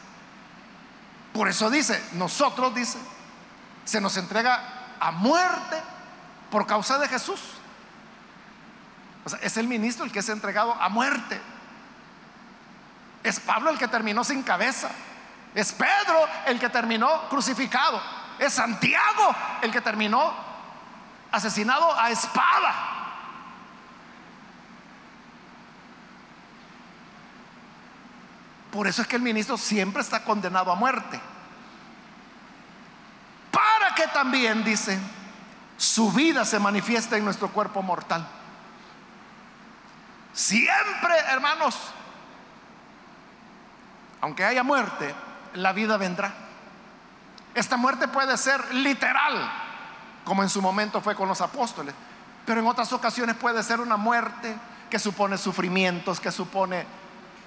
Por 1.34 1.48
eso 1.48 1.72
dice, 1.72 2.00
nosotros, 2.12 2.76
dice, 2.76 3.00
se 3.86 4.00
nos 4.00 4.18
entrega 4.18 4.62
a 5.00 5.10
muerte 5.10 5.82
por 6.52 6.68
causa 6.68 7.00
de 7.00 7.08
Jesús. 7.08 7.42
O 9.26 9.30
sea, 9.30 9.40
es 9.42 9.58
el 9.58 9.68
ministro 9.68 10.06
el 10.06 10.12
que 10.12 10.20
es 10.20 10.30
entregado 10.30 10.74
a 10.80 10.90
muerte. 10.90 11.42
Es 13.24 13.40
Pablo 13.40 13.72
el 13.72 13.80
que 13.80 13.88
terminó 13.88 14.24
sin 14.24 14.44
cabeza. 14.44 14.92
Es 15.56 15.72
Pedro 15.74 16.28
el 16.46 16.60
que 16.60 16.70
terminó 16.70 17.28
crucificado. 17.30 18.23
Es 18.40 18.54
Santiago 18.54 19.36
el 19.62 19.72
que 19.72 19.82
terminó 19.82 20.34
asesinado 21.32 21.98
a 22.00 22.12
espada. 22.12 22.94
Por 28.72 28.88
eso 28.88 29.04
es 29.04 29.08
que 29.08 29.16
el 29.16 29.22
ministro 29.22 29.56
siempre 29.58 30.02
está 30.02 30.24
condenado 30.24 30.72
a 30.72 30.76
muerte. 30.76 31.20
Para 33.52 33.94
que 33.94 34.08
también, 34.08 34.64
dice, 34.64 35.00
su 35.78 36.12
vida 36.12 36.44
se 36.44 36.58
manifieste 36.58 37.18
en 37.18 37.26
nuestro 37.26 37.50
cuerpo 37.50 37.84
mortal. 37.84 38.28
Siempre, 40.34 41.16
hermanos, 41.30 41.78
aunque 44.22 44.44
haya 44.44 44.64
muerte, 44.64 45.14
la 45.54 45.74
vida 45.74 45.98
vendrá. 45.98 46.43
Esta 47.54 47.78
muerte 47.78 48.08
puede 48.08 48.36
ser 48.38 48.74
literal, 48.74 49.52
como 50.26 50.42
en 50.44 50.50
su 50.50 50.62
momento 50.62 51.02
fue 51.02 51.16
con 51.16 51.28
los 51.28 51.42
apóstoles, 51.42 51.94
pero 52.46 52.60
en 52.60 52.68
otras 52.68 52.92
ocasiones 52.94 53.36
puede 53.36 53.62
ser 53.64 53.80
una 53.80 53.98
muerte 53.98 54.56
que 54.90 55.00
supone 55.00 55.38
sufrimientos, 55.38 56.20
que 56.20 56.32
supone 56.32 56.86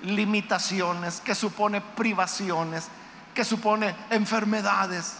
limitaciones, 0.02 1.20
que 1.20 1.34
supone 1.34 1.80
privaciones, 1.80 2.88
que 3.34 3.44
supone 3.44 3.94
enfermedades. 4.11 5.18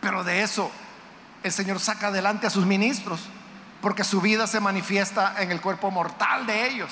Pero 0.00 0.24
de 0.24 0.42
eso 0.42 0.70
el 1.42 1.52
Señor 1.52 1.80
saca 1.80 2.08
adelante 2.08 2.46
a 2.46 2.50
sus 2.50 2.66
ministros, 2.66 3.20
porque 3.80 4.04
su 4.04 4.20
vida 4.20 4.46
se 4.46 4.60
manifiesta 4.60 5.34
en 5.38 5.52
el 5.52 5.60
cuerpo 5.60 5.90
mortal 5.90 6.46
de 6.46 6.68
ellos. 6.68 6.90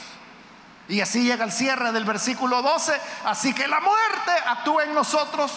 Y 0.88 1.00
así 1.00 1.24
llega 1.24 1.44
el 1.44 1.52
cierre 1.52 1.92
del 1.92 2.04
versículo 2.04 2.62
12, 2.62 3.00
así 3.24 3.52
que 3.52 3.66
la 3.66 3.80
muerte 3.80 4.32
actúa 4.46 4.84
en 4.84 4.94
nosotros 4.94 5.52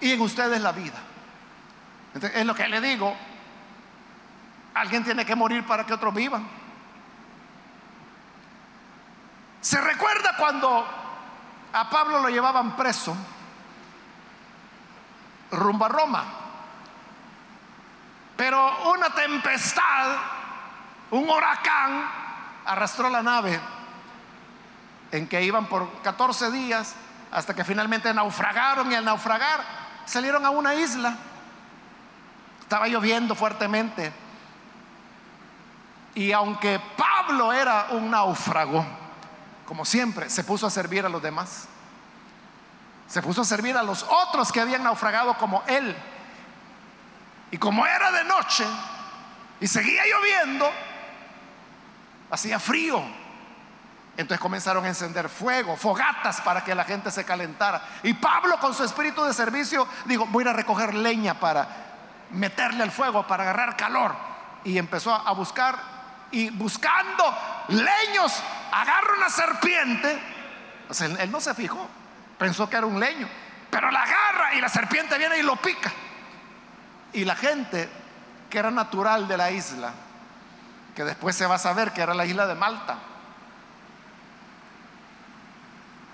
y 0.00 0.12
en 0.12 0.20
ustedes 0.20 0.60
la 0.60 0.72
vida. 0.72 0.98
es 2.14 2.46
lo 2.46 2.54
que 2.54 2.68
le 2.68 2.80
digo, 2.80 3.16
Alguien 4.74 5.04
tiene 5.04 5.24
que 5.24 5.36
morir 5.36 5.64
para 5.64 5.86
que 5.86 5.94
otros 5.94 6.12
vivan. 6.12 6.46
¿Se 9.60 9.80
recuerda 9.80 10.36
cuando 10.36 10.86
a 11.72 11.88
Pablo 11.88 12.20
lo 12.20 12.28
llevaban 12.28 12.76
preso 12.76 13.16
rumbo 15.52 15.84
a 15.84 15.88
Roma? 15.88 16.24
Pero 18.36 18.90
una 18.90 19.10
tempestad, 19.10 20.16
un 21.12 21.30
huracán, 21.30 22.10
arrastró 22.66 23.08
la 23.08 23.22
nave 23.22 23.60
en 25.14 25.28
que 25.28 25.44
iban 25.44 25.66
por 25.66 26.02
14 26.02 26.50
días 26.50 26.96
hasta 27.30 27.54
que 27.54 27.62
finalmente 27.62 28.12
naufragaron 28.12 28.90
y 28.90 28.96
al 28.96 29.04
naufragar 29.04 29.60
salieron 30.04 30.44
a 30.44 30.50
una 30.50 30.74
isla. 30.74 31.16
Estaba 32.60 32.88
lloviendo 32.88 33.36
fuertemente 33.36 34.12
y 36.16 36.32
aunque 36.32 36.80
Pablo 36.96 37.52
era 37.52 37.86
un 37.90 38.10
náufrago, 38.10 38.84
como 39.66 39.84
siempre, 39.84 40.28
se 40.30 40.42
puso 40.42 40.66
a 40.66 40.70
servir 40.70 41.06
a 41.06 41.08
los 41.08 41.22
demás. 41.22 41.68
Se 43.06 43.22
puso 43.22 43.42
a 43.42 43.44
servir 43.44 43.76
a 43.76 43.84
los 43.84 44.02
otros 44.02 44.50
que 44.50 44.60
habían 44.60 44.82
naufragado 44.82 45.38
como 45.38 45.62
él. 45.68 45.94
Y 47.52 47.58
como 47.58 47.86
era 47.86 48.10
de 48.10 48.24
noche 48.24 48.64
y 49.60 49.68
seguía 49.68 50.02
lloviendo, 50.06 50.68
hacía 52.32 52.58
frío. 52.58 53.23
Entonces 54.16 54.40
comenzaron 54.40 54.84
a 54.84 54.88
encender 54.88 55.28
fuego, 55.28 55.76
fogatas 55.76 56.40
para 56.40 56.62
que 56.62 56.74
la 56.74 56.84
gente 56.84 57.10
se 57.10 57.24
calentara. 57.24 57.82
Y 58.02 58.14
Pablo 58.14 58.58
con 58.60 58.72
su 58.72 58.84
espíritu 58.84 59.24
de 59.24 59.34
servicio 59.34 59.88
dijo, 60.04 60.26
voy 60.26 60.46
a 60.46 60.52
recoger 60.52 60.94
leña 60.94 61.34
para 61.34 61.66
meterle 62.30 62.84
al 62.84 62.92
fuego, 62.92 63.26
para 63.26 63.42
agarrar 63.42 63.76
calor. 63.76 64.14
Y 64.62 64.78
empezó 64.78 65.12
a 65.12 65.32
buscar 65.32 65.94
y 66.30 66.50
buscando 66.50 67.24
leños, 67.68 68.42
agarra 68.72 69.14
una 69.16 69.28
serpiente. 69.28 70.20
él 71.20 71.30
no 71.30 71.40
se 71.40 71.54
fijó, 71.54 71.88
pensó 72.38 72.68
que 72.68 72.76
era 72.76 72.86
un 72.86 72.98
leño, 72.98 73.28
pero 73.70 73.90
la 73.90 74.02
agarra 74.02 74.54
y 74.54 74.60
la 74.60 74.68
serpiente 74.68 75.16
viene 75.18 75.38
y 75.38 75.42
lo 75.42 75.56
pica. 75.56 75.92
Y 77.12 77.24
la 77.24 77.36
gente 77.36 77.88
que 78.50 78.58
era 78.58 78.70
natural 78.70 79.28
de 79.28 79.36
la 79.36 79.50
isla, 79.50 79.92
que 80.94 81.04
después 81.04 81.36
se 81.36 81.46
va 81.46 81.56
a 81.56 81.58
saber 81.58 81.92
que 81.92 82.00
era 82.00 82.14
la 82.14 82.26
isla 82.26 82.46
de 82.46 82.54
Malta, 82.54 82.98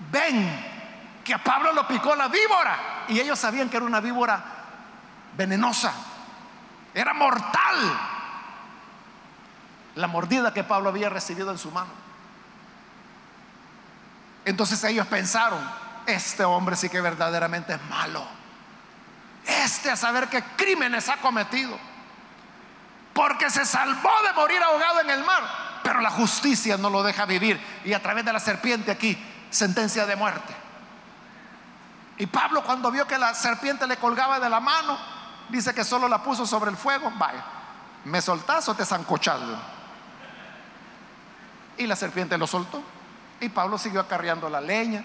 ven 0.09 1.21
que 1.23 1.33
a 1.33 1.43
Pablo 1.43 1.73
lo 1.73 1.87
picó 1.87 2.15
la 2.15 2.27
víbora 2.27 3.05
y 3.07 3.19
ellos 3.19 3.37
sabían 3.37 3.69
que 3.69 3.77
era 3.77 3.85
una 3.85 3.99
víbora 3.99 4.43
venenosa, 5.35 5.93
era 6.93 7.13
mortal 7.13 7.99
la 9.95 10.07
mordida 10.07 10.53
que 10.53 10.63
Pablo 10.63 10.89
había 10.89 11.09
recibido 11.09 11.51
en 11.51 11.57
su 11.57 11.71
mano. 11.71 11.89
Entonces 14.45 14.83
ellos 14.83 15.05
pensaron, 15.07 15.59
este 16.05 16.43
hombre 16.43 16.75
sí 16.75 16.89
que 16.89 17.01
verdaderamente 17.01 17.73
es 17.73 17.81
malo. 17.89 18.25
Este 19.45 19.91
a 19.91 19.95
saber 19.95 20.29
qué 20.29 20.43
crímenes 20.55 21.09
ha 21.09 21.17
cometido. 21.17 21.77
Porque 23.13 23.49
se 23.49 23.65
salvó 23.65 24.11
de 24.25 24.33
morir 24.33 24.61
ahogado 24.63 25.01
en 25.01 25.09
el 25.09 25.23
mar. 25.23 25.43
Pero 25.83 25.99
la 25.99 26.09
justicia 26.09 26.77
no 26.77 26.89
lo 26.89 27.03
deja 27.03 27.25
vivir. 27.25 27.59
Y 27.83 27.93
a 27.93 28.01
través 28.01 28.23
de 28.23 28.33
la 28.33 28.39
serpiente 28.39 28.91
aquí, 28.91 29.17
sentencia 29.51 30.07
de 30.07 30.15
muerte. 30.15 30.55
Y 32.17 32.25
Pablo 32.25 32.63
cuando 32.63 32.91
vio 32.91 33.05
que 33.05 33.17
la 33.17 33.35
serpiente 33.35 33.85
le 33.85 33.97
colgaba 33.97 34.39
de 34.39 34.49
la 34.49 34.59
mano, 34.59 34.97
dice 35.49 35.73
que 35.73 35.83
solo 35.83 36.07
la 36.07 36.23
puso 36.23 36.45
sobre 36.45 36.71
el 36.71 36.77
fuego. 36.77 37.11
Vaya, 37.15 37.43
me 38.05 38.21
soltás 38.21 38.67
o 38.69 38.75
te 38.75 38.85
zancochado 38.85 39.81
y 41.77 41.87
la 41.87 41.95
serpiente 41.95 42.37
lo 42.37 42.47
soltó. 42.47 42.83
Y 43.39 43.49
Pablo 43.49 43.77
siguió 43.77 44.01
acarreando 44.01 44.49
la 44.49 44.61
leña. 44.61 45.03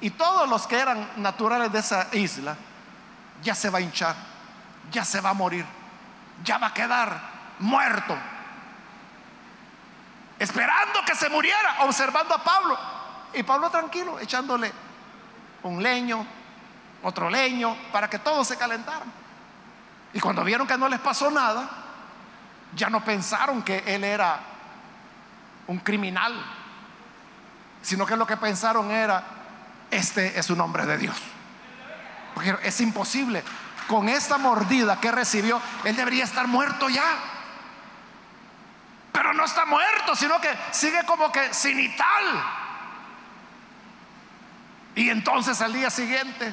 Y 0.00 0.10
todos 0.10 0.48
los 0.48 0.66
que 0.66 0.78
eran 0.78 1.10
naturales 1.16 1.70
de 1.72 1.78
esa 1.78 2.08
isla, 2.12 2.56
ya 3.42 3.54
se 3.54 3.70
va 3.70 3.78
a 3.78 3.80
hinchar, 3.80 4.14
ya 4.90 5.04
se 5.04 5.20
va 5.20 5.30
a 5.30 5.34
morir, 5.34 5.64
ya 6.44 6.58
va 6.58 6.68
a 6.68 6.74
quedar 6.74 7.20
muerto. 7.58 8.16
Esperando 10.38 11.00
que 11.06 11.14
se 11.14 11.28
muriera, 11.28 11.76
observando 11.80 12.34
a 12.34 12.42
Pablo. 12.42 12.78
Y 13.36 13.42
Pablo 13.42 13.68
tranquilo, 13.68 14.18
echándole 14.18 14.72
un 15.62 15.82
leño, 15.82 16.26
otro 17.02 17.28
leño, 17.28 17.76
para 17.92 18.08
que 18.08 18.18
todos 18.18 18.48
se 18.48 18.56
calentaran. 18.56 19.12
Y 20.14 20.20
cuando 20.20 20.42
vieron 20.42 20.66
que 20.66 20.78
no 20.78 20.88
les 20.88 21.00
pasó 21.00 21.30
nada, 21.30 21.68
ya 22.74 22.88
no 22.88 23.04
pensaron 23.04 23.62
que 23.62 23.84
él 23.86 24.04
era 24.04 24.40
un 25.66 25.78
criminal, 25.80 26.34
sino 27.82 28.06
que 28.06 28.16
lo 28.16 28.26
que 28.26 28.38
pensaron 28.38 28.90
era, 28.90 29.22
este 29.90 30.38
es 30.38 30.48
un 30.48 30.58
hombre 30.62 30.86
de 30.86 30.96
Dios. 30.96 31.16
Porque 32.34 32.56
es 32.62 32.80
imposible. 32.80 33.44
Con 33.86 34.08
esta 34.08 34.38
mordida 34.38 34.98
que 34.98 35.12
recibió, 35.12 35.60
él 35.84 35.94
debería 35.94 36.24
estar 36.24 36.48
muerto 36.48 36.88
ya. 36.88 37.04
Pero 39.12 39.34
no 39.34 39.44
está 39.44 39.66
muerto, 39.66 40.16
sino 40.16 40.40
que 40.40 40.48
sigue 40.70 41.04
como 41.04 41.30
que 41.30 41.52
sin 41.52 41.78
y 41.78 41.94
tal. 41.94 42.55
Y 44.96 45.10
entonces 45.10 45.60
al 45.60 45.74
día 45.74 45.90
siguiente 45.90 46.52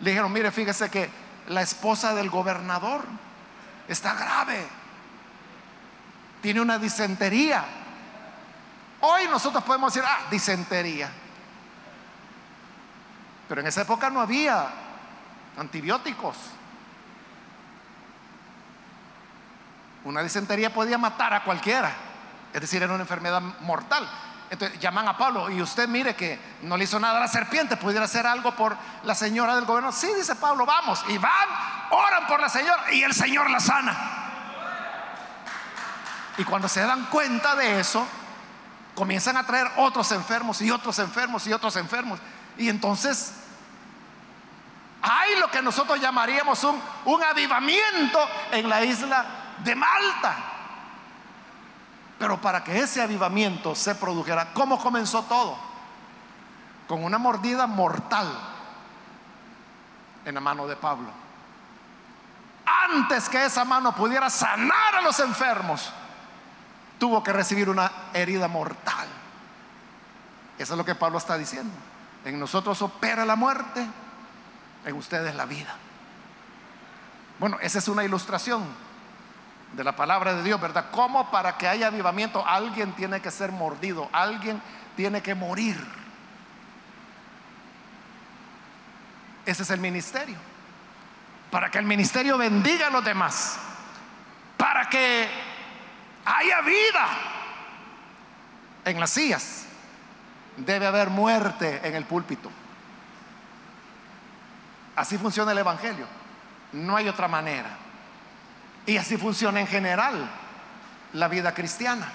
le 0.00 0.10
dijeron, 0.10 0.32
mire, 0.32 0.50
fíjese 0.50 0.90
que 0.90 1.10
la 1.48 1.60
esposa 1.60 2.14
del 2.14 2.30
gobernador 2.30 3.04
está 3.86 4.14
grave. 4.14 4.66
Tiene 6.40 6.62
una 6.62 6.78
disentería. 6.78 7.64
Hoy 9.00 9.28
nosotros 9.28 9.62
podemos 9.62 9.92
decir, 9.92 10.08
ah, 10.08 10.26
disentería. 10.30 11.10
Pero 13.46 13.60
en 13.60 13.66
esa 13.66 13.82
época 13.82 14.08
no 14.08 14.22
había 14.22 14.68
antibióticos. 15.58 16.36
Una 20.04 20.22
disentería 20.22 20.72
podía 20.72 20.96
matar 20.96 21.34
a 21.34 21.44
cualquiera. 21.44 21.92
Es 22.54 22.60
decir, 22.62 22.82
era 22.82 22.94
una 22.94 23.02
enfermedad 23.02 23.42
mortal. 23.60 24.08
Llaman 24.78 25.08
a 25.08 25.16
Pablo 25.16 25.50
y 25.50 25.60
usted 25.60 25.88
mire 25.88 26.14
que 26.14 26.38
no 26.62 26.76
le 26.76 26.84
hizo 26.84 27.00
nada 27.00 27.16
a 27.16 27.20
la 27.20 27.28
serpiente, 27.28 27.76
pudiera 27.76 28.04
hacer 28.04 28.26
algo 28.26 28.54
por 28.54 28.76
la 29.02 29.14
señora 29.14 29.56
del 29.56 29.64
gobierno. 29.64 29.90
Sí, 29.90 30.08
dice 30.16 30.36
Pablo, 30.36 30.64
vamos. 30.64 31.04
Y 31.08 31.18
van, 31.18 31.48
oran 31.90 32.26
por 32.28 32.40
la 32.40 32.48
señora 32.48 32.92
y 32.92 33.02
el 33.02 33.12
Señor 33.12 33.50
la 33.50 33.58
sana. 33.58 33.96
Y 36.38 36.44
cuando 36.44 36.68
se 36.68 36.80
dan 36.80 37.06
cuenta 37.06 37.56
de 37.56 37.80
eso, 37.80 38.06
comienzan 38.94 39.36
a 39.36 39.44
traer 39.44 39.68
otros 39.78 40.12
enfermos 40.12 40.60
y 40.62 40.70
otros 40.70 40.98
enfermos 41.00 41.46
y 41.46 41.52
otros 41.52 41.74
enfermos. 41.74 42.20
Y 42.56 42.68
entonces 42.68 43.32
hay 45.02 45.38
lo 45.40 45.50
que 45.50 45.60
nosotros 45.60 46.00
llamaríamos 46.00 46.62
un, 46.64 46.80
un 47.04 47.22
avivamiento 47.22 48.18
en 48.52 48.68
la 48.68 48.84
isla 48.84 49.24
de 49.58 49.74
Malta. 49.74 50.55
Pero 52.18 52.40
para 52.40 52.64
que 52.64 52.78
ese 52.78 53.02
avivamiento 53.02 53.74
se 53.74 53.94
produjera, 53.94 54.52
¿cómo 54.54 54.78
comenzó 54.78 55.22
todo? 55.24 55.56
Con 56.88 57.04
una 57.04 57.18
mordida 57.18 57.66
mortal 57.66 58.26
en 60.24 60.34
la 60.34 60.40
mano 60.40 60.66
de 60.66 60.76
Pablo. 60.76 61.08
Antes 62.64 63.28
que 63.28 63.44
esa 63.44 63.64
mano 63.64 63.94
pudiera 63.94 64.30
sanar 64.30 64.96
a 64.96 65.00
los 65.02 65.20
enfermos, 65.20 65.92
tuvo 66.98 67.22
que 67.22 67.32
recibir 67.32 67.68
una 67.68 67.90
herida 68.12 68.48
mortal. 68.48 69.06
Eso 70.58 70.72
es 70.72 70.78
lo 70.78 70.84
que 70.84 70.94
Pablo 70.94 71.18
está 71.18 71.36
diciendo. 71.36 71.74
En 72.24 72.40
nosotros 72.40 72.80
opera 72.82 73.24
la 73.24 73.36
muerte, 73.36 73.86
en 74.84 74.96
ustedes 74.96 75.34
la 75.34 75.44
vida. 75.44 75.74
Bueno, 77.38 77.58
esa 77.60 77.78
es 77.78 77.88
una 77.88 78.04
ilustración 78.04 78.64
de 79.76 79.84
la 79.84 79.94
palabra 79.94 80.34
de 80.34 80.42
Dios, 80.42 80.58
¿verdad? 80.58 80.86
¿Cómo 80.90 81.30
para 81.30 81.58
que 81.58 81.68
haya 81.68 81.88
avivamiento 81.88 82.44
alguien 82.46 82.92
tiene 82.92 83.20
que 83.20 83.30
ser 83.30 83.52
mordido, 83.52 84.08
alguien 84.10 84.60
tiene 84.96 85.20
que 85.20 85.34
morir? 85.34 85.76
Ese 89.44 89.62
es 89.62 89.70
el 89.70 89.78
ministerio. 89.78 90.36
Para 91.50 91.70
que 91.70 91.78
el 91.78 91.84
ministerio 91.84 92.38
bendiga 92.38 92.86
a 92.86 92.90
los 92.90 93.04
demás. 93.04 93.58
Para 94.56 94.88
que 94.88 95.28
haya 96.24 96.60
vida 96.62 97.08
en 98.86 98.98
las 98.98 99.10
sillas. 99.10 99.66
Debe 100.56 100.86
haber 100.86 101.10
muerte 101.10 101.82
en 101.84 101.94
el 101.94 102.06
púlpito. 102.06 102.50
Así 104.96 105.18
funciona 105.18 105.52
el 105.52 105.58
Evangelio. 105.58 106.06
No 106.72 106.96
hay 106.96 107.08
otra 107.08 107.28
manera. 107.28 107.85
Y 108.86 108.96
así 108.96 109.16
funciona 109.16 109.60
en 109.60 109.66
general 109.66 110.30
la 111.12 111.28
vida 111.28 111.52
cristiana. 111.52 112.12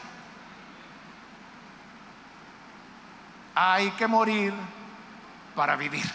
Hay 3.54 3.92
que 3.92 4.08
morir 4.08 4.54
para 5.56 5.76
vivir. 5.76 6.10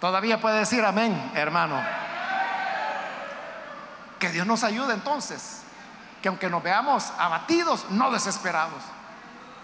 Todavía 0.00 0.40
puede 0.40 0.60
decir 0.60 0.84
amén, 0.84 1.32
hermano. 1.34 1.80
Que 4.18 4.30
Dios 4.30 4.46
nos 4.46 4.64
ayude 4.64 4.94
entonces. 4.94 5.62
Que 6.22 6.28
aunque 6.28 6.48
nos 6.48 6.62
veamos 6.62 7.12
abatidos, 7.18 7.90
no 7.90 8.10
desesperados. 8.10 8.82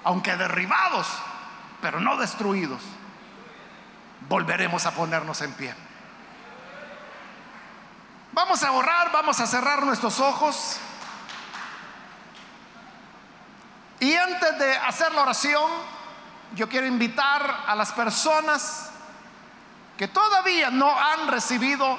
Aunque 0.04 0.36
derribados, 0.36 1.06
pero 1.80 2.00
no 2.00 2.16
destruidos, 2.16 2.82
volveremos 4.28 4.86
a 4.86 4.92
ponernos 4.92 5.40
en 5.42 5.52
pie. 5.52 5.74
Vamos 8.32 8.62
a 8.62 8.70
orar, 8.72 9.10
vamos 9.10 9.40
a 9.40 9.46
cerrar 9.46 9.82
nuestros 9.84 10.20
ojos. 10.20 10.78
Y 13.98 14.14
antes 14.14 14.58
de 14.58 14.76
hacer 14.76 15.12
la 15.12 15.22
oración, 15.22 15.70
yo 16.54 16.68
quiero 16.68 16.86
invitar 16.86 17.64
a 17.66 17.74
las 17.74 17.92
personas 17.92 18.90
que 19.98 20.08
todavía 20.08 20.70
no 20.70 20.90
han 20.90 21.28
recibido 21.28 21.98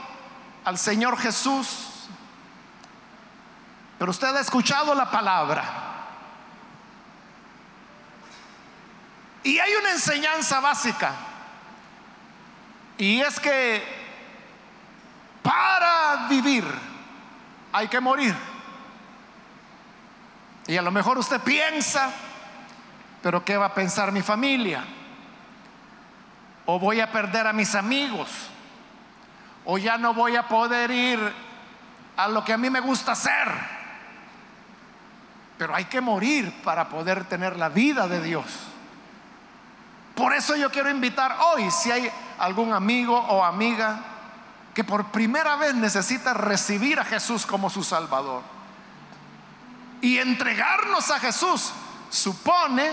al 0.66 0.78
Señor 0.78 1.18
Jesús, 1.20 2.08
pero 4.00 4.10
usted 4.10 4.36
ha 4.36 4.40
escuchado 4.40 4.96
la 4.96 5.12
palabra. 5.12 5.64
Y 9.44 9.60
hay 9.60 9.76
una 9.76 9.92
enseñanza 9.92 10.60
básica, 10.60 11.14
y 12.98 13.22
es 13.22 13.40
que 13.40 14.01
para 15.42 16.28
vivir 16.28 16.66
hay 17.72 17.88
que 17.88 18.00
morir. 18.00 18.36
Y 20.68 20.78
a 20.78 20.82
lo 20.82 20.92
mejor 20.92 21.18
usted 21.18 21.42
piensa, 21.42 22.12
pero 23.22 23.44
¿qué 23.44 23.58
va 23.58 23.68
a 23.68 23.74
pensar 23.74 24.12
mi 24.12 24.22
familia? 24.22 24.84
¿O 26.66 26.80
voy 26.80 27.00
a 27.00 27.12
perder 27.12 27.48
a 27.48 27.54
mis 27.54 27.76
amigos? 27.76 28.30
¿O 29.66 29.78
ya 29.78 29.98
no 29.98 30.14
voy 30.14 30.36
a 30.36 30.48
poder 30.48 30.92
ir 30.92 31.20
a 32.18 32.28
lo 32.28 32.44
que 32.44 32.54
a 32.54 32.58
mí 32.58 32.70
me 32.70 32.80
gusta 32.80 33.14
hacer? 33.14 33.48
Pero 35.58 35.76
hay 35.76 35.86
que 35.86 36.02
morir 36.02 36.62
para 36.64 36.90
poder 36.90 37.26
tener 37.26 37.58
la 37.58 37.70
vida 37.70 38.08
de 38.08 38.22
Dios. 38.22 38.46
Por 40.16 40.34
eso 40.34 40.56
yo 40.56 40.70
quiero 40.72 40.90
invitar 40.90 41.36
hoy, 41.54 41.70
si 41.72 41.92
hay 41.92 42.12
algún 42.38 42.74
amigo 42.74 43.18
o 43.18 43.44
amiga 43.44 44.11
que 44.74 44.84
por 44.84 45.12
primera 45.12 45.56
vez 45.58 45.76
necesita 45.76 46.34
recibir 46.34 47.00
a 47.00 47.06
Jesús 47.06 47.46
como 47.46 47.70
su 47.70 47.84
Salvador. 47.84 48.42
Y 50.02 50.18
entregarnos 50.18 51.12
a 51.12 51.20
Jesús 51.20 51.72
supone 52.10 52.92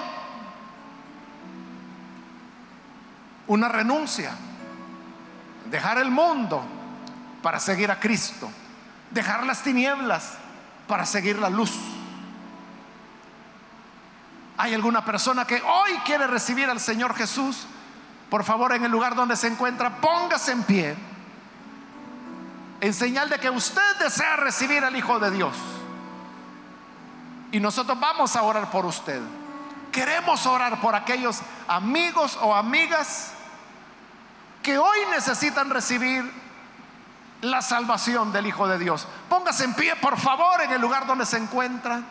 una 3.46 3.68
renuncia, 3.68 4.32
dejar 5.70 5.98
el 5.98 6.10
mundo 6.10 6.62
para 7.42 7.60
seguir 7.60 7.90
a 7.90 7.98
Cristo, 7.98 8.50
dejar 9.10 9.46
las 9.46 9.62
tinieblas 9.62 10.34
para 10.86 11.06
seguir 11.06 11.38
la 11.38 11.48
luz. 11.48 11.72
¿Hay 14.58 14.74
alguna 14.74 15.04
persona 15.04 15.46
que 15.46 15.62
hoy 15.62 15.92
quiere 16.04 16.26
recibir 16.26 16.68
al 16.68 16.80
Señor 16.80 17.14
Jesús? 17.14 17.66
Por 18.28 18.42
favor, 18.42 18.72
en 18.72 18.84
el 18.84 18.90
lugar 18.90 19.14
donde 19.14 19.36
se 19.36 19.46
encuentra, 19.46 20.00
póngase 20.00 20.52
en 20.52 20.62
pie 20.64 21.07
en 22.80 22.94
señal 22.94 23.28
de 23.28 23.38
que 23.38 23.50
usted 23.50 23.96
desea 23.98 24.36
recibir 24.36 24.84
al 24.84 24.96
Hijo 24.96 25.18
de 25.18 25.30
Dios. 25.30 25.54
Y 27.50 27.60
nosotros 27.60 27.98
vamos 27.98 28.36
a 28.36 28.42
orar 28.42 28.70
por 28.70 28.86
usted. 28.86 29.20
Queremos 29.90 30.46
orar 30.46 30.80
por 30.80 30.94
aquellos 30.94 31.40
amigos 31.66 32.38
o 32.40 32.54
amigas 32.54 33.32
que 34.62 34.78
hoy 34.78 34.98
necesitan 35.10 35.70
recibir 35.70 36.30
la 37.40 37.62
salvación 37.62 38.32
del 38.32 38.46
Hijo 38.46 38.68
de 38.68 38.78
Dios. 38.78 39.06
Póngase 39.28 39.64
en 39.64 39.74
pie, 39.74 39.96
por 39.96 40.18
favor, 40.18 40.60
en 40.60 40.72
el 40.72 40.80
lugar 40.80 41.06
donde 41.06 41.26
se 41.26 41.38
encuentra. 41.38 42.02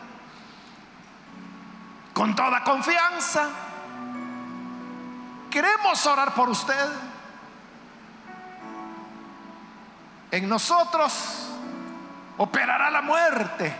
Con 2.12 2.34
toda 2.34 2.64
confianza. 2.64 3.48
Queremos 5.50 6.04
orar 6.04 6.34
por 6.34 6.48
usted. 6.48 7.07
En 10.30 10.48
nosotros 10.48 11.48
operará 12.36 12.90
la 12.90 13.02
muerte. 13.02 13.74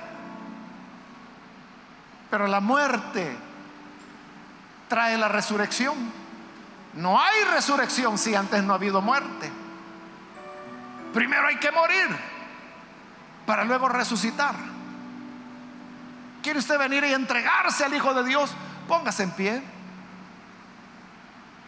Pero 2.31 2.47
la 2.47 2.61
muerte 2.61 3.37
trae 4.89 5.17
la 5.17 5.29
resurrección. 5.29 5.97
No 6.95 7.21
hay 7.21 7.45
resurrección 7.53 8.19
si 8.19 8.35
antes 8.35 8.63
no 8.63 8.73
ha 8.73 8.77
habido 8.77 9.01
muerte. 9.01 9.51
Primero 11.13 11.47
hay 11.47 11.57
que 11.57 11.71
morir 11.71 12.09
para 13.47 13.65
luego 13.65 13.89
resucitar. 13.89 14.55
¿Quiere 16.43 16.59
usted 16.59 16.79
venir 16.79 17.05
y 17.05 17.13
entregarse 17.13 17.85
al 17.85 17.95
Hijo 17.95 18.15
de 18.15 18.25
Dios? 18.25 18.51
Póngase 18.87 19.23
en 19.23 19.31
pie. 19.33 19.63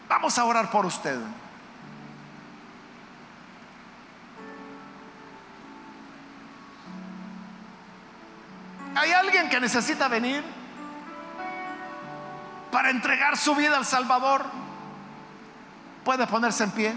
Vamos 0.09 0.39
a 0.39 0.45
orar 0.45 0.71
por 0.71 0.87
usted. 0.87 1.19
¿Hay 8.95 9.13
alguien 9.13 9.49
que 9.49 9.61
necesita 9.61 10.09
venir 10.09 10.43
para 12.71 12.91
entregar 12.91 13.37
su 13.37 13.55
vida 13.55 13.77
al 13.77 13.87
Salvador? 13.87 14.45
Puede 16.05 16.27
ponerse 16.27 16.65
en 16.65 16.71
pie. 16.71 16.95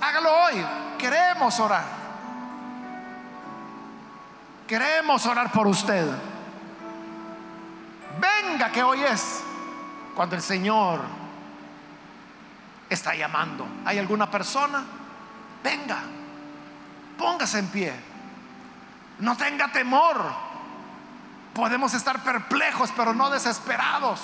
Hágalo 0.00 0.30
hoy. 0.44 0.66
Queremos 0.98 1.58
orar. 1.60 1.84
Queremos 4.66 5.24
orar 5.26 5.50
por 5.50 5.66
usted. 5.66 6.06
Venga 8.20 8.70
que 8.70 8.82
hoy 8.82 9.02
es 9.02 9.42
cuando 10.14 10.36
el 10.36 10.42
Señor 10.42 11.00
está 12.90 13.14
llamando. 13.14 13.66
¿Hay 13.84 13.98
alguna 13.98 14.30
persona? 14.30 14.84
Venga. 15.62 16.17
Póngase 17.18 17.58
en 17.58 17.66
pie. 17.66 17.92
No 19.18 19.36
tenga 19.36 19.68
temor. 19.72 20.24
Podemos 21.52 21.92
estar 21.92 22.22
perplejos, 22.22 22.92
pero 22.96 23.12
no 23.12 23.28
desesperados. 23.28 24.20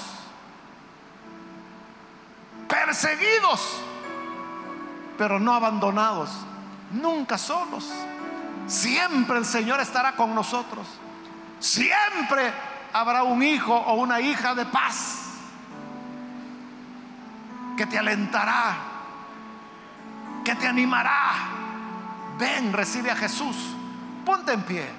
Perseguidos, 2.69 3.83
pero 5.19 5.41
no 5.41 5.53
abandonados. 5.53 6.31
Nunca 6.93 7.37
solos. 7.37 7.91
Siempre 8.69 9.39
el 9.39 9.45
Señor 9.45 9.81
estará 9.81 10.13
con 10.13 10.33
nosotros. 10.33 10.87
Siempre 11.59 12.53
habrá 12.93 13.25
un 13.25 13.43
hijo 13.43 13.75
o 13.75 13.95
una 13.95 14.21
hija 14.21 14.55
de 14.55 14.65
paz 14.67 15.19
que 17.77 17.87
te 17.87 17.99
alentará, 17.99 18.77
que 20.45 20.55
te 20.55 20.69
animará 20.69 21.64
Ven, 22.39 22.73
recibe 22.73 23.11
a 23.11 23.17
Jesús. 23.17 23.57
Ponte 24.25 24.53
en 24.53 24.63
pie. 24.63 24.91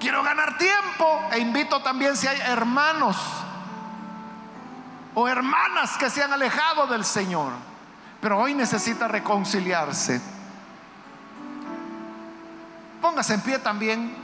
Quiero 0.00 0.22
ganar 0.22 0.56
tiempo 0.56 1.22
e 1.32 1.38
invito 1.40 1.82
también 1.82 2.16
si 2.16 2.26
hay 2.26 2.38
hermanos 2.40 3.16
o 5.14 5.26
hermanas 5.26 5.98
que 5.98 6.08
se 6.08 6.22
han 6.22 6.32
alejado 6.32 6.86
del 6.86 7.04
Señor, 7.04 7.52
pero 8.20 8.38
hoy 8.38 8.54
necesita 8.54 9.08
reconciliarse. 9.08 10.20
Póngase 13.00 13.34
en 13.34 13.40
pie 13.40 13.58
también. 13.58 14.14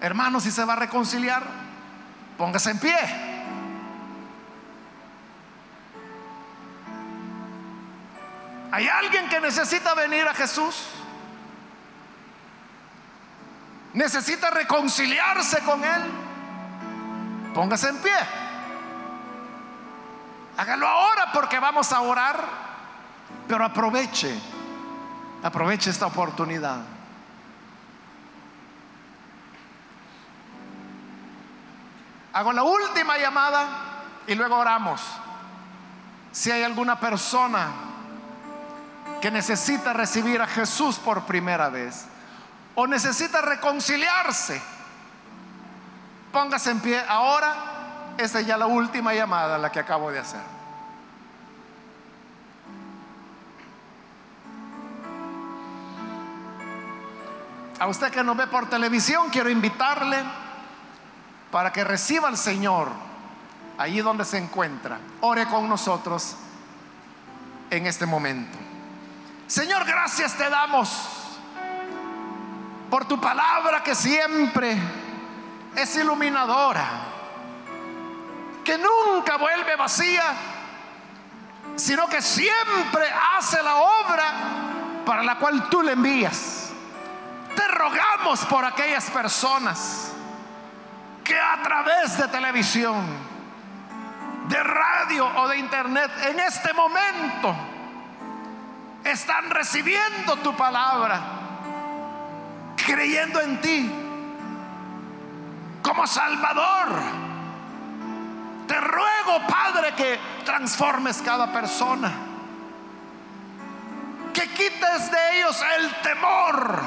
Hermanos, 0.00 0.42
si 0.42 0.50
se 0.50 0.64
va 0.64 0.74
a 0.74 0.76
reconciliar, 0.76 1.42
póngase 2.36 2.72
en 2.72 2.78
pie. 2.78 3.31
¿Hay 8.72 8.88
alguien 8.88 9.28
que 9.28 9.38
necesita 9.38 9.92
venir 9.92 10.26
a 10.26 10.32
Jesús? 10.32 10.86
¿Necesita 13.92 14.48
reconciliarse 14.48 15.58
con 15.60 15.84
Él? 15.84 16.02
Póngase 17.52 17.90
en 17.90 17.98
pie. 17.98 18.16
Hágalo 20.56 20.88
ahora 20.88 21.32
porque 21.34 21.58
vamos 21.58 21.92
a 21.92 22.00
orar, 22.00 22.42
pero 23.46 23.62
aproveche, 23.62 24.34
aproveche 25.42 25.90
esta 25.90 26.06
oportunidad. 26.06 26.78
Hago 32.32 32.54
la 32.54 32.62
última 32.62 33.18
llamada 33.18 33.66
y 34.26 34.34
luego 34.34 34.56
oramos. 34.56 35.02
Si 36.32 36.50
hay 36.50 36.62
alguna 36.62 36.98
persona 36.98 37.91
que 39.22 39.30
necesita 39.30 39.92
recibir 39.92 40.42
a 40.42 40.48
Jesús 40.48 40.96
por 40.96 41.22
primera 41.22 41.68
vez 41.68 42.06
o 42.74 42.88
necesita 42.88 43.40
reconciliarse, 43.40 44.60
póngase 46.32 46.72
en 46.72 46.80
pie 46.80 47.00
ahora. 47.08 48.14
Esa 48.18 48.40
es 48.40 48.46
ya 48.46 48.56
la 48.56 48.66
última 48.66 49.14
llamada, 49.14 49.56
la 49.58 49.70
que 49.70 49.78
acabo 49.78 50.10
de 50.10 50.18
hacer. 50.18 50.40
A 57.78 57.86
usted 57.86 58.10
que 58.10 58.24
nos 58.24 58.36
ve 58.36 58.48
por 58.48 58.68
televisión, 58.68 59.30
quiero 59.30 59.48
invitarle 59.48 60.18
para 61.52 61.72
que 61.72 61.84
reciba 61.84 62.26
al 62.26 62.36
Señor 62.36 62.90
allí 63.78 64.00
donde 64.00 64.24
se 64.24 64.38
encuentra. 64.38 64.98
Ore 65.20 65.46
con 65.46 65.68
nosotros 65.68 66.34
en 67.70 67.86
este 67.86 68.04
momento. 68.04 68.71
Señor, 69.46 69.84
gracias 69.84 70.34
te 70.34 70.48
damos 70.48 70.88
por 72.88 73.06
tu 73.06 73.20
palabra 73.20 73.82
que 73.82 73.94
siempre 73.94 74.76
es 75.74 75.96
iluminadora, 75.96 76.86
que 78.64 78.78
nunca 78.78 79.36
vuelve 79.36 79.76
vacía, 79.76 80.24
sino 81.76 82.06
que 82.06 82.20
siempre 82.20 83.06
hace 83.36 83.62
la 83.62 83.76
obra 83.76 84.24
para 85.04 85.22
la 85.22 85.38
cual 85.38 85.68
tú 85.68 85.82
le 85.82 85.92
envías. 85.92 86.70
Te 87.56 87.68
rogamos 87.68 88.44
por 88.46 88.64
aquellas 88.64 89.10
personas 89.10 90.12
que 91.24 91.38
a 91.38 91.62
través 91.62 92.18
de 92.18 92.28
televisión, 92.28 93.06
de 94.48 94.62
radio 94.62 95.26
o 95.36 95.48
de 95.48 95.58
internet 95.58 96.10
en 96.28 96.40
este 96.40 96.72
momento 96.72 97.71
están 99.04 99.50
recibiendo 99.50 100.36
tu 100.36 100.56
palabra, 100.56 101.20
creyendo 102.76 103.40
en 103.40 103.60
ti 103.60 103.92
como 105.82 106.06
Salvador. 106.06 106.88
Te 108.66 108.80
ruego, 108.80 109.46
Padre, 109.48 109.92
que 109.94 110.18
transformes 110.44 111.20
cada 111.20 111.52
persona, 111.52 112.10
que 114.32 114.48
quites 114.48 115.10
de 115.10 115.38
ellos 115.38 115.62
el 115.76 115.94
temor, 116.02 116.80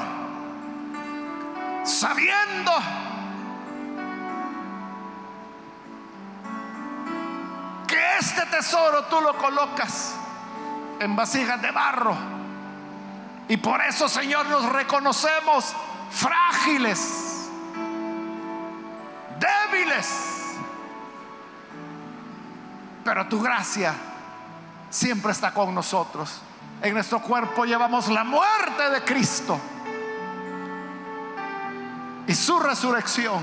sabiendo 1.84 2.72
que 7.86 8.18
este 8.18 8.46
tesoro 8.46 9.04
tú 9.04 9.20
lo 9.20 9.36
colocas 9.36 10.16
en 11.00 11.16
vasijas 11.16 11.60
de 11.60 11.70
barro. 11.70 12.16
Y 13.48 13.56
por 13.56 13.80
eso, 13.80 14.08
Señor, 14.08 14.46
nos 14.46 14.70
reconocemos 14.72 15.74
frágiles, 16.10 17.48
débiles. 19.38 20.32
Pero 23.04 23.26
tu 23.28 23.40
gracia 23.40 23.94
siempre 24.90 25.32
está 25.32 25.52
con 25.52 25.74
nosotros. 25.74 26.40
En 26.82 26.94
nuestro 26.94 27.20
cuerpo 27.20 27.64
llevamos 27.64 28.08
la 28.08 28.24
muerte 28.24 28.90
de 28.90 29.02
Cristo. 29.02 29.60
Y 32.26 32.34
su 32.34 32.58
resurrección 32.58 33.40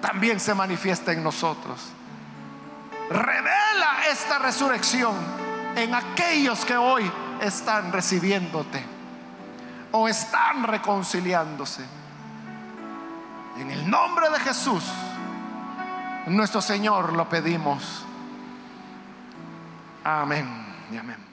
también 0.00 0.40
se 0.40 0.54
manifiesta 0.54 1.12
en 1.12 1.22
nosotros. 1.22 1.90
Revela 3.10 4.06
esta 4.10 4.38
resurrección 4.38 5.14
en 5.76 5.94
aquellos 5.94 6.64
que 6.64 6.76
hoy 6.76 7.10
están 7.40 7.92
recibiéndote 7.92 8.82
o 9.92 10.08
están 10.08 10.64
reconciliándose. 10.64 11.84
En 13.58 13.70
el 13.70 13.88
nombre 13.88 14.30
de 14.30 14.40
Jesús, 14.40 14.84
nuestro 16.26 16.60
Señor, 16.60 17.12
lo 17.12 17.28
pedimos. 17.28 18.04
Amén 20.04 20.46
y 20.92 20.96
amén. 20.96 21.27